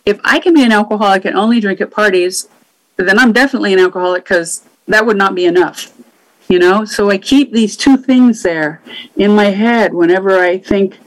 If 0.05 0.19
I 0.23 0.39
can 0.39 0.53
be 0.53 0.63
an 0.63 0.71
alcoholic 0.71 1.25
and 1.25 1.35
only 1.35 1.59
drink 1.59 1.79
at 1.81 1.91
parties, 1.91 2.47
then 2.97 3.17
I'm 3.17 3.31
definitely 3.31 3.73
an 3.73 3.79
alcoholic 3.79 4.23
because 4.23 4.63
that 4.87 5.05
would 5.05 5.17
not 5.17 5.35
be 5.35 5.45
enough. 5.45 5.93
You 6.49 6.59
know, 6.59 6.83
so 6.85 7.09
I 7.09 7.17
keep 7.17 7.51
these 7.51 7.77
two 7.77 7.95
things 7.95 8.43
there 8.43 8.81
in 9.15 9.33
my 9.33 9.45
head 9.45 9.93
whenever 9.93 10.39
I 10.39 10.57
think, 10.57 10.99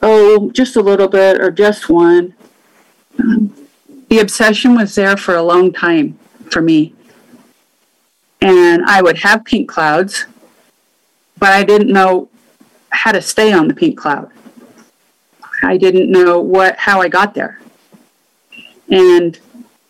oh, 0.00 0.50
just 0.52 0.76
a 0.76 0.80
little 0.80 1.08
bit 1.08 1.40
or 1.40 1.50
just 1.50 1.88
one. 1.88 2.34
The 3.16 4.20
obsession 4.20 4.76
was 4.76 4.94
there 4.94 5.16
for 5.16 5.34
a 5.34 5.42
long 5.42 5.72
time 5.72 6.18
for 6.50 6.62
me. 6.62 6.94
And 8.40 8.84
I 8.84 9.02
would 9.02 9.18
have 9.18 9.44
pink 9.44 9.68
clouds, 9.68 10.26
but 11.38 11.50
I 11.50 11.64
didn't 11.64 11.92
know 11.92 12.28
how 12.90 13.12
to 13.12 13.20
stay 13.20 13.52
on 13.52 13.68
the 13.68 13.74
pink 13.74 13.98
cloud. 13.98 14.30
I 15.62 15.76
didn't 15.76 16.10
know 16.10 16.40
what 16.40 16.76
how 16.76 17.00
I 17.00 17.08
got 17.08 17.34
there. 17.34 17.60
And 18.90 19.38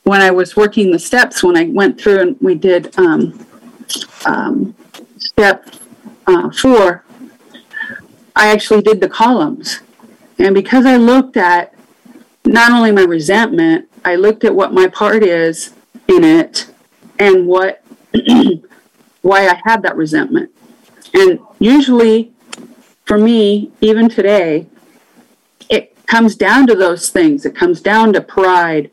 when 0.05 0.21
I 0.21 0.31
was 0.31 0.57
working 0.57 0.91
the 0.91 0.99
steps, 0.99 1.43
when 1.43 1.57
I 1.57 1.65
went 1.65 2.01
through 2.01 2.21
and 2.21 2.37
we 2.41 2.55
did 2.55 2.97
um, 2.99 3.47
um, 4.27 4.75
step 5.17 5.67
uh, 6.27 6.51
four, 6.51 7.05
I 8.35 8.53
actually 8.53 8.83
did 8.83 9.01
the 9.01 9.09
columns. 9.09 9.81
And 10.39 10.55
because 10.55 10.87
I 10.87 10.97
looked 10.97 11.37
at 11.37 11.75
not 12.45 12.73
only 12.73 12.93
my 12.93 13.03
resentment, 13.03 13.89
I 14.05 14.17
looked 14.17 14.45
at 14.45 14.55
what 14.55 14.73
my 14.73 14.89
part 14.89 15.23
is 15.23 15.75
in 16.09 16.25
it 16.25 16.71
and 17.19 17.47
what 17.47 17.85
why 19.23 19.47
I 19.49 19.61
had 19.65 19.83
that 19.83 19.97
resentment. 19.97 20.51
And 21.15 21.39
usually 21.61 22.33
for 23.05 23.19
me, 23.19 23.71
even 23.81 24.09
today, 24.09 24.67
comes 26.13 26.37
down 26.37 26.67
to 26.67 26.75
those 26.75 27.09
things. 27.09 27.47
It 27.47 27.57
comes 27.57 27.81
down 27.81 28.13
to 28.13 28.21
pride, 28.21 28.91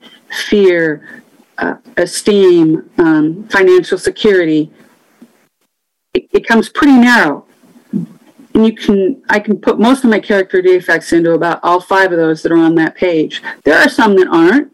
fear, 0.47 1.21
uh, 1.57 1.75
esteem, 1.97 2.89
um, 2.97 3.45
financial 3.49 3.97
security. 3.97 4.71
It, 6.13 6.29
it 6.31 6.47
comes 6.47 6.69
pretty 6.69 6.93
narrow. 6.93 7.45
And 7.91 8.65
you 8.65 8.73
can, 8.73 9.21
I 9.27 9.41
can 9.41 9.59
put 9.59 9.81
most 9.81 10.05
of 10.05 10.09
my 10.09 10.21
character 10.21 10.61
defects 10.61 11.11
into 11.11 11.33
about 11.33 11.59
all 11.61 11.81
five 11.81 12.13
of 12.13 12.17
those 12.17 12.41
that 12.43 12.53
are 12.53 12.57
on 12.57 12.75
that 12.75 12.95
page. 12.95 13.43
There 13.65 13.77
are 13.77 13.89
some 13.89 14.15
that 14.15 14.29
aren't, 14.29 14.71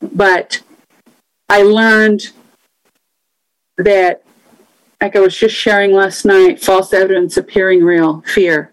but 0.00 0.62
I 1.50 1.60
learned 1.60 2.32
that, 3.76 4.22
like 5.02 5.14
I 5.14 5.20
was 5.20 5.36
just 5.36 5.54
sharing 5.54 5.92
last 5.92 6.24
night, 6.24 6.58
false 6.58 6.94
evidence 6.94 7.36
appearing 7.36 7.84
real, 7.84 8.22
fear. 8.22 8.72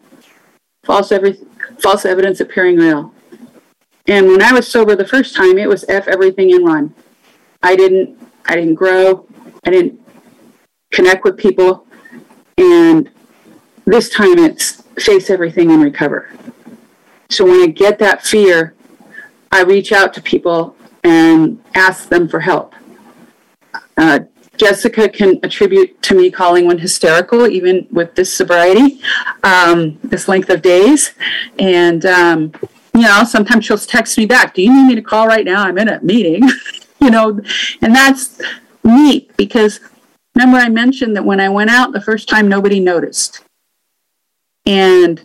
False 0.86 1.12
everything 1.12 1.50
false 1.84 2.06
evidence 2.06 2.40
appearing 2.40 2.78
real. 2.78 3.14
And 4.08 4.28
when 4.28 4.42
I 4.42 4.54
was 4.54 4.68
sober 4.68 4.96
the 4.96 5.08
first 5.08 5.36
time, 5.36 5.58
it 5.58 5.68
was 5.68 5.86
F 5.88 6.08
everything 6.08 6.54
and 6.54 6.66
run. 6.66 6.96
I 7.62 7.76
didn't 7.76 8.18
I 8.46 8.56
didn't 8.56 8.76
grow. 8.76 9.28
I 9.66 9.70
didn't 9.70 10.00
connect 10.92 11.24
with 11.24 11.38
people. 11.38 11.86
And 12.58 13.10
this 13.86 14.10
time 14.10 14.40
it's 14.40 14.82
face 14.98 15.30
everything 15.30 15.72
and 15.72 15.84
recover. 15.84 16.32
So 17.30 17.46
when 17.46 17.62
I 17.62 17.68
get 17.68 18.00
that 18.00 18.26
fear, 18.26 18.76
I 19.52 19.64
reach 19.64 19.92
out 19.92 20.14
to 20.16 20.22
people 20.22 20.76
and 21.04 21.62
ask 21.76 22.10
them 22.10 22.28
for 22.28 22.40
help. 22.40 22.76
Uh, 23.98 24.20
Jessica 24.58 25.10
can 25.10 25.40
attribute 25.42 26.00
to 26.04 26.16
me 26.16 26.30
calling 26.30 26.66
one 26.66 26.78
hysterical, 26.78 27.48
even 27.48 27.88
with 27.92 28.14
this 28.16 28.32
sobriety, 28.32 29.02
um, 29.44 30.00
this 30.04 30.28
length 30.28 30.50
of 30.50 30.62
days. 30.62 31.14
And, 31.58 32.06
um, 32.06 32.54
you 32.94 33.02
know, 33.02 33.24
sometimes 33.24 33.66
she'll 33.66 33.78
text 33.78 34.18
me 34.18 34.26
back, 34.26 34.54
Do 34.54 34.62
you 34.62 34.74
need 34.74 34.88
me 34.88 34.96
to 34.96 35.02
call 35.02 35.28
right 35.28 35.46
now? 35.46 35.64
I'm 35.64 35.78
in 35.78 35.90
a 35.90 36.02
meeting, 36.02 36.48
you 37.02 37.10
know, 37.10 37.40
and 37.82 37.96
that's 37.96 38.40
neat 38.84 39.36
because 39.38 39.80
remember 40.36 40.58
I 40.58 40.70
mentioned 40.70 41.16
that 41.16 41.26
when 41.26 41.40
I 41.40 41.50
went 41.50 41.72
out 41.72 41.92
the 41.92 42.02
first 42.02 42.30
time, 42.30 42.48
nobody 42.48 42.80
noticed. 42.80 43.42
And 44.66 45.24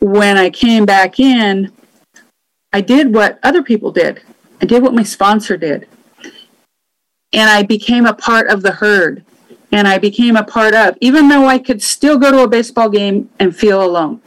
when 0.00 0.36
I 0.36 0.50
came 0.50 0.84
back 0.84 1.18
in, 1.18 1.72
I 2.72 2.82
did 2.82 3.14
what 3.14 3.38
other 3.42 3.62
people 3.62 3.90
did. 3.90 4.20
I 4.60 4.66
did 4.66 4.82
what 4.82 4.94
my 4.94 5.02
sponsor 5.02 5.56
did 5.56 5.88
and 7.36 7.50
I 7.50 7.62
became 7.62 8.06
a 8.06 8.14
part 8.14 8.48
of 8.48 8.62
the 8.62 8.72
herd 8.72 9.22
and 9.70 9.86
I 9.86 9.98
became 9.98 10.36
a 10.36 10.42
part 10.42 10.74
of, 10.74 10.96
even 11.00 11.28
though 11.28 11.46
I 11.46 11.58
could 11.58 11.82
still 11.82 12.18
go 12.18 12.32
to 12.32 12.40
a 12.40 12.48
baseball 12.48 12.88
game 12.88 13.28
and 13.38 13.54
feel 13.54 13.84
alone, 13.84 14.22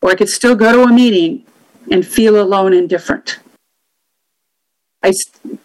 or 0.00 0.10
I 0.10 0.14
could 0.14 0.28
still 0.28 0.54
go 0.54 0.72
to 0.72 0.82
a 0.84 0.92
meeting 0.92 1.44
and 1.90 2.06
feel 2.06 2.40
alone 2.40 2.74
and 2.74 2.88
different. 2.88 3.40
I, 5.02 5.12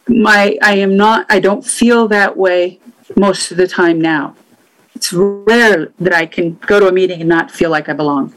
my, 0.08 0.58
I 0.64 0.78
am 0.78 0.98
not, 0.98 1.28
I 1.30 1.40
don't 1.40 1.64
feel 1.64 2.08
that 2.08 2.36
way 2.36 2.80
most 3.16 3.52
of 3.52 3.58
the 3.58 3.68
time 3.68 4.02
now. 4.02 4.36
It's 4.96 5.14
rare 5.14 5.92
that 6.00 6.14
I 6.14 6.26
can 6.26 6.56
go 6.66 6.80
to 6.80 6.88
a 6.88 6.92
meeting 6.92 7.20
and 7.20 7.30
not 7.30 7.52
feel 7.52 7.70
like 7.70 7.88
I 7.88 7.94
belong. 7.94 8.34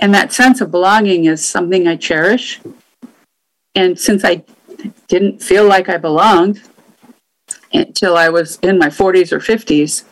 And 0.00 0.12
that 0.14 0.32
sense 0.32 0.60
of 0.60 0.72
belonging 0.72 1.26
is 1.26 1.44
something 1.44 1.86
I 1.86 1.94
cherish. 1.94 2.60
And 3.76 3.98
since 3.98 4.24
I 4.24 4.42
didn't 5.06 5.40
feel 5.40 5.64
like 5.64 5.88
I 5.88 5.96
belonged, 5.96 6.62
until 7.72 8.16
I 8.16 8.28
was 8.28 8.58
in 8.62 8.78
my 8.78 8.88
40s 8.88 9.32
or 9.32 9.38
50s, 9.38 10.04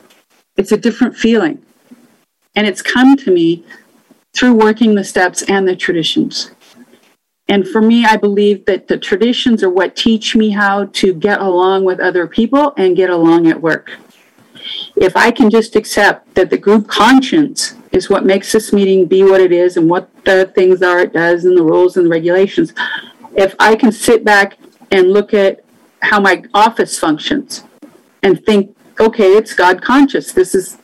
it's 0.57 0.73
a 0.73 0.77
different 0.77 1.17
feeling. 1.17 1.65
And 2.55 2.67
it's 2.67 2.83
come 2.83 3.17
to 3.17 3.31
me 3.31 3.65
through 4.35 4.55
working 4.55 4.95
the 4.95 5.05
steps 5.05 5.43
and 5.43 5.67
the 5.67 5.77
traditions. 5.77 6.51
And 7.49 7.67
for 7.67 7.83
me, 7.83 8.05
I 8.05 8.17
believe 8.17 8.65
that 8.67 8.87
the 8.87 8.97
traditions 8.97 9.63
are 9.63 9.71
what 9.71 9.97
teach 9.97 10.37
me 10.37 10.51
how 10.51 10.85
to 10.85 11.13
get 11.13 11.41
along 11.41 11.85
with 11.85 11.99
other 11.99 12.27
people 12.27 12.73
and 12.77 12.97
get 12.97 13.11
along 13.11 13.49
at 13.49 13.61
work. 13.61 13.91
If 14.97 15.17
I 15.17 15.33
can 15.33 15.51
just 15.51 15.75
accept 15.75 16.35
that 16.35 16.51
the 16.51 16.59
group 16.59 16.87
conscience 16.87 17.75
is 17.91 18.09
what 18.09 18.25
makes 18.25 18.53
this 18.53 18.73
meeting 18.73 19.07
be 19.07 19.25
what 19.25 19.41
it 19.41 19.51
is 19.51 19.77
and 19.77 19.91
what 19.91 20.09
the 20.25 20.53
things 20.55 20.81
are 20.81 21.01
it 21.01 21.13
does 21.13 21.45
and 21.45 21.57
the 21.57 21.63
rules 21.63 21.97
and 21.97 22.07
the 22.07 22.11
regulations, 22.11 22.73
if 23.35 23.55
I 23.59 23.75
can 23.75 23.91
sit 23.91 24.25
back 24.25 24.57
and 24.93 25.13
look 25.13 25.35
at 25.35 25.65
how 26.03 26.21
my 26.21 26.43
office 26.55 26.99
functions 26.99 27.65
and 28.23 28.45
think, 28.45 28.77
okay, 28.99 29.33
it's 29.33 29.55
God 29.55 29.83
conscious. 29.83 30.33
This 30.33 30.55
is, 30.55 30.79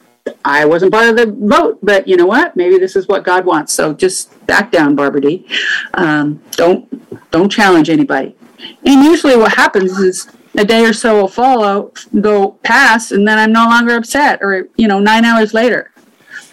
I 0.44 0.64
wasn't 0.64 0.92
part 0.92 1.08
of 1.08 1.16
the 1.16 1.26
vote, 1.26 1.78
but 1.82 2.06
you 2.08 2.16
know 2.16 2.26
what? 2.26 2.56
Maybe 2.56 2.78
this 2.78 2.96
is 2.96 3.08
what 3.08 3.24
God 3.24 3.44
wants. 3.44 3.72
So 3.72 3.92
just 3.92 4.46
back 4.46 4.70
down, 4.72 4.94
Barbara 4.96 5.20
D. 5.20 5.48
Um, 5.94 6.42
don't, 6.52 7.30
don't 7.30 7.50
challenge 7.50 7.90
anybody. 7.90 8.36
And 8.84 9.04
usually 9.04 9.36
what 9.36 9.52
happens 9.52 9.98
is 9.98 10.28
a 10.56 10.64
day 10.64 10.84
or 10.84 10.92
so 10.92 11.20
will 11.20 11.28
follow, 11.28 11.92
go 12.20 12.52
past, 12.62 13.12
and 13.12 13.26
then 13.28 13.38
I'm 13.38 13.52
no 13.52 13.64
longer 13.64 13.94
upset 13.96 14.38
or, 14.42 14.68
you 14.76 14.88
know, 14.88 14.98
nine 14.98 15.24
hours 15.24 15.52
later. 15.52 15.92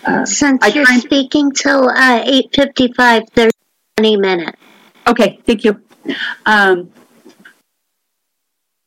Uh, 0.05 0.25
Since 0.25 0.63
I 0.63 0.67
you're 0.67 0.85
speaking 0.85 1.51
till 1.51 1.89
uh, 1.89 2.23
8.55, 2.23 3.27
there's 3.33 3.53
20 3.97 4.17
minutes. 4.17 4.57
Okay, 5.07 5.39
thank 5.45 5.63
you. 5.63 5.81
Um, 6.45 6.91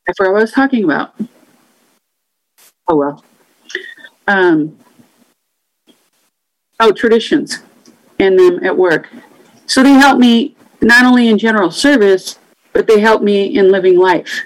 I 0.07 0.13
forgot 0.13 0.31
what 0.31 0.39
I 0.39 0.41
was 0.41 0.51
talking 0.51 0.83
about. 0.83 1.13
Oh 2.87 2.95
well. 2.95 3.23
Um, 4.27 4.77
oh, 6.79 6.91
traditions 6.91 7.59
and 8.19 8.37
them 8.39 8.63
at 8.63 8.77
work. 8.77 9.09
So 9.65 9.83
they 9.83 9.93
help 9.93 10.19
me 10.19 10.55
not 10.81 11.05
only 11.05 11.27
in 11.27 11.37
general 11.37 11.71
service, 11.71 12.39
but 12.73 12.87
they 12.87 12.99
help 12.99 13.21
me 13.21 13.57
in 13.57 13.71
living 13.71 13.97
life. 13.97 14.45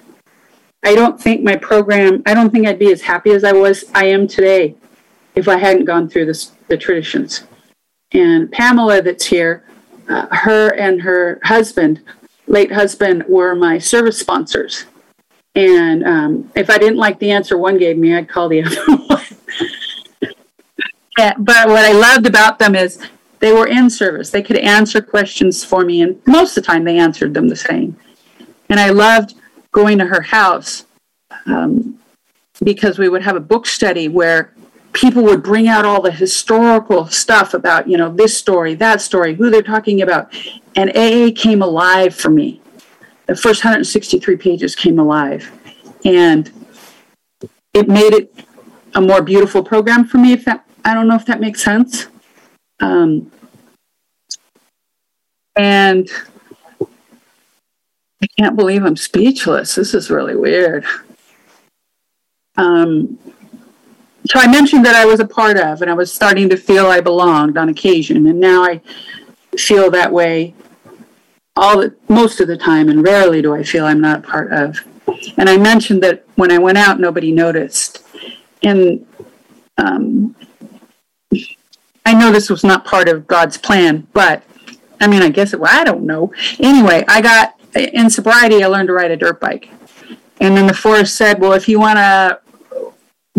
I 0.83 0.95
don't 0.95 1.21
think 1.21 1.43
my 1.43 1.55
program, 1.55 2.23
I 2.25 2.33
don't 2.33 2.49
think 2.49 2.67
I'd 2.67 2.79
be 2.79 2.91
as 2.91 3.01
happy 3.01 3.31
as 3.31 3.43
I 3.43 3.51
was, 3.51 3.85
I 3.93 4.05
am 4.05 4.27
today 4.27 4.75
if 5.35 5.47
I 5.47 5.57
hadn't 5.57 5.85
gone 5.85 6.09
through 6.09 6.25
this, 6.25 6.53
the 6.67 6.77
traditions. 6.77 7.43
And 8.13 8.51
Pamela, 8.51 9.01
that's 9.01 9.25
here, 9.25 9.63
uh, 10.09 10.27
her 10.35 10.73
and 10.75 11.01
her 11.01 11.39
husband, 11.43 12.01
late 12.47 12.71
husband, 12.71 13.23
were 13.27 13.53
my 13.55 13.77
service 13.77 14.19
sponsors. 14.19 14.85
And 15.55 16.03
um, 16.05 16.51
if 16.55 16.69
I 16.69 16.77
didn't 16.77 16.97
like 16.97 17.19
the 17.19 17.31
answer 17.31 17.57
one 17.57 17.77
gave 17.77 17.97
me, 17.97 18.15
I'd 18.15 18.29
call 18.29 18.47
the 18.47 18.63
other 18.65 18.85
one. 18.85 19.25
yeah, 21.17 21.33
but 21.37 21.67
what 21.67 21.85
I 21.85 21.91
loved 21.91 22.25
about 22.25 22.59
them 22.59 22.75
is 22.75 22.99
they 23.39 23.51
were 23.51 23.67
in 23.67 23.89
service. 23.89 24.29
They 24.29 24.43
could 24.43 24.57
answer 24.57 25.01
questions 25.01 25.63
for 25.63 25.83
me, 25.83 26.01
and 26.01 26.21
most 26.25 26.57
of 26.57 26.63
the 26.63 26.67
time 26.67 26.83
they 26.83 26.97
answered 26.97 27.33
them 27.33 27.49
the 27.49 27.55
same. 27.55 27.97
And 28.69 28.79
I 28.79 28.91
loved 28.91 29.35
going 29.71 29.97
to 29.97 30.05
her 30.05 30.21
house 30.21 30.85
um, 31.45 31.99
because 32.63 32.97
we 32.97 33.09
would 33.09 33.21
have 33.21 33.35
a 33.35 33.41
book 33.41 33.65
study 33.65 34.07
where 34.07 34.53
people 34.93 35.23
would 35.23 35.43
bring 35.43 35.67
out 35.67 35.85
all 35.85 36.01
the 36.01 36.11
historical 36.11 37.07
stuff 37.07 37.53
about, 37.53 37.87
you 37.89 37.97
know, 37.97 38.13
this 38.13 38.37
story, 38.37 38.75
that 38.75 39.01
story, 39.01 39.35
who 39.35 39.49
they're 39.49 39.61
talking 39.61 40.01
about. 40.01 40.33
And 40.75 40.89
AA 40.95 41.31
came 41.35 41.61
alive 41.61 42.15
for 42.15 42.29
me. 42.29 42.60
The 43.27 43.35
first 43.35 43.63
163 43.63 44.35
pages 44.37 44.75
came 44.75 44.99
alive. 44.99 45.51
And 46.03 46.51
it 47.73 47.87
made 47.87 48.13
it 48.13 48.33
a 48.95 49.01
more 49.01 49.21
beautiful 49.21 49.63
program 49.63 50.05
for 50.05 50.17
me, 50.17 50.33
if 50.33 50.45
that, 50.45 50.65
I 50.83 50.93
don't 50.93 51.07
know 51.07 51.15
if 51.15 51.25
that 51.25 51.39
makes 51.39 51.63
sense. 51.63 52.07
Um, 52.79 53.31
and 55.55 56.09
I 56.81 58.27
can't 58.37 58.55
believe 58.55 58.83
I'm 58.83 58.97
speechless. 58.97 59.75
This 59.75 59.93
is 59.93 60.09
really 60.09 60.35
weird. 60.35 60.85
Um, 62.57 63.17
so 64.27 64.39
I 64.39 64.47
mentioned 64.47 64.85
that 64.85 64.95
I 64.95 65.05
was 65.05 65.19
a 65.19 65.27
part 65.27 65.57
of, 65.57 65.81
and 65.81 65.89
I 65.89 65.93
was 65.93 66.11
starting 66.11 66.49
to 66.49 66.57
feel 66.57 66.87
I 66.87 67.01
belonged 67.01 67.57
on 67.57 67.69
occasion, 67.69 68.27
and 68.27 68.39
now 68.39 68.63
I 68.63 68.81
feel 69.57 69.89
that 69.91 70.11
way 70.11 70.53
all 71.55 71.79
the, 71.79 71.95
most 72.09 72.39
of 72.39 72.47
the 72.47 72.57
time, 72.57 72.89
and 72.89 73.03
rarely 73.03 73.41
do 73.41 73.53
I 73.53 73.63
feel 73.63 73.85
I'm 73.85 74.01
not 74.01 74.23
part 74.23 74.51
of. 74.51 74.79
And 75.37 75.49
I 75.49 75.57
mentioned 75.57 76.01
that 76.03 76.25
when 76.35 76.51
I 76.51 76.57
went 76.57 76.77
out, 76.77 76.99
nobody 76.99 77.31
noticed, 77.31 78.03
and 78.63 79.05
um, 79.77 80.35
I 82.05 82.13
know 82.13 82.31
this 82.31 82.49
was 82.49 82.63
not 82.63 82.85
part 82.85 83.09
of 83.09 83.27
God's 83.27 83.57
plan, 83.57 84.07
but 84.13 84.43
I 84.99 85.07
mean, 85.07 85.21
I 85.21 85.29
guess 85.29 85.53
it. 85.53 85.59
Well, 85.59 85.71
I 85.71 85.83
don't 85.83 86.05
know. 86.05 86.31
Anyway, 86.59 87.03
I 87.07 87.21
got 87.21 87.59
in 87.75 88.09
sobriety. 88.09 88.63
I 88.63 88.67
learned 88.67 88.87
to 88.87 88.93
ride 88.93 89.11
a 89.11 89.17
dirt 89.17 89.39
bike, 89.39 89.69
and 90.39 90.55
then 90.55 90.67
the 90.67 90.73
forest 90.73 91.15
said, 91.15 91.39
"Well, 91.39 91.53
if 91.53 91.67
you 91.67 91.79
want 91.79 91.97
to 91.97 92.39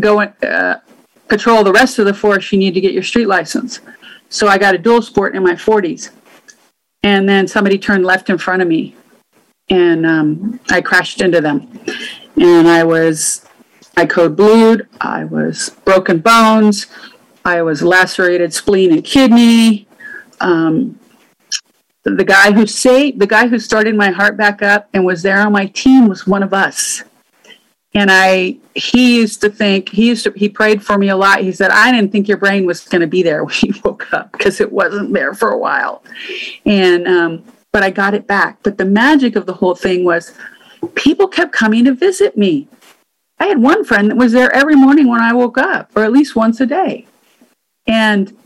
go 0.00 0.20
uh, 0.20 0.80
patrol 1.28 1.64
the 1.64 1.72
rest 1.72 1.98
of 1.98 2.06
the 2.06 2.14
forest, 2.14 2.52
you 2.52 2.58
need 2.58 2.74
to 2.74 2.80
get 2.80 2.92
your 2.92 3.02
street 3.02 3.26
license." 3.26 3.80
So 4.28 4.48
I 4.48 4.58
got 4.58 4.74
a 4.74 4.78
dual 4.78 5.02
sport 5.02 5.36
in 5.36 5.42
my 5.42 5.52
40s, 5.52 6.10
and 7.02 7.28
then 7.28 7.48
somebody 7.48 7.78
turned 7.78 8.04
left 8.04 8.30
in 8.30 8.38
front 8.38 8.62
of 8.62 8.68
me, 8.68 8.94
and 9.68 10.06
um, 10.06 10.60
I 10.70 10.80
crashed 10.80 11.20
into 11.20 11.40
them, 11.40 11.68
and 12.36 12.68
I 12.68 12.84
was 12.84 13.46
I 13.96 14.06
code 14.06 14.36
blued. 14.36 14.88
I 15.00 15.24
was 15.24 15.70
broken 15.84 16.20
bones. 16.20 16.86
I 17.44 17.62
was 17.62 17.82
lacerated 17.82 18.54
spleen 18.54 18.92
and 18.92 19.04
kidney. 19.04 19.86
Um, 20.40 20.98
the 22.04 22.24
guy 22.24 22.52
who 22.52 22.66
saved, 22.66 23.20
the 23.20 23.26
guy 23.26 23.46
who 23.46 23.58
started 23.58 23.94
my 23.94 24.10
heart 24.10 24.36
back 24.36 24.62
up 24.62 24.88
and 24.92 25.04
was 25.04 25.22
there 25.22 25.40
on 25.40 25.52
my 25.52 25.66
team 25.66 26.08
was 26.08 26.26
one 26.26 26.42
of 26.42 26.52
us. 26.52 27.04
And 27.94 28.10
I, 28.10 28.56
he 28.74 29.18
used 29.18 29.42
to 29.42 29.50
think, 29.50 29.90
he 29.90 30.08
used 30.08 30.24
to, 30.24 30.32
he 30.34 30.48
prayed 30.48 30.82
for 30.82 30.96
me 30.96 31.10
a 31.10 31.16
lot. 31.16 31.40
He 31.40 31.52
said, 31.52 31.70
I 31.70 31.92
didn't 31.92 32.10
think 32.10 32.26
your 32.26 32.38
brain 32.38 32.64
was 32.64 32.80
going 32.80 33.02
to 33.02 33.06
be 33.06 33.22
there 33.22 33.44
when 33.44 33.54
you 33.62 33.74
woke 33.84 34.12
up 34.12 34.32
because 34.32 34.60
it 34.60 34.72
wasn't 34.72 35.12
there 35.12 35.34
for 35.34 35.50
a 35.50 35.58
while. 35.58 36.02
And, 36.64 37.06
um, 37.06 37.44
but 37.72 37.82
I 37.82 37.90
got 37.90 38.14
it 38.14 38.26
back. 38.26 38.58
But 38.62 38.78
the 38.78 38.84
magic 38.84 39.36
of 39.36 39.46
the 39.46 39.54
whole 39.54 39.74
thing 39.74 40.04
was 40.04 40.32
people 40.94 41.28
kept 41.28 41.52
coming 41.52 41.84
to 41.84 41.92
visit 41.92 42.36
me. 42.36 42.68
I 43.38 43.46
had 43.46 43.60
one 43.60 43.84
friend 43.84 44.10
that 44.10 44.16
was 44.16 44.32
there 44.32 44.52
every 44.54 44.76
morning 44.76 45.08
when 45.08 45.20
I 45.20 45.32
woke 45.32 45.58
up, 45.58 45.90
or 45.96 46.04
at 46.04 46.12
least 46.12 46.36
once 46.36 46.60
a 46.60 46.66
day. 46.66 47.06
And 47.86 48.36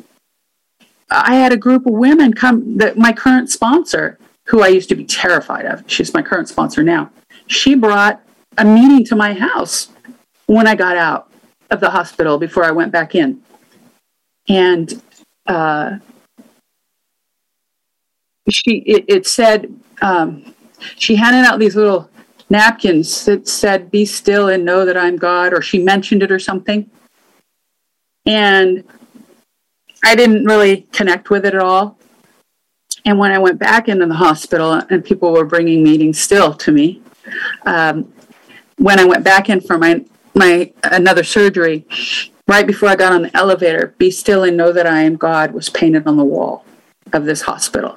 I 1.11 1.35
had 1.35 1.53
a 1.53 1.57
group 1.57 1.87
of 1.87 1.93
women 1.93 2.33
come 2.33 2.79
that 2.79 2.97
my 2.97 3.13
current 3.13 3.51
sponsor, 3.51 4.19
who 4.45 4.63
I 4.63 4.69
used 4.69 4.89
to 4.89 4.95
be 4.95 5.05
terrified 5.05 5.67
of, 5.67 5.85
she's 5.87 6.15
my 6.15 6.23
current 6.23 6.49
sponsor 6.49 6.83
now. 6.83 7.11
She 7.47 7.75
brought 7.75 8.23
a 8.59 8.65
meeting 8.65 9.05
to 9.07 9.17
my 9.17 9.35
house 9.35 9.89
when 10.47 10.67
I 10.67 10.75
got 10.75 10.97
out 10.97 11.31
of 11.71 11.81
the 11.81 11.91
hospital 11.91 12.39
before 12.39 12.65
I 12.65 12.71
went 12.71 12.93
back 12.93 13.15
in. 13.15 13.43
And 14.49 15.03
uh, 15.47 15.99
she 18.49 18.79
it, 18.87 19.05
it 19.09 19.27
said 19.27 19.75
um, 20.03 20.55
she 20.97 21.17
handed 21.17 21.45
out 21.45 21.59
these 21.59 21.77
little 21.77 22.09
napkins 22.49 23.25
that 23.25 23.49
said 23.49 23.91
be 23.91 24.05
still 24.05 24.49
and 24.51 24.65
know 24.65 24.85
that 24.85 24.97
i'm 24.97 25.17
god 25.17 25.53
or 25.53 25.61
she 25.61 25.83
mentioned 25.83 26.23
it 26.23 26.31
or 26.31 26.39
something 26.39 26.89
and 28.27 28.85
I 30.05 30.15
didn't 30.15 30.45
really 30.45 30.83
connect 30.93 31.31
with 31.31 31.47
it 31.47 31.55
at 31.55 31.61
all. 31.61 31.99
And 33.05 33.19
when 33.19 33.31
I 33.31 33.39
went 33.39 33.59
back 33.59 33.89
into 33.89 34.07
the 34.07 34.15
hospital, 34.15 34.73
and 34.91 35.05
people 35.05 35.33
were 35.33 35.45
bringing 35.45 35.83
meetings 35.83 36.21
still 36.21 36.53
to 36.55 36.73
me, 36.73 37.03
um, 37.65 38.13
when 38.79 38.99
I 38.99 39.05
went 39.05 39.25
back 39.25 39.49
in 39.49 39.61
for 39.61 39.79
my 39.79 40.05
my 40.35 40.73
another 40.85 41.25
surgery, 41.25 41.87
right 42.47 42.67
before 42.67 42.89
I 42.89 42.97
got 42.97 43.13
on 43.13 43.23
the 43.23 43.37
elevator, 43.37 43.95
"Be 43.99 44.11
still 44.11 44.45
and 44.45 44.57
know 44.57 44.73
that 44.73 44.87
I 44.87 45.03
am 45.03 45.17
God" 45.17 45.53
was 45.53 45.69
painted 45.69 46.07
on 46.07 46.17
the 46.17 46.25
wall 46.25 46.65
of 47.13 47.25
this 47.25 47.43
hospital, 47.43 47.97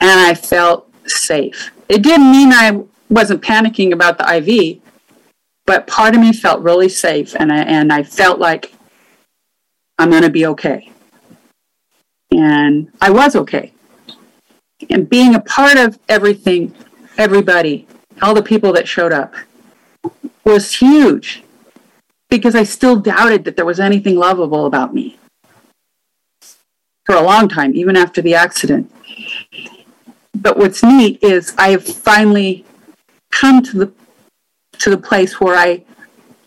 and 0.00 0.20
I 0.20 0.34
felt 0.34 0.90
safe. 1.06 1.70
It 1.88 2.02
didn't 2.02 2.30
mean 2.30 2.52
I 2.52 2.82
wasn't 3.08 3.42
panicking 3.42 3.92
about 3.92 4.18
the 4.18 4.36
IV, 4.36 4.80
but 5.64 5.86
part 5.86 6.14
of 6.14 6.20
me 6.20 6.32
felt 6.32 6.62
really 6.62 6.88
safe, 6.88 7.34
and 7.38 7.52
I, 7.52 7.58
and 7.58 7.92
I 7.92 8.02
felt 8.02 8.38
like 8.38 8.72
I'm 9.98 10.10
going 10.10 10.22
to 10.22 10.30
be 10.30 10.46
okay 10.46 10.90
and 12.36 12.90
I 13.00 13.10
was 13.10 13.36
okay. 13.36 13.72
And 14.90 15.08
being 15.08 15.34
a 15.34 15.40
part 15.40 15.78
of 15.78 15.98
everything, 16.08 16.74
everybody, 17.16 17.86
all 18.22 18.34
the 18.34 18.42
people 18.42 18.72
that 18.74 18.86
showed 18.86 19.12
up 19.12 19.34
was 20.46 20.74
huge 20.74 21.42
because 22.30 22.54
I 22.54 22.62
still 22.62 22.96
doubted 22.96 23.44
that 23.44 23.56
there 23.56 23.64
was 23.64 23.80
anything 23.80 24.16
lovable 24.16 24.64
about 24.64 24.94
me 24.94 25.18
for 27.04 27.16
a 27.16 27.22
long 27.22 27.48
time, 27.48 27.74
even 27.74 27.96
after 27.96 28.22
the 28.22 28.34
accident. 28.34 28.90
But 30.34 30.56
what's 30.56 30.82
neat 30.82 31.22
is 31.22 31.54
I've 31.58 31.84
finally 31.84 32.64
come 33.30 33.62
to 33.62 33.78
the 33.78 33.92
to 34.78 34.90
the 34.90 34.98
place 34.98 35.40
where 35.40 35.56
I 35.56 35.84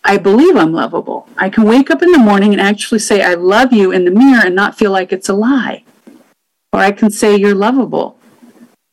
I 0.03 0.17
believe 0.17 0.55
I'm 0.55 0.71
lovable. 0.71 1.27
I 1.37 1.49
can 1.49 1.65
wake 1.65 1.91
up 1.91 2.01
in 2.01 2.11
the 2.11 2.19
morning 2.19 2.53
and 2.53 2.61
actually 2.61 2.99
say, 2.99 3.21
I 3.21 3.33
love 3.33 3.73
you 3.73 3.91
in 3.91 4.05
the 4.05 4.11
mirror 4.11 4.45
and 4.45 4.55
not 4.55 4.77
feel 4.77 4.91
like 4.91 5.11
it's 5.11 5.29
a 5.29 5.33
lie. 5.33 5.83
Or 6.71 6.79
I 6.79 6.91
can 6.91 7.09
say, 7.09 7.35
You're 7.35 7.55
lovable 7.55 8.17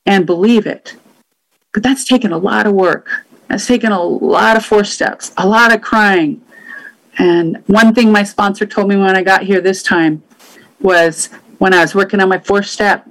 and 0.05 0.27
believe 0.27 0.67
it. 0.67 0.97
But 1.73 1.83
that's 1.83 2.05
taken 2.05 2.33
a 2.33 2.39
lot 2.39 2.67
of 2.67 2.73
work. 2.73 3.26
That's 3.49 3.67
taken 3.67 3.93
a 3.93 4.03
lot 4.03 4.57
of 4.57 4.65
four 4.65 4.85
steps, 4.85 5.33
a 5.37 5.47
lot 5.47 5.75
of 5.75 5.81
crying. 5.81 6.43
And 7.19 7.63
one 7.67 7.95
thing 7.95 8.13
my 8.13 8.23
sponsor 8.23 8.67
told 8.67 8.89
me 8.89 8.97
when 8.97 9.17
I 9.17 9.23
got 9.23 9.43
here 9.43 9.61
this 9.61 9.83
time 9.83 10.23
was 10.81 11.31
when 11.59 11.73
I 11.73 11.81
was 11.81 11.95
working 11.95 12.21
on 12.21 12.29
my 12.29 12.39
fourth 12.39 12.67
step, 12.67 13.09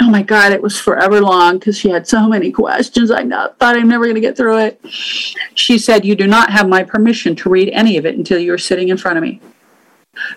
oh 0.00 0.08
my 0.08 0.22
God, 0.22 0.52
it 0.52 0.62
was 0.62 0.78
forever 0.78 1.20
long 1.20 1.58
because 1.58 1.76
she 1.76 1.88
had 1.88 2.06
so 2.06 2.28
many 2.28 2.52
questions. 2.52 3.10
I 3.10 3.22
not, 3.22 3.58
thought 3.58 3.76
I'm 3.76 3.88
never 3.88 4.04
going 4.04 4.14
to 4.14 4.20
get 4.20 4.36
through 4.36 4.58
it. 4.58 4.80
She 4.88 5.78
said, 5.78 6.04
You 6.04 6.14
do 6.14 6.26
not 6.26 6.50
have 6.50 6.68
my 6.68 6.84
permission 6.84 7.34
to 7.36 7.48
read 7.48 7.70
any 7.70 7.96
of 7.96 8.06
it 8.06 8.16
until 8.16 8.38
you're 8.38 8.58
sitting 8.58 8.88
in 8.88 8.96
front 8.96 9.18
of 9.18 9.22
me. 9.22 9.40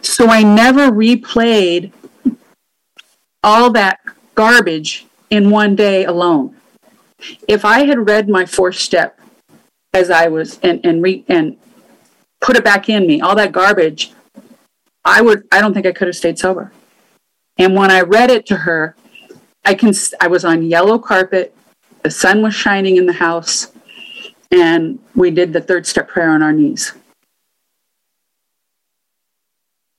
So 0.02 0.28
I 0.28 0.44
never 0.44 0.90
replayed 0.90 1.92
all 3.44 3.72
that 3.72 4.00
garbage 4.36 5.06
in 5.30 5.50
one 5.50 5.76
day 5.76 6.06
alone. 6.06 6.56
If 7.48 7.66
I 7.66 7.86
had 7.86 8.08
read 8.08 8.30
my 8.30 8.46
fourth 8.46 8.76
step 8.76 9.21
as 9.94 10.10
I 10.10 10.28
was 10.28 10.60
and 10.64 10.86
and 10.86 11.04
re, 11.04 11.24
and 11.28 11.58
put 12.40 12.56
it 12.56 12.64
back 12.64 12.90
in 12.90 13.06
me, 13.08 13.22
all 13.22 13.36
that 13.36 13.52
garbage, 13.52 14.14
I 15.06 15.22
would 15.22 15.48
I 15.52 15.62
don't 15.62 15.74
think 15.74 15.86
I 15.86 15.92
could 15.92 16.08
have 16.08 16.16
stayed 16.16 16.40
sober. 16.40 16.72
And 17.58 17.76
when 17.76 17.92
I 17.92 18.02
read 18.02 18.32
it 18.32 18.46
to 18.48 18.56
her, 18.58 18.96
I 19.66 19.76
can 19.76 19.94
I 20.20 20.28
was 20.28 20.46
on 20.46 20.64
yellow 20.64 20.98
carpet 20.98 21.56
The 22.04 22.12
sun 22.12 22.42
was 22.42 22.56
shining 22.56 22.98
in 22.98 23.06
the 23.06 23.14
house, 23.14 23.72
and 24.52 25.00
we 25.16 25.32
did 25.32 25.54
the 25.54 25.62
third 25.62 25.86
step 25.86 26.08
prayer 26.08 26.32
on 26.32 26.42
our 26.42 26.54
knees. 26.54 26.94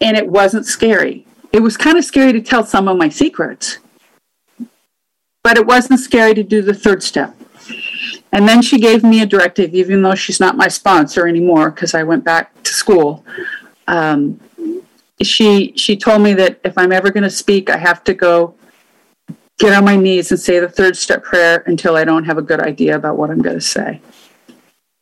And 0.01 0.17
it 0.17 0.27
wasn't 0.27 0.67
scary. 0.67 1.27
It 1.53 1.61
was 1.61 1.77
kind 1.77 1.97
of 1.97 2.05
scary 2.05 2.33
to 2.33 2.41
tell 2.41 2.65
some 2.65 2.89
of 2.89 2.97
my 2.97 3.09
secrets, 3.09 3.79
but 5.45 5.57
it 5.57 5.67
wasn't 5.67 6.01
scary 6.01 6.35
to 6.35 6.43
do 6.43 6.63
the 6.63 6.75
third 6.75 7.03
step. 7.03 7.37
And 8.33 8.49
then 8.49 8.63
she 8.63 8.79
gave 8.79 9.05
me 9.05 9.21
a 9.21 9.27
directive, 9.27 9.75
even 9.75 10.03
though 10.03 10.15
she's 10.15 10.41
not 10.41 10.57
my 10.57 10.69
sponsor 10.69 11.29
anymore 11.29 11.71
because 11.71 11.95
I 11.95 12.03
went 12.03 12.25
back 12.25 12.63
to 12.63 12.73
school. 12.73 13.25
Um, 13.87 14.41
she 15.23 15.73
she 15.77 15.97
told 15.97 16.23
me 16.23 16.33
that 16.35 16.59
if 16.65 16.77
I'm 16.79 16.93
ever 16.93 17.11
going 17.11 17.25
to 17.25 17.31
speak, 17.31 17.69
I 17.69 17.77
have 17.77 18.03
to 18.05 18.15
go 18.15 18.55
get 19.59 19.75
on 19.75 19.85
my 19.85 19.97
knees 19.97 20.31
and 20.31 20.41
say 20.41 20.59
the 20.59 20.69
third 20.69 20.97
step 20.97 21.23
prayer 21.23 21.63
until 21.67 21.95
I 21.97 22.05
don't 22.05 22.25
have 22.25 22.39
a 22.39 22.43
good 22.43 22.61
idea 22.61 22.97
about 22.97 23.17
what 23.17 23.31
I'm 23.31 23.43
going 23.43 23.57
to 23.57 23.61
say. 23.61 24.01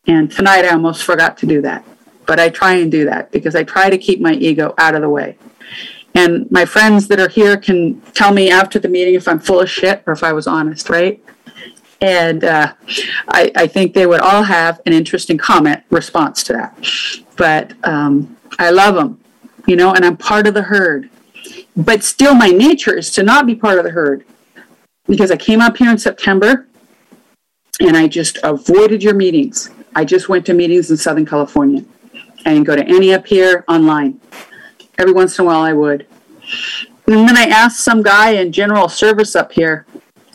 And 0.07 0.31
tonight 0.31 0.64
I 0.64 0.71
almost 0.71 1.05
forgot 1.05 1.38
to 1.38 1.47
do 1.47 1.62
that, 1.62 1.85
but 2.27 2.40
I 2.40 2.49
try 2.49 2.75
and 2.75 2.90
do 2.90 3.05
that 3.05 3.31
because 3.31 3.55
I 3.55 3.62
try 3.62 3.88
to 3.88 3.97
keep 3.97 4.21
my 4.21 4.33
ego 4.33 4.75
out 4.77 4.95
of 4.95 5.03
the 5.03 5.09
way. 5.09 5.38
And 6.14 6.51
my 6.51 6.64
friends 6.64 7.07
that 7.09 7.21
are 7.21 7.29
here 7.29 7.57
can 7.57 8.01
tell 8.12 8.33
me 8.33 8.51
after 8.51 8.79
the 8.79 8.88
meeting 8.88 9.14
if 9.14 9.29
I'm 9.29 9.38
full 9.38 9.61
of 9.61 9.71
shit 9.71 10.03
or 10.07 10.12
if 10.12 10.25
I 10.25 10.33
was 10.33 10.47
honest, 10.47 10.90
right? 10.90 11.23
And 12.01 12.45
uh, 12.45 12.73
I, 13.29 13.53
I, 13.55 13.67
think 13.67 13.93
they 13.93 14.07
would 14.07 14.21
all 14.21 14.43
have 14.43 14.81
an 14.87 14.95
interesting 14.95 15.37
comment 15.37 15.83
response 15.91 16.43
to 16.45 16.55
that. 16.55 16.79
But 17.37 17.75
um, 17.87 18.39
I 18.59 18.71
love 18.71 18.95
them, 18.95 19.21
you 19.67 19.77
know, 19.77 19.93
and 19.93 20.05
I'm 20.05 20.17
part 20.17 20.47
of 20.47 20.55
the 20.55 20.63
herd. 20.63 21.11
But 21.77 22.03
still, 22.03 22.35
my 22.35 22.49
nature 22.49 22.97
is 22.97 23.11
to 23.13 23.23
not 23.23 23.47
be 23.47 23.55
part 23.55 23.79
of 23.79 23.85
the 23.85 23.91
herd 23.91 24.25
because 25.07 25.31
I 25.31 25.37
came 25.37 25.61
up 25.61 25.77
here 25.77 25.91
in 25.91 25.99
September 25.99 26.67
and 27.81 27.97
I 27.97 28.09
just 28.09 28.39
avoided 28.43 29.03
your 29.03 29.15
meetings. 29.15 29.71
I 29.95 30.05
just 30.05 30.29
went 30.29 30.47
to 30.47 30.55
meetings 30.55 30.91
in 30.91 30.97
Southern 30.97 31.27
California. 31.27 31.85
I 32.47 32.55
didn't 32.55 32.65
go 32.65 32.77
to 32.77 32.85
any 32.85 33.13
up 33.13 33.27
here 33.27 33.65
online. 33.69 34.21
Every 34.99 35.13
once 35.13 35.39
in 35.39 35.45
a 35.45 35.47
while, 35.47 35.63
I 35.63 35.73
would. 35.73 36.07
And 37.07 37.29
then 37.29 37.37
I 37.37 37.45
asked 37.45 37.81
some 37.81 38.03
guy 38.03 38.31
in 38.31 38.53
general 38.53 38.89
service 38.89 39.35
up 39.35 39.53
here, 39.53 39.87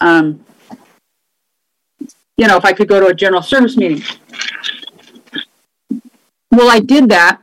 um, 0.01 0.44
you 2.37 2.47
know, 2.47 2.57
if 2.57 2.65
I 2.65 2.73
could 2.73 2.87
go 2.87 2.99
to 2.99 3.07
a 3.07 3.13
general 3.13 3.41
service 3.41 3.77
meeting. 3.77 4.03
Well, 6.51 6.69
I 6.69 6.79
did 6.79 7.09
that. 7.09 7.41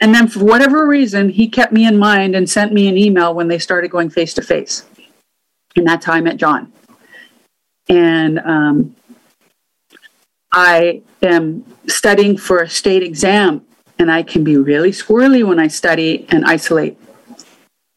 And 0.00 0.14
then 0.14 0.26
for 0.26 0.44
whatever 0.44 0.86
reason, 0.86 1.28
he 1.28 1.48
kept 1.48 1.72
me 1.72 1.86
in 1.86 1.96
mind 1.96 2.34
and 2.34 2.48
sent 2.48 2.72
me 2.72 2.88
an 2.88 2.98
email 2.98 3.34
when 3.34 3.48
they 3.48 3.58
started 3.58 3.90
going 3.90 4.10
face 4.10 4.34
to 4.34 4.42
face. 4.42 4.84
And 5.76 5.86
that's 5.86 6.04
how 6.04 6.12
I 6.12 6.20
met 6.20 6.38
John. 6.38 6.72
And 7.88 8.40
um, 8.40 8.96
I 10.52 11.02
am 11.22 11.64
studying 11.86 12.36
for 12.36 12.58
a 12.58 12.68
state 12.68 13.02
exam, 13.02 13.64
and 13.98 14.10
I 14.10 14.22
can 14.22 14.42
be 14.44 14.56
really 14.56 14.90
squirrely 14.90 15.46
when 15.46 15.58
I 15.58 15.68
study 15.68 16.26
and 16.30 16.44
isolate. 16.44 16.98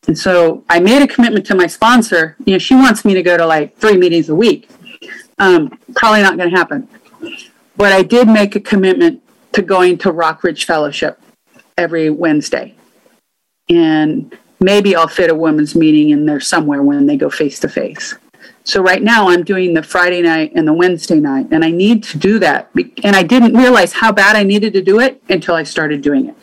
And 0.08 0.18
so 0.18 0.64
I 0.70 0.80
made 0.80 1.02
a 1.02 1.08
commitment 1.08 1.46
to 1.48 1.56
my 1.56 1.68
sponsor. 1.68 2.36
You 2.46 2.54
know, 2.54 2.60
she 2.60 2.76
wants 2.76 3.04
me 3.04 3.14
to 3.16 3.24
go 3.24 3.38
to 3.38 3.46
like 3.46 3.76
three 3.78 3.98
meetings 3.98 4.30
a 4.30 4.36
week. 4.36 4.70
Um, 5.38 5.78
probably 5.96 6.22
not 6.22 6.38
going 6.38 6.50
to 6.50 6.58
happen. 6.58 6.88
But 7.78 7.92
I 7.92 8.04
did 8.04 8.28
make 8.28 8.56
a 8.56 8.60
commitment 8.60 9.22
to 9.54 9.62
going 9.62 9.98
to 10.00 10.12
Rockridge 10.12 10.66
Fellowship 10.66 11.20
every 11.78 12.10
Wednesday. 12.10 12.76
And 13.70 14.38
maybe 14.60 14.96
I'll 14.96 15.08
fit 15.08 15.30
a 15.30 15.36
women's 15.36 15.76
meeting 15.76 16.12
in 16.12 16.26
there 16.26 16.40
somewhere 16.40 16.84
when 16.84 17.06
they 17.06 17.18
go 17.18 17.30
face 17.30 17.60
to 17.60 17.70
face. 17.70 18.16
So 18.64 18.82
right 18.82 19.02
now 19.02 19.30
I'm 19.30 19.44
doing 19.44 19.74
the 19.74 19.84
Friday 19.84 20.22
night 20.22 20.54
and 20.56 20.68
the 20.68 20.74
Wednesday 20.74 21.20
night, 21.20 21.48
and 21.52 21.64
I 21.64 21.70
need 21.72 22.04
to 22.06 22.18
do 22.18 22.40
that. 22.40 22.70
And 23.04 23.16
I 23.16 23.24
didn't 23.24 23.54
realize 23.54 23.94
how 23.94 24.12
bad 24.12 24.36
I 24.36 24.44
needed 24.44 24.74
to 24.74 24.82
do 24.82 25.00
it 25.00 25.22
until 25.30 25.56
I 25.56 25.64
started 25.64 26.02
doing 26.02 26.28
it. 26.28 26.36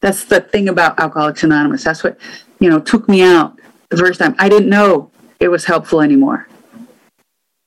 That's 0.00 0.24
the 0.24 0.40
thing 0.40 0.68
about 0.68 1.00
Alcoholics 1.00 1.42
Anonymous. 1.42 1.82
That's 1.82 2.04
what, 2.04 2.18
you 2.60 2.70
know, 2.70 2.78
took 2.78 3.08
me 3.08 3.22
out 3.22 3.58
the 3.88 3.96
first 3.96 4.20
time. 4.20 4.36
I 4.38 4.48
didn't 4.48 4.68
know 4.68 5.10
it 5.40 5.48
was 5.48 5.64
helpful 5.64 6.00
anymore. 6.00 6.46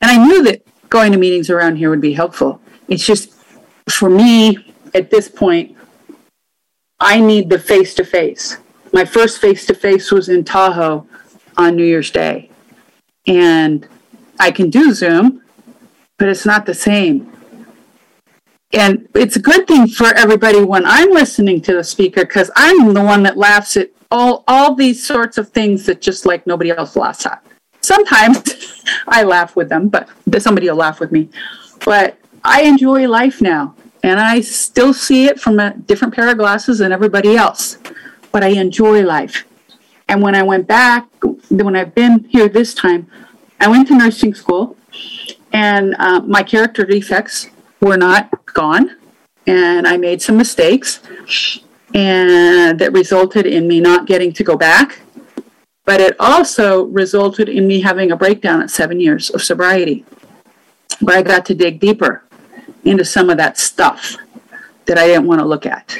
And 0.01 0.11
I 0.11 0.17
knew 0.17 0.43
that 0.43 0.63
going 0.89 1.11
to 1.11 1.17
meetings 1.17 1.49
around 1.49 1.77
here 1.77 1.89
would 1.89 2.01
be 2.01 2.13
helpful. 2.13 2.61
It's 2.87 3.05
just 3.05 3.33
for 3.89 4.09
me 4.09 4.57
at 4.93 5.09
this 5.09 5.29
point, 5.29 5.77
I 6.99 7.19
need 7.19 7.49
the 7.49 7.59
face 7.59 7.93
to 7.95 8.03
face. 8.03 8.57
My 8.93 9.05
first 9.05 9.39
face 9.39 9.65
to 9.67 9.73
face 9.73 10.11
was 10.11 10.29
in 10.29 10.43
Tahoe 10.43 11.07
on 11.57 11.75
New 11.75 11.85
Year's 11.85 12.11
Day. 12.11 12.49
And 13.27 13.87
I 14.39 14.51
can 14.51 14.69
do 14.69 14.93
Zoom, 14.93 15.43
but 16.17 16.27
it's 16.27 16.45
not 16.45 16.65
the 16.65 16.73
same. 16.73 17.31
And 18.73 19.07
it's 19.15 19.35
a 19.35 19.39
good 19.39 19.67
thing 19.67 19.87
for 19.87 20.07
everybody 20.15 20.63
when 20.63 20.85
I'm 20.85 21.11
listening 21.11 21.61
to 21.61 21.73
the 21.73 21.83
speaker 21.83 22.25
because 22.25 22.49
I'm 22.55 22.93
the 22.93 23.03
one 23.03 23.23
that 23.23 23.37
laughs 23.37 23.75
at 23.77 23.89
all, 24.09 24.43
all 24.47 24.75
these 24.75 25.05
sorts 25.05 25.37
of 25.37 25.49
things 25.49 25.85
that 25.85 26.01
just 26.01 26.25
like 26.25 26.47
nobody 26.47 26.71
else 26.71 26.95
laughs 26.95 27.25
at. 27.25 27.45
Sometimes 27.81 28.80
I 29.07 29.23
laugh 29.23 29.55
with 29.55 29.69
them, 29.69 29.89
but 29.89 30.09
somebody 30.39 30.69
will 30.69 30.77
laugh 30.77 30.99
with 30.99 31.11
me. 31.11 31.29
But 31.83 32.17
I 32.43 32.63
enjoy 32.63 33.07
life 33.07 33.41
now, 33.41 33.75
and 34.03 34.19
I 34.19 34.41
still 34.41 34.93
see 34.93 35.25
it 35.25 35.39
from 35.39 35.59
a 35.59 35.75
different 35.75 36.13
pair 36.13 36.29
of 36.29 36.37
glasses 36.37 36.79
than 36.79 36.91
everybody 36.91 37.35
else. 37.35 37.77
But 38.31 38.43
I 38.43 38.49
enjoy 38.49 39.03
life. 39.03 39.45
And 40.07 40.21
when 40.21 40.35
I 40.35 40.43
went 40.43 40.67
back, 40.67 41.07
when 41.49 41.75
I've 41.75 41.95
been 41.95 42.25
here 42.25 42.49
this 42.49 42.73
time, 42.73 43.07
I 43.59 43.67
went 43.67 43.87
to 43.89 43.95
nursing 43.95 44.33
school, 44.33 44.75
and 45.53 45.95
uh, 45.99 46.21
my 46.21 46.43
character 46.43 46.83
defects 46.83 47.49
were 47.79 47.97
not 47.97 48.29
gone, 48.45 48.97
and 49.47 49.87
I 49.87 49.97
made 49.97 50.21
some 50.21 50.37
mistakes, 50.37 51.01
and 51.93 52.79
that 52.79 52.91
resulted 52.93 53.45
in 53.45 53.67
me 53.67 53.79
not 53.79 54.07
getting 54.07 54.33
to 54.33 54.43
go 54.43 54.55
back 54.55 55.01
but 55.85 55.99
it 55.99 56.15
also 56.19 56.85
resulted 56.85 57.49
in 57.49 57.67
me 57.67 57.81
having 57.81 58.11
a 58.11 58.17
breakdown 58.17 58.61
at 58.61 58.69
seven 58.69 58.99
years 58.99 59.29
of 59.29 59.41
sobriety, 59.41 60.05
where 60.99 61.17
I 61.17 61.21
got 61.21 61.45
to 61.47 61.55
dig 61.55 61.79
deeper 61.79 62.23
into 62.83 63.05
some 63.05 63.29
of 63.29 63.37
that 63.37 63.57
stuff 63.57 64.17
that 64.85 64.97
I 64.97 65.07
didn't 65.07 65.27
want 65.27 65.39
to 65.39 65.45
look 65.45 65.65
at. 65.65 65.97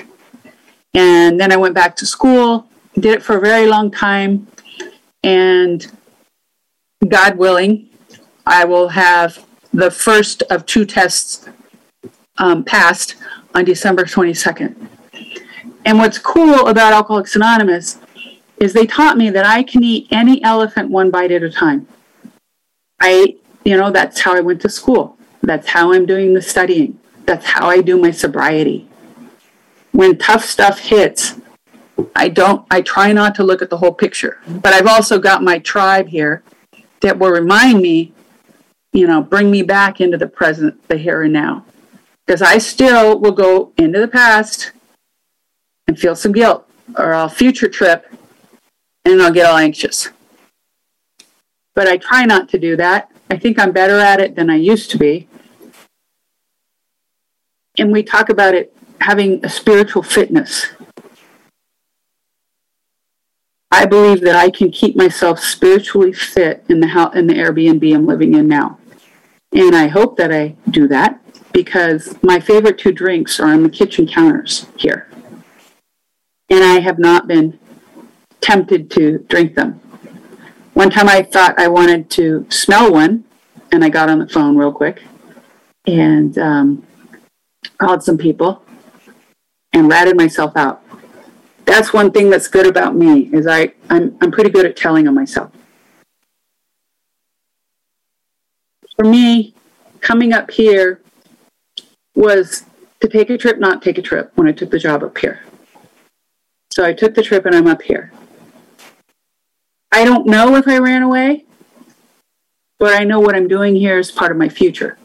And 0.93 1.39
then 1.39 1.51
I 1.51 1.57
went 1.57 1.73
back 1.73 1.95
to 1.97 2.05
school, 2.05 2.67
did 2.95 3.13
it 3.13 3.23
for 3.23 3.37
a 3.37 3.41
very 3.41 3.67
long 3.67 3.89
time, 3.91 4.47
and 5.23 5.89
God 7.07 7.37
willing, 7.37 7.89
I 8.45 8.65
will 8.65 8.89
have 8.89 9.45
the 9.73 9.89
first 9.89 10.43
of 10.43 10.65
two 10.65 10.85
tests 10.85 11.47
um, 12.37 12.63
passed 12.63 13.15
on 13.55 13.65
December 13.65 14.03
22nd. 14.03 14.75
And 15.85 15.97
what's 15.97 16.19
cool 16.19 16.67
about 16.67 16.93
Alcoholics 16.93 17.35
Anonymous 17.35 17.97
is 18.61 18.73
they 18.73 18.85
taught 18.85 19.17
me 19.17 19.31
that 19.31 19.43
I 19.43 19.63
can 19.63 19.83
eat 19.83 20.07
any 20.11 20.41
elephant 20.43 20.91
one 20.91 21.09
bite 21.09 21.31
at 21.31 21.41
a 21.41 21.49
time. 21.49 21.87
I, 22.99 23.35
you 23.65 23.75
know, 23.75 23.89
that's 23.89 24.21
how 24.21 24.35
I 24.35 24.39
went 24.39 24.61
to 24.61 24.69
school. 24.69 25.17
That's 25.41 25.67
how 25.67 25.91
I'm 25.91 26.05
doing 26.05 26.35
the 26.35 26.43
studying. 26.43 26.99
That's 27.25 27.43
how 27.43 27.67
I 27.67 27.81
do 27.81 27.97
my 27.97 28.11
sobriety. 28.11 28.87
When 29.93 30.15
tough 30.19 30.45
stuff 30.45 30.77
hits, 30.77 31.41
I 32.15 32.29
don't, 32.29 32.63
I 32.69 32.81
try 32.81 33.11
not 33.11 33.33
to 33.35 33.43
look 33.43 33.63
at 33.63 33.71
the 33.71 33.77
whole 33.77 33.93
picture. 33.93 34.39
But 34.47 34.73
I've 34.73 34.85
also 34.85 35.17
got 35.17 35.41
my 35.41 35.57
tribe 35.57 36.07
here 36.07 36.43
that 37.01 37.17
will 37.17 37.31
remind 37.31 37.81
me, 37.81 38.13
you 38.93 39.07
know, 39.07 39.23
bring 39.23 39.49
me 39.49 39.63
back 39.63 39.99
into 39.99 40.19
the 40.19 40.27
present, 40.27 40.87
the 40.87 40.97
here 40.97 41.23
and 41.23 41.33
now. 41.33 41.65
Because 42.27 42.43
I 42.43 42.59
still 42.59 43.19
will 43.19 43.31
go 43.31 43.73
into 43.77 43.99
the 43.99 44.07
past 44.07 44.71
and 45.87 45.97
feel 45.97 46.15
some 46.15 46.31
guilt, 46.31 46.69
or 46.95 47.15
I'll 47.15 47.27
future 47.27 47.67
trip 47.67 48.05
and 49.05 49.21
I'll 49.21 49.31
get 49.31 49.45
all 49.45 49.57
anxious. 49.57 50.09
But 51.73 51.87
I 51.87 51.97
try 51.97 52.25
not 52.25 52.49
to 52.49 52.59
do 52.59 52.75
that. 52.77 53.11
I 53.29 53.37
think 53.37 53.57
I'm 53.57 53.71
better 53.71 53.97
at 53.97 54.19
it 54.19 54.35
than 54.35 54.49
I 54.49 54.55
used 54.55 54.91
to 54.91 54.97
be. 54.97 55.27
And 57.77 57.91
we 57.91 58.03
talk 58.03 58.29
about 58.29 58.53
it 58.53 58.75
having 58.99 59.43
a 59.45 59.49
spiritual 59.49 60.03
fitness. 60.03 60.67
I 63.71 63.85
believe 63.85 64.21
that 64.21 64.35
I 64.35 64.49
can 64.49 64.69
keep 64.69 64.97
myself 64.97 65.39
spiritually 65.39 66.11
fit 66.11 66.65
in 66.67 66.81
the 66.81 66.87
house, 66.87 67.15
in 67.15 67.27
the 67.27 67.35
Airbnb 67.35 67.95
I'm 67.95 68.05
living 68.05 68.33
in 68.33 68.47
now. 68.47 68.77
And 69.53 69.75
I 69.75 69.87
hope 69.87 70.17
that 70.17 70.31
I 70.31 70.55
do 70.69 70.87
that 70.89 71.19
because 71.53 72.21
my 72.21 72.39
favorite 72.39 72.77
two 72.77 72.91
drinks 72.91 73.39
are 73.39 73.47
on 73.47 73.63
the 73.63 73.69
kitchen 73.69 74.07
counters 74.07 74.65
here. 74.77 75.09
And 76.49 76.63
I 76.63 76.79
have 76.81 76.99
not 76.99 77.27
been 77.27 77.59
tempted 78.41 78.91
to 78.91 79.19
drink 79.29 79.55
them. 79.55 79.79
One 80.73 80.89
time 80.89 81.07
I 81.07 81.21
thought 81.21 81.59
I 81.59 81.67
wanted 81.67 82.09
to 82.11 82.45
smell 82.49 82.91
one, 82.91 83.23
and 83.71 83.83
I 83.83 83.89
got 83.89 84.09
on 84.09 84.19
the 84.19 84.27
phone 84.27 84.57
real 84.57 84.71
quick 84.71 85.01
and 85.87 86.37
um, 86.37 86.85
called 87.77 88.03
some 88.03 88.17
people 88.17 88.63
and 89.73 89.89
ratted 89.89 90.17
myself 90.17 90.55
out. 90.55 90.83
That's 91.65 91.93
one 91.93 92.11
thing 92.11 92.29
that's 92.29 92.47
good 92.47 92.67
about 92.67 92.95
me 92.95 93.29
is 93.33 93.47
I 93.47 93.73
I'm 93.89 94.17
I'm 94.21 94.31
pretty 94.31 94.49
good 94.49 94.65
at 94.65 94.75
telling 94.75 95.07
on 95.07 95.15
myself. 95.15 95.51
For 98.95 99.05
me, 99.05 99.53
coming 100.01 100.33
up 100.33 100.51
here 100.51 101.01
was 102.15 102.65
to 102.99 103.07
take 103.07 103.29
a 103.29 103.37
trip, 103.37 103.57
not 103.57 103.81
take 103.81 103.97
a 103.97 104.01
trip 104.01 104.31
when 104.35 104.47
I 104.47 104.51
took 104.51 104.69
the 104.69 104.79
job 104.79 105.03
up 105.03 105.17
here. 105.17 105.41
So 106.71 106.85
I 106.85 106.93
took 106.93 107.15
the 107.15 107.23
trip 107.23 107.45
and 107.45 107.55
I'm 107.55 107.67
up 107.67 107.81
here. 107.81 108.11
I 109.91 110.05
don't 110.05 110.25
know 110.25 110.55
if 110.55 110.67
I 110.67 110.77
ran 110.77 111.03
away, 111.03 111.45
but 112.79 112.99
I 112.99 113.03
know 113.03 113.19
what 113.19 113.35
I'm 113.35 113.47
doing 113.47 113.75
here 113.75 113.99
is 113.99 114.09
part 114.09 114.31
of 114.31 114.37
my 114.37 114.47
future. 114.47 114.97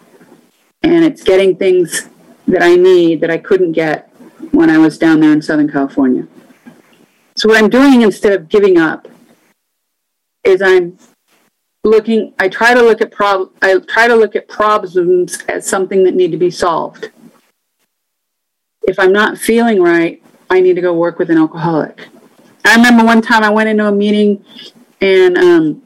And 0.83 1.05
it's 1.05 1.23
getting 1.23 1.57
things 1.57 2.09
that 2.47 2.63
I 2.63 2.77
need 2.77 3.21
that 3.21 3.31
I 3.31 3.39
couldn't 3.39 3.73
get 3.73 4.09
when 4.53 4.71
I 4.71 4.79
was 4.79 4.97
down 4.97 5.21
there 5.21 5.33
in 5.33 5.43
Southern 5.43 5.69
California. 5.69 6.29
So 7.37 7.49
what 7.49 7.63
I'm 7.63 7.69
doing 7.69 8.03
instead 8.03 8.33
of 8.33 8.49
giving 8.49 8.79
up 8.79 9.09
is 10.45 10.63
I'm 10.63 10.97
looking 11.83 12.33
I 12.39 12.49
try 12.49 12.73
to 12.75 12.83
look 12.83 13.01
at 13.01 13.11
prob 13.11 13.51
I 13.63 13.79
try 13.79 14.09
to 14.09 14.15
look 14.15 14.35
at 14.35 14.49
problems 14.49 15.43
as 15.49 15.67
something 15.67 16.05
that 16.05 16.15
need 16.15 16.31
to 16.31 16.37
be 16.37 16.51
solved. 16.51 17.11
If 18.83 18.99
I'm 18.99 19.13
not 19.13 19.37
feeling 19.37 19.83
right, 19.83 20.23
I 20.49 20.61
need 20.61 20.75
to 20.75 20.81
go 20.81 20.95
work 20.95 21.19
with 21.19 21.31
an 21.31 21.39
alcoholic. 21.39 22.09
I 22.65 22.77
remember 22.77 23.05
one 23.05 23.21
time 23.21 23.43
I 23.43 23.51
went 23.51 23.69
into 23.69 23.87
a 23.87 23.93
meeting 23.93 24.45
and 25.01 25.37
um, 25.37 25.83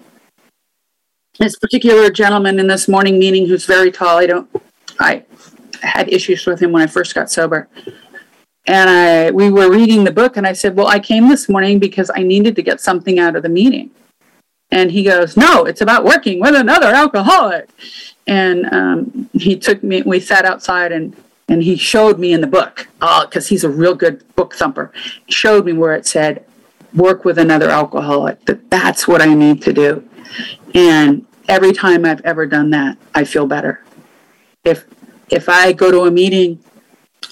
this 1.39 1.57
particular 1.57 2.11
gentleman 2.11 2.59
in 2.61 2.67
this 2.67 2.89
morning 2.89 3.19
meeting 3.19 3.47
who's 3.47 3.65
very 3.65 3.91
tall, 3.91 4.19
I 4.19 4.27
don't 4.27 4.51
I 5.01 5.25
had 5.83 6.13
issues 6.13 6.47
with 6.47 6.61
him 6.61 6.73
when 6.73 6.83
I 6.83 6.87
first 6.87 7.15
got 7.15 7.31
sober. 7.31 7.69
And 8.67 8.91
I 8.91 9.31
we 9.31 9.51
were 9.51 9.71
reading 9.71 10.05
the 10.05 10.13
book 10.13 10.37
and 10.37 10.47
I 10.47 10.53
said, 10.53 10.77
Well, 10.77 10.87
I 10.87 10.99
came 10.99 11.29
this 11.29 11.49
morning 11.49 11.79
because 11.79 12.11
I 12.15 12.23
needed 12.23 12.57
to 12.57 12.63
get 12.63 12.81
something 12.81 13.19
out 13.19 13.37
of 13.37 13.43
the 13.43 13.49
meeting. 13.49 13.91
And 14.71 14.93
he 14.93 15.03
goes, 15.03 15.37
No, 15.37 15.65
it's 15.65 15.81
about 15.81 16.05
working 16.05 16.41
with 16.41 16.55
another 16.55 16.89
alcoholic. 16.89 17.71
And 18.27 18.67
um, 18.73 19.31
he 19.33 19.57
took 19.57 19.83
me, 19.83 20.03
we 20.03 20.21
sat 20.21 20.45
outside 20.45 20.93
and 20.93 21.17
and 21.49 21.65
he 21.65 21.77
showed 21.77 22.21
me 22.21 22.33
in 22.33 22.41
the 22.41 22.47
book, 22.47 22.87
because 23.01 23.47
uh, 23.47 23.49
he's 23.49 23.65
a 23.65 23.69
real 23.69 23.95
good 23.95 24.23
book 24.37 24.55
thumper, 24.55 24.93
he 25.27 25.33
showed 25.33 25.67
me 25.67 25.73
where 25.73 25.95
it 25.97 26.07
said, 26.07 26.45
work 26.95 27.25
with 27.25 27.39
another 27.39 27.71
alcoholic, 27.71 28.45
that 28.47 28.71
that's 28.71 29.07
what 29.07 29.23
I 29.23 29.35
need 29.35 29.63
to 29.63 29.73
do. 29.73 30.09
And 30.75 31.27
every 31.49 31.73
time 31.73 32.05
I've 32.05 32.21
ever 32.23 32.47
done 32.47 32.71
that, 32.71 32.99
I 33.15 33.25
feel 33.25 33.47
better. 33.47 33.85
If 34.65 34.87
if 35.31 35.49
I 35.49 35.73
go 35.73 35.91
to 35.91 36.03
a 36.03 36.11
meeting 36.11 36.63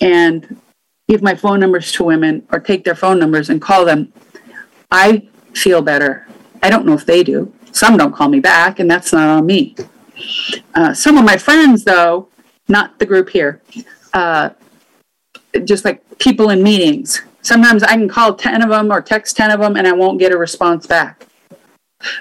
and 0.01 0.61
give 1.09 1.23
my 1.23 1.35
phone 1.35 1.61
numbers 1.61 1.91
to 1.93 2.05
women 2.05 2.47
or 2.53 2.61
take 2.61 2.85
their 2.85 2.95
phone 2.95 3.19
numbers 3.19 3.51
and 3.51 3.61
call 3.61 3.85
them, 3.85 4.13
I 4.91 5.29
feel 5.55 5.83
better. 5.83 6.27
I 6.63 6.71
don't 6.71 6.87
know 6.87 6.95
if 6.95 7.07
they 7.07 7.23
do. 7.25 7.53
Some 7.73 7.97
don't 7.97 8.15
call 8.15 8.29
me 8.29 8.41
back, 8.41 8.79
and 8.79 8.91
that's 8.91 9.13
not 9.13 9.29
on 9.29 9.47
me. 9.47 9.75
Uh, 10.75 10.95
some 10.95 11.17
of 11.17 11.25
my 11.25 11.37
friends, 11.37 11.85
though, 11.85 12.29
not 12.69 12.99
the 12.99 13.07
group 13.07 13.29
here, 13.31 13.63
uh, 14.13 14.51
just 15.65 15.85
like 15.85 16.03
people 16.19 16.51
in 16.51 16.63
meetings. 16.63 17.23
Sometimes 17.49 17.83
I 17.83 17.95
can 17.95 18.11
call 18.11 18.35
10 18.35 18.61
of 18.61 18.69
them 18.69 18.93
or 18.93 19.01
text 19.01 19.39
10 19.39 19.51
of 19.51 19.61
them 19.61 19.75
and 19.79 19.89
I 19.89 19.93
won't 19.93 20.19
get 20.19 20.33
a 20.33 20.37
response 20.37 20.87
back. 20.87 21.27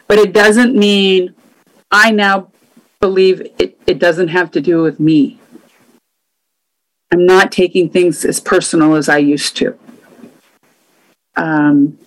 But 0.08 0.20
it 0.20 0.32
doesn't 0.32 0.74
mean 0.74 1.36
I 1.92 2.12
now 2.12 2.50
believe 3.02 3.42
it, 3.60 3.78
it 3.86 4.00
doesn't 4.00 4.30
have 4.30 4.52
to 4.52 4.62
do 4.62 4.82
with 4.82 5.02
me. 5.02 5.38
I'm 7.12 7.26
not 7.26 7.52
taking 7.52 7.90
things 7.90 8.24
as 8.24 8.40
personal 8.40 8.96
as 8.96 9.10
I 9.10 9.18
used 9.18 9.58
to. 9.58 9.78
Um, 11.36 12.00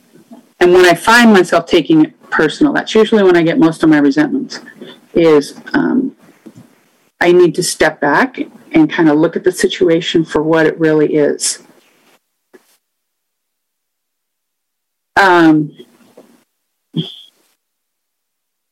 and 0.58 0.72
when 0.72 0.86
I 0.86 0.94
find 0.94 1.30
myself 1.30 1.66
taking 1.66 2.06
it 2.06 2.30
personal, 2.30 2.72
that's 2.72 2.94
usually 2.94 3.22
when 3.22 3.36
I 3.36 3.42
get 3.42 3.58
most 3.58 3.82
of 3.82 3.90
my 3.90 3.98
resentments, 3.98 4.60
is 5.12 5.60
um, 5.74 6.16
I 7.20 7.32
need 7.32 7.54
to 7.56 7.62
step 7.62 8.00
back 8.00 8.38
and 8.72 8.90
kind 8.90 9.10
of 9.10 9.18
look 9.18 9.36
at 9.36 9.44
the 9.44 9.52
situation 9.52 10.24
for 10.24 10.42
what 10.42 10.64
it 10.64 10.80
really 10.80 11.16
is. 11.16 11.64
Um, 15.20 15.76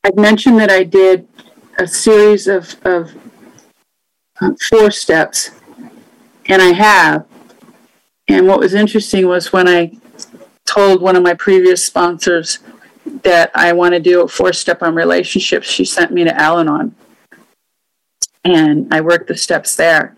I've 0.02 0.16
mentioned 0.16 0.58
that 0.60 0.70
I 0.70 0.82
did 0.82 1.28
a 1.78 1.86
series 1.86 2.48
of, 2.48 2.74
of 2.86 3.14
uh, 4.40 4.52
four 4.70 4.90
steps 4.90 5.50
and 6.46 6.62
I 6.62 6.72
have. 6.72 7.26
And 8.28 8.46
what 8.46 8.60
was 8.60 8.72
interesting 8.72 9.28
was 9.28 9.52
when 9.52 9.68
I 9.68 9.92
told 10.64 11.02
one 11.02 11.16
of 11.16 11.22
my 11.22 11.34
previous 11.34 11.84
sponsors 11.84 12.60
that 13.22 13.50
I 13.54 13.74
want 13.74 13.92
to 13.92 14.00
do 14.00 14.22
a 14.22 14.28
four 14.28 14.54
step 14.54 14.82
on 14.82 14.94
relationships, 14.94 15.68
she 15.68 15.84
sent 15.84 16.12
me 16.12 16.24
to 16.24 16.34
Al 16.34 16.60
Anon. 16.60 16.94
And 18.44 18.92
I 18.92 19.02
worked 19.02 19.28
the 19.28 19.36
steps 19.36 19.76
there. 19.76 20.16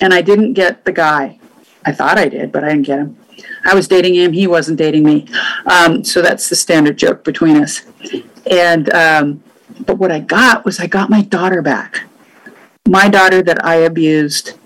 And 0.00 0.12
I 0.12 0.20
didn't 0.20 0.54
get 0.54 0.84
the 0.84 0.92
guy. 0.92 1.39
I 1.84 1.92
thought 1.92 2.18
I 2.18 2.28
did, 2.28 2.52
but 2.52 2.64
I 2.64 2.70
didn't 2.70 2.86
get 2.86 2.98
him. 2.98 3.16
I 3.64 3.74
was 3.74 3.88
dating 3.88 4.14
him, 4.14 4.32
he 4.32 4.46
wasn't 4.46 4.78
dating 4.78 5.04
me. 5.04 5.26
Um, 5.66 6.04
so 6.04 6.22
that's 6.22 6.48
the 6.48 6.56
standard 6.56 6.98
joke 6.98 7.24
between 7.24 7.56
us. 7.56 7.82
And, 8.50 8.92
um, 8.92 9.42
but 9.86 9.98
what 9.98 10.12
I 10.12 10.20
got 10.20 10.64
was 10.64 10.78
I 10.78 10.86
got 10.86 11.10
my 11.10 11.22
daughter 11.22 11.62
back. 11.62 12.02
My 12.88 13.08
daughter 13.08 13.42
that 13.42 13.64
I 13.64 13.76
abused 13.76 14.58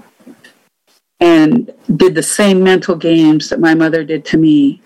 and 1.21 1.73
did 1.97 2.15
the 2.15 2.23
same 2.23 2.63
mental 2.63 2.97
games 2.97 3.49
that 3.49 3.61
my 3.61 3.75
mother 3.75 4.05
did 4.05 4.25
to 4.27 4.37
me. 4.37 4.81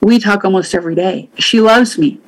We 0.00 0.18
talk 0.18 0.44
almost 0.44 0.74
every 0.74 0.94
day. 0.94 1.28
She 1.38 1.60
loves 1.60 1.98
me. 1.98 2.20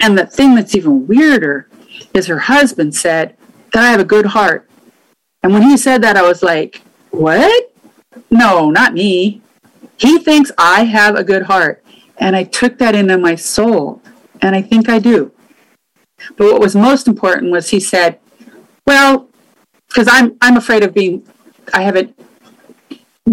And 0.00 0.18
the 0.18 0.26
thing 0.26 0.54
that's 0.54 0.74
even 0.74 1.06
weirder 1.06 1.68
is 2.12 2.26
her 2.26 2.38
husband 2.38 2.94
said 2.94 3.36
that 3.72 3.82
I 3.82 3.90
have 3.90 4.00
a 4.00 4.04
good 4.04 4.26
heart. 4.26 4.68
And 5.42 5.52
when 5.52 5.62
he 5.62 5.76
said 5.76 6.02
that, 6.02 6.16
I 6.16 6.22
was 6.22 6.42
like, 6.42 6.82
what? 7.10 7.73
No, 8.30 8.70
not 8.70 8.94
me. 8.94 9.42
He 9.96 10.18
thinks 10.18 10.50
I 10.58 10.84
have 10.84 11.14
a 11.14 11.24
good 11.24 11.42
heart. 11.42 11.82
And 12.18 12.36
I 12.36 12.44
took 12.44 12.78
that 12.78 12.94
into 12.94 13.18
my 13.18 13.34
soul. 13.34 14.02
And 14.40 14.54
I 14.54 14.62
think 14.62 14.88
I 14.88 14.98
do. 14.98 15.32
But 16.36 16.52
what 16.52 16.60
was 16.60 16.76
most 16.76 17.08
important 17.08 17.50
was 17.50 17.70
he 17.70 17.80
said, 17.80 18.18
well, 18.86 19.28
because 19.88 20.08
I'm, 20.10 20.36
I'm 20.40 20.56
afraid 20.56 20.82
of 20.82 20.94
being, 20.94 21.26
I 21.72 21.82
have 21.82 21.96
a 21.96 22.12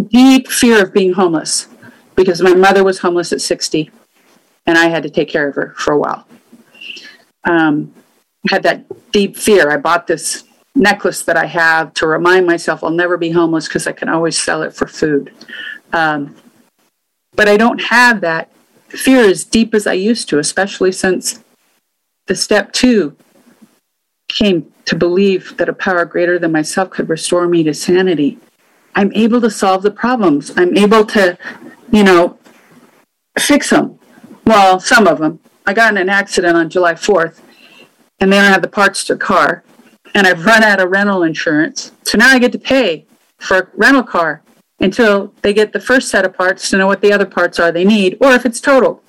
deep 0.09 0.47
fear 0.47 0.83
of 0.83 0.93
being 0.93 1.13
homeless 1.13 1.67
because 2.15 2.41
my 2.41 2.53
mother 2.53 2.83
was 2.83 2.99
homeless 2.99 3.33
at 3.33 3.41
60 3.41 3.89
and 4.65 4.77
I 4.77 4.87
had 4.87 5.03
to 5.03 5.09
take 5.09 5.29
care 5.29 5.47
of 5.47 5.55
her 5.55 5.73
for 5.77 5.93
a 5.93 5.97
while. 5.97 6.27
Um, 7.43 7.93
had 8.49 8.63
that 8.63 8.85
deep 9.11 9.35
fear. 9.35 9.69
I 9.69 9.77
bought 9.77 10.07
this 10.07 10.43
necklace 10.75 11.23
that 11.23 11.37
I 11.37 11.45
have 11.45 11.93
to 11.95 12.07
remind 12.07 12.45
myself 12.45 12.83
I'll 12.83 12.89
never 12.89 13.17
be 13.17 13.31
homeless 13.31 13.67
because 13.67 13.87
I 13.87 13.91
can 13.91 14.09
always 14.09 14.41
sell 14.41 14.61
it 14.63 14.73
for 14.73 14.87
food. 14.87 15.33
Um, 15.93 16.35
but 17.33 17.47
I 17.47 17.57
don't 17.57 17.81
have 17.81 18.21
that 18.21 18.51
fear 18.87 19.23
as 19.23 19.43
deep 19.43 19.73
as 19.73 19.87
I 19.87 19.93
used 19.93 20.29
to, 20.29 20.39
especially 20.39 20.91
since 20.91 21.43
the 22.27 22.35
step 22.35 22.71
two 22.71 23.15
came 24.27 24.71
to 24.85 24.95
believe 24.95 25.57
that 25.57 25.69
a 25.69 25.73
power 25.73 26.05
greater 26.05 26.39
than 26.39 26.51
myself 26.51 26.89
could 26.89 27.09
restore 27.09 27.47
me 27.47 27.63
to 27.63 27.73
sanity. 27.73 28.39
I'm 28.95 29.11
able 29.13 29.41
to 29.41 29.49
solve 29.49 29.83
the 29.83 29.91
problems. 29.91 30.51
I'm 30.57 30.77
able 30.77 31.05
to, 31.07 31.37
you 31.91 32.03
know, 32.03 32.37
fix 33.39 33.69
them. 33.69 33.99
Well, 34.45 34.79
some 34.79 35.07
of 35.07 35.19
them. 35.19 35.39
I 35.65 35.73
got 35.73 35.91
in 35.91 35.97
an 35.97 36.09
accident 36.09 36.57
on 36.57 36.69
July 36.69 36.95
4th, 36.95 37.39
and 38.19 38.31
they 38.31 38.37
don't 38.37 38.51
have 38.51 38.61
the 38.61 38.67
parts 38.67 39.03
to 39.05 39.13
the 39.13 39.19
car, 39.19 39.63
and 40.13 40.27
I've 40.27 40.45
run 40.45 40.63
out 40.63 40.79
of 40.79 40.89
rental 40.89 41.23
insurance. 41.23 41.91
So 42.03 42.17
now 42.17 42.29
I 42.29 42.39
get 42.39 42.51
to 42.53 42.59
pay 42.59 43.05
for 43.37 43.57
a 43.57 43.67
rental 43.75 44.03
car 44.03 44.41
until 44.79 45.33
they 45.41 45.53
get 45.53 45.73
the 45.73 45.79
first 45.79 46.09
set 46.09 46.25
of 46.25 46.33
parts 46.33 46.69
to 46.69 46.77
know 46.77 46.87
what 46.87 47.01
the 47.01 47.13
other 47.13 47.25
parts 47.25 47.59
are 47.59 47.71
they 47.71 47.85
need, 47.85 48.17
or 48.19 48.33
if 48.33 48.45
it's 48.45 48.59
totaled. 48.59 49.01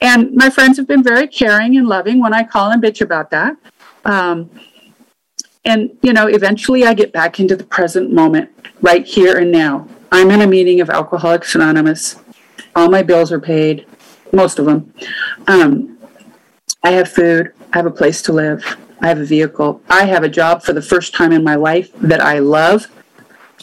And 0.00 0.34
my 0.34 0.50
friends 0.50 0.76
have 0.76 0.88
been 0.88 1.02
very 1.02 1.28
caring 1.28 1.76
and 1.76 1.88
loving 1.88 2.20
when 2.20 2.34
I 2.34 2.42
call 2.42 2.70
and 2.70 2.82
bitch 2.82 3.00
about 3.00 3.30
that. 3.30 3.56
Um, 4.04 4.50
and, 5.64 5.96
you 6.02 6.12
know, 6.12 6.26
eventually 6.26 6.84
I 6.84 6.92
get 6.92 7.12
back 7.12 7.40
into 7.40 7.56
the 7.56 7.64
present 7.64 8.12
moment, 8.12 8.50
right 8.82 9.06
here 9.06 9.38
and 9.38 9.50
now. 9.50 9.88
I'm 10.12 10.30
in 10.30 10.42
a 10.42 10.46
meeting 10.46 10.80
of 10.80 10.90
Alcoholics 10.90 11.54
Anonymous. 11.54 12.16
All 12.76 12.90
my 12.90 13.02
bills 13.02 13.32
are 13.32 13.40
paid, 13.40 13.86
most 14.32 14.58
of 14.58 14.66
them. 14.66 14.92
Um, 15.46 15.98
I 16.82 16.90
have 16.90 17.08
food. 17.08 17.52
I 17.72 17.78
have 17.78 17.86
a 17.86 17.90
place 17.90 18.20
to 18.22 18.32
live. 18.32 18.76
I 19.04 19.08
have 19.08 19.18
a 19.18 19.24
vehicle. 19.26 19.82
I 19.90 20.06
have 20.06 20.24
a 20.24 20.30
job 20.30 20.62
for 20.62 20.72
the 20.72 20.80
first 20.80 21.12
time 21.12 21.30
in 21.30 21.44
my 21.44 21.56
life 21.56 21.92
that 22.00 22.22
I 22.22 22.38
love 22.38 22.86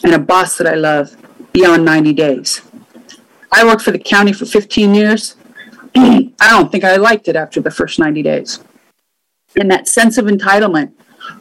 and 0.04 0.14
a 0.14 0.18
boss 0.18 0.56
that 0.58 0.68
I 0.68 0.74
love 0.74 1.16
beyond 1.52 1.84
90 1.84 2.12
days. 2.12 2.62
I 3.50 3.64
worked 3.64 3.82
for 3.82 3.90
the 3.90 3.98
county 3.98 4.32
for 4.32 4.46
15 4.46 4.94
years. 4.94 5.34
I 5.96 6.30
don't 6.40 6.70
think 6.70 6.84
I 6.84 6.94
liked 6.94 7.26
it 7.26 7.34
after 7.34 7.60
the 7.60 7.72
first 7.72 7.98
90 7.98 8.22
days. 8.22 8.60
And 9.56 9.68
that 9.70 9.88
sense 9.88 10.16
of 10.16 10.26
entitlement 10.26 10.92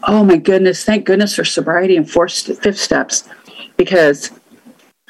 oh 0.04 0.24
my 0.24 0.38
goodness, 0.38 0.84
thank 0.84 1.06
goodness 1.06 1.36
for 1.36 1.43
sobriety 1.43 1.95
and 1.95 2.10
fourth, 2.10 2.34
fifth 2.34 2.80
steps 2.80 3.28
because 3.78 4.32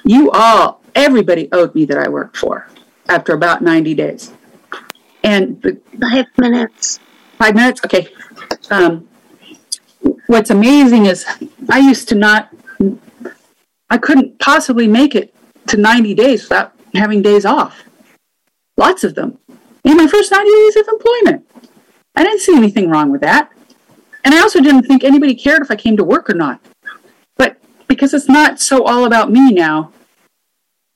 you 0.03 0.31
all, 0.31 0.81
everybody 0.95 1.47
owed 1.51 1.73
me 1.75 1.85
that 1.85 1.97
I 1.97 2.09
worked 2.09 2.37
for 2.37 2.67
after 3.07 3.33
about 3.33 3.61
90 3.61 3.93
days. 3.95 4.33
And 5.23 5.61
the, 5.61 5.79
five 5.99 6.25
minutes. 6.37 6.99
Five 7.37 7.55
minutes? 7.55 7.81
Okay. 7.85 8.09
Um, 8.69 9.07
what's 10.27 10.49
amazing 10.49 11.05
is 11.05 11.25
I 11.69 11.79
used 11.79 12.09
to 12.09 12.15
not, 12.15 12.53
I 13.89 13.97
couldn't 13.97 14.39
possibly 14.39 14.87
make 14.87 15.15
it 15.15 15.33
to 15.67 15.77
90 15.77 16.13
days 16.15 16.43
without 16.43 16.73
having 16.93 17.21
days 17.21 17.45
off. 17.45 17.83
Lots 18.77 19.03
of 19.03 19.15
them. 19.15 19.37
In 19.83 19.97
my 19.97 20.07
first 20.07 20.31
90 20.31 20.49
days 20.49 20.75
of 20.77 20.87
employment. 20.87 21.47
I 22.15 22.23
didn't 22.23 22.41
see 22.41 22.55
anything 22.55 22.89
wrong 22.89 23.11
with 23.11 23.21
that. 23.21 23.51
And 24.23 24.35
I 24.35 24.41
also 24.41 24.59
didn't 24.59 24.83
think 24.83 25.03
anybody 25.03 25.33
cared 25.33 25.61
if 25.61 25.71
I 25.71 25.75
came 25.75 25.97
to 25.97 26.03
work 26.03 26.29
or 26.29 26.33
not. 26.33 26.59
But 27.37 27.57
because 27.87 28.13
it's 28.13 28.29
not 28.29 28.59
so 28.59 28.83
all 28.83 29.05
about 29.05 29.31
me 29.31 29.51
now, 29.51 29.91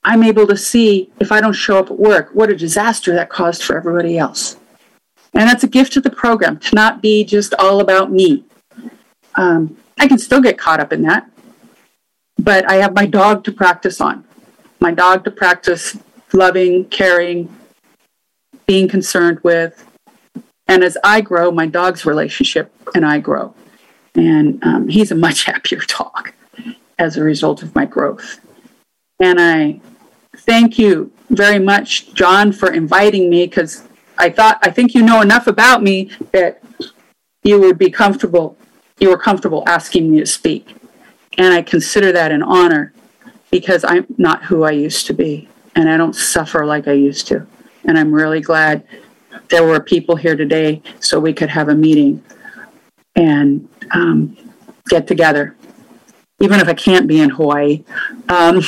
I'm 0.03 0.23
able 0.23 0.45
to 0.47 0.57
see 0.57 1.09
if 1.19 1.31
I 1.31 1.41
don't 1.41 1.53
show 1.53 1.79
up 1.79 1.89
at 1.89 1.97
work, 1.97 2.29
what 2.33 2.51
a 2.51 2.55
disaster 2.55 3.13
that 3.15 3.29
caused 3.29 3.63
for 3.63 3.75
everybody 3.75 4.19
else. 4.19 4.57
And 5.35 5.49
that's 5.49 5.63
a 5.63 5.67
gift 5.67 5.93
to 5.93 6.01
the 6.01 6.09
program 6.09 6.57
to 6.59 6.75
not 6.75 7.01
be 7.01 7.25
just 7.25 7.53
all 7.55 7.81
about 7.81 8.11
me. 8.11 8.45
Um, 9.35 9.77
I 9.99 10.07
can 10.07 10.17
still 10.17 10.41
get 10.41 10.57
caught 10.57 10.79
up 10.79 10.93
in 10.93 11.01
that, 11.03 11.29
but 12.37 12.69
I 12.69 12.75
have 12.75 12.95
my 12.95 13.05
dog 13.05 13.43
to 13.45 13.51
practice 13.51 13.99
on. 13.99 14.23
My 14.79 14.91
dog 14.91 15.25
to 15.25 15.31
practice 15.31 15.97
loving, 16.31 16.85
caring, 16.85 17.53
being 18.65 18.87
concerned 18.87 19.39
with. 19.43 19.85
And 20.67 20.83
as 20.83 20.97
I 21.03 21.21
grow, 21.21 21.51
my 21.51 21.67
dog's 21.67 22.05
relationship 22.05 22.71
and 22.95 23.05
I 23.05 23.19
grow. 23.19 23.53
And 24.15 24.63
um, 24.63 24.87
he's 24.87 25.11
a 25.11 25.15
much 25.15 25.43
happier 25.45 25.81
dog 25.87 26.31
as 26.97 27.17
a 27.17 27.23
result 27.23 27.61
of 27.61 27.75
my 27.75 27.85
growth. 27.85 28.39
And 29.19 29.39
I 29.39 29.81
thank 30.37 30.79
you 30.79 31.11
very 31.29 31.59
much, 31.59 32.13
John, 32.13 32.51
for 32.51 32.71
inviting 32.71 33.29
me 33.29 33.45
because 33.45 33.83
I 34.17 34.29
thought, 34.29 34.59
I 34.61 34.71
think 34.71 34.93
you 34.93 35.01
know 35.01 35.21
enough 35.21 35.47
about 35.47 35.83
me 35.83 36.09
that 36.31 36.61
you 37.43 37.59
would 37.59 37.77
be 37.77 37.89
comfortable, 37.89 38.57
you 38.99 39.09
were 39.09 39.17
comfortable 39.17 39.63
asking 39.67 40.11
me 40.11 40.19
to 40.19 40.25
speak. 40.25 40.75
And 41.37 41.53
I 41.53 41.61
consider 41.61 42.11
that 42.13 42.31
an 42.31 42.41
honor 42.41 42.93
because 43.51 43.83
I'm 43.83 44.05
not 44.17 44.45
who 44.45 44.63
I 44.63 44.71
used 44.71 45.05
to 45.07 45.13
be 45.13 45.49
and 45.75 45.89
I 45.89 45.97
don't 45.97 46.15
suffer 46.15 46.65
like 46.65 46.87
I 46.87 46.93
used 46.93 47.27
to. 47.27 47.45
And 47.83 47.97
I'm 47.97 48.13
really 48.13 48.41
glad 48.41 48.83
there 49.49 49.65
were 49.65 49.79
people 49.79 50.15
here 50.15 50.35
today 50.35 50.81
so 50.99 51.19
we 51.19 51.33
could 51.33 51.49
have 51.49 51.69
a 51.69 51.75
meeting 51.75 52.23
and 53.15 53.67
um, 53.91 54.35
get 54.89 55.07
together, 55.07 55.55
even 56.39 56.59
if 56.59 56.67
I 56.67 56.73
can't 56.73 57.07
be 57.07 57.19
in 57.19 57.29
Hawaii. 57.29 57.83
Um, 58.29 58.61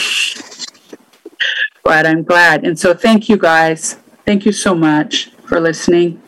but 1.84 2.06
I'm 2.06 2.24
glad. 2.24 2.66
And 2.66 2.78
so 2.78 2.94
thank 2.94 3.30
you 3.30 3.38
guys. 3.38 3.98
Thank 4.26 4.46
you 4.46 4.52
so 4.52 4.76
much 4.76 5.32
for 5.48 5.60
listening. 5.62 6.27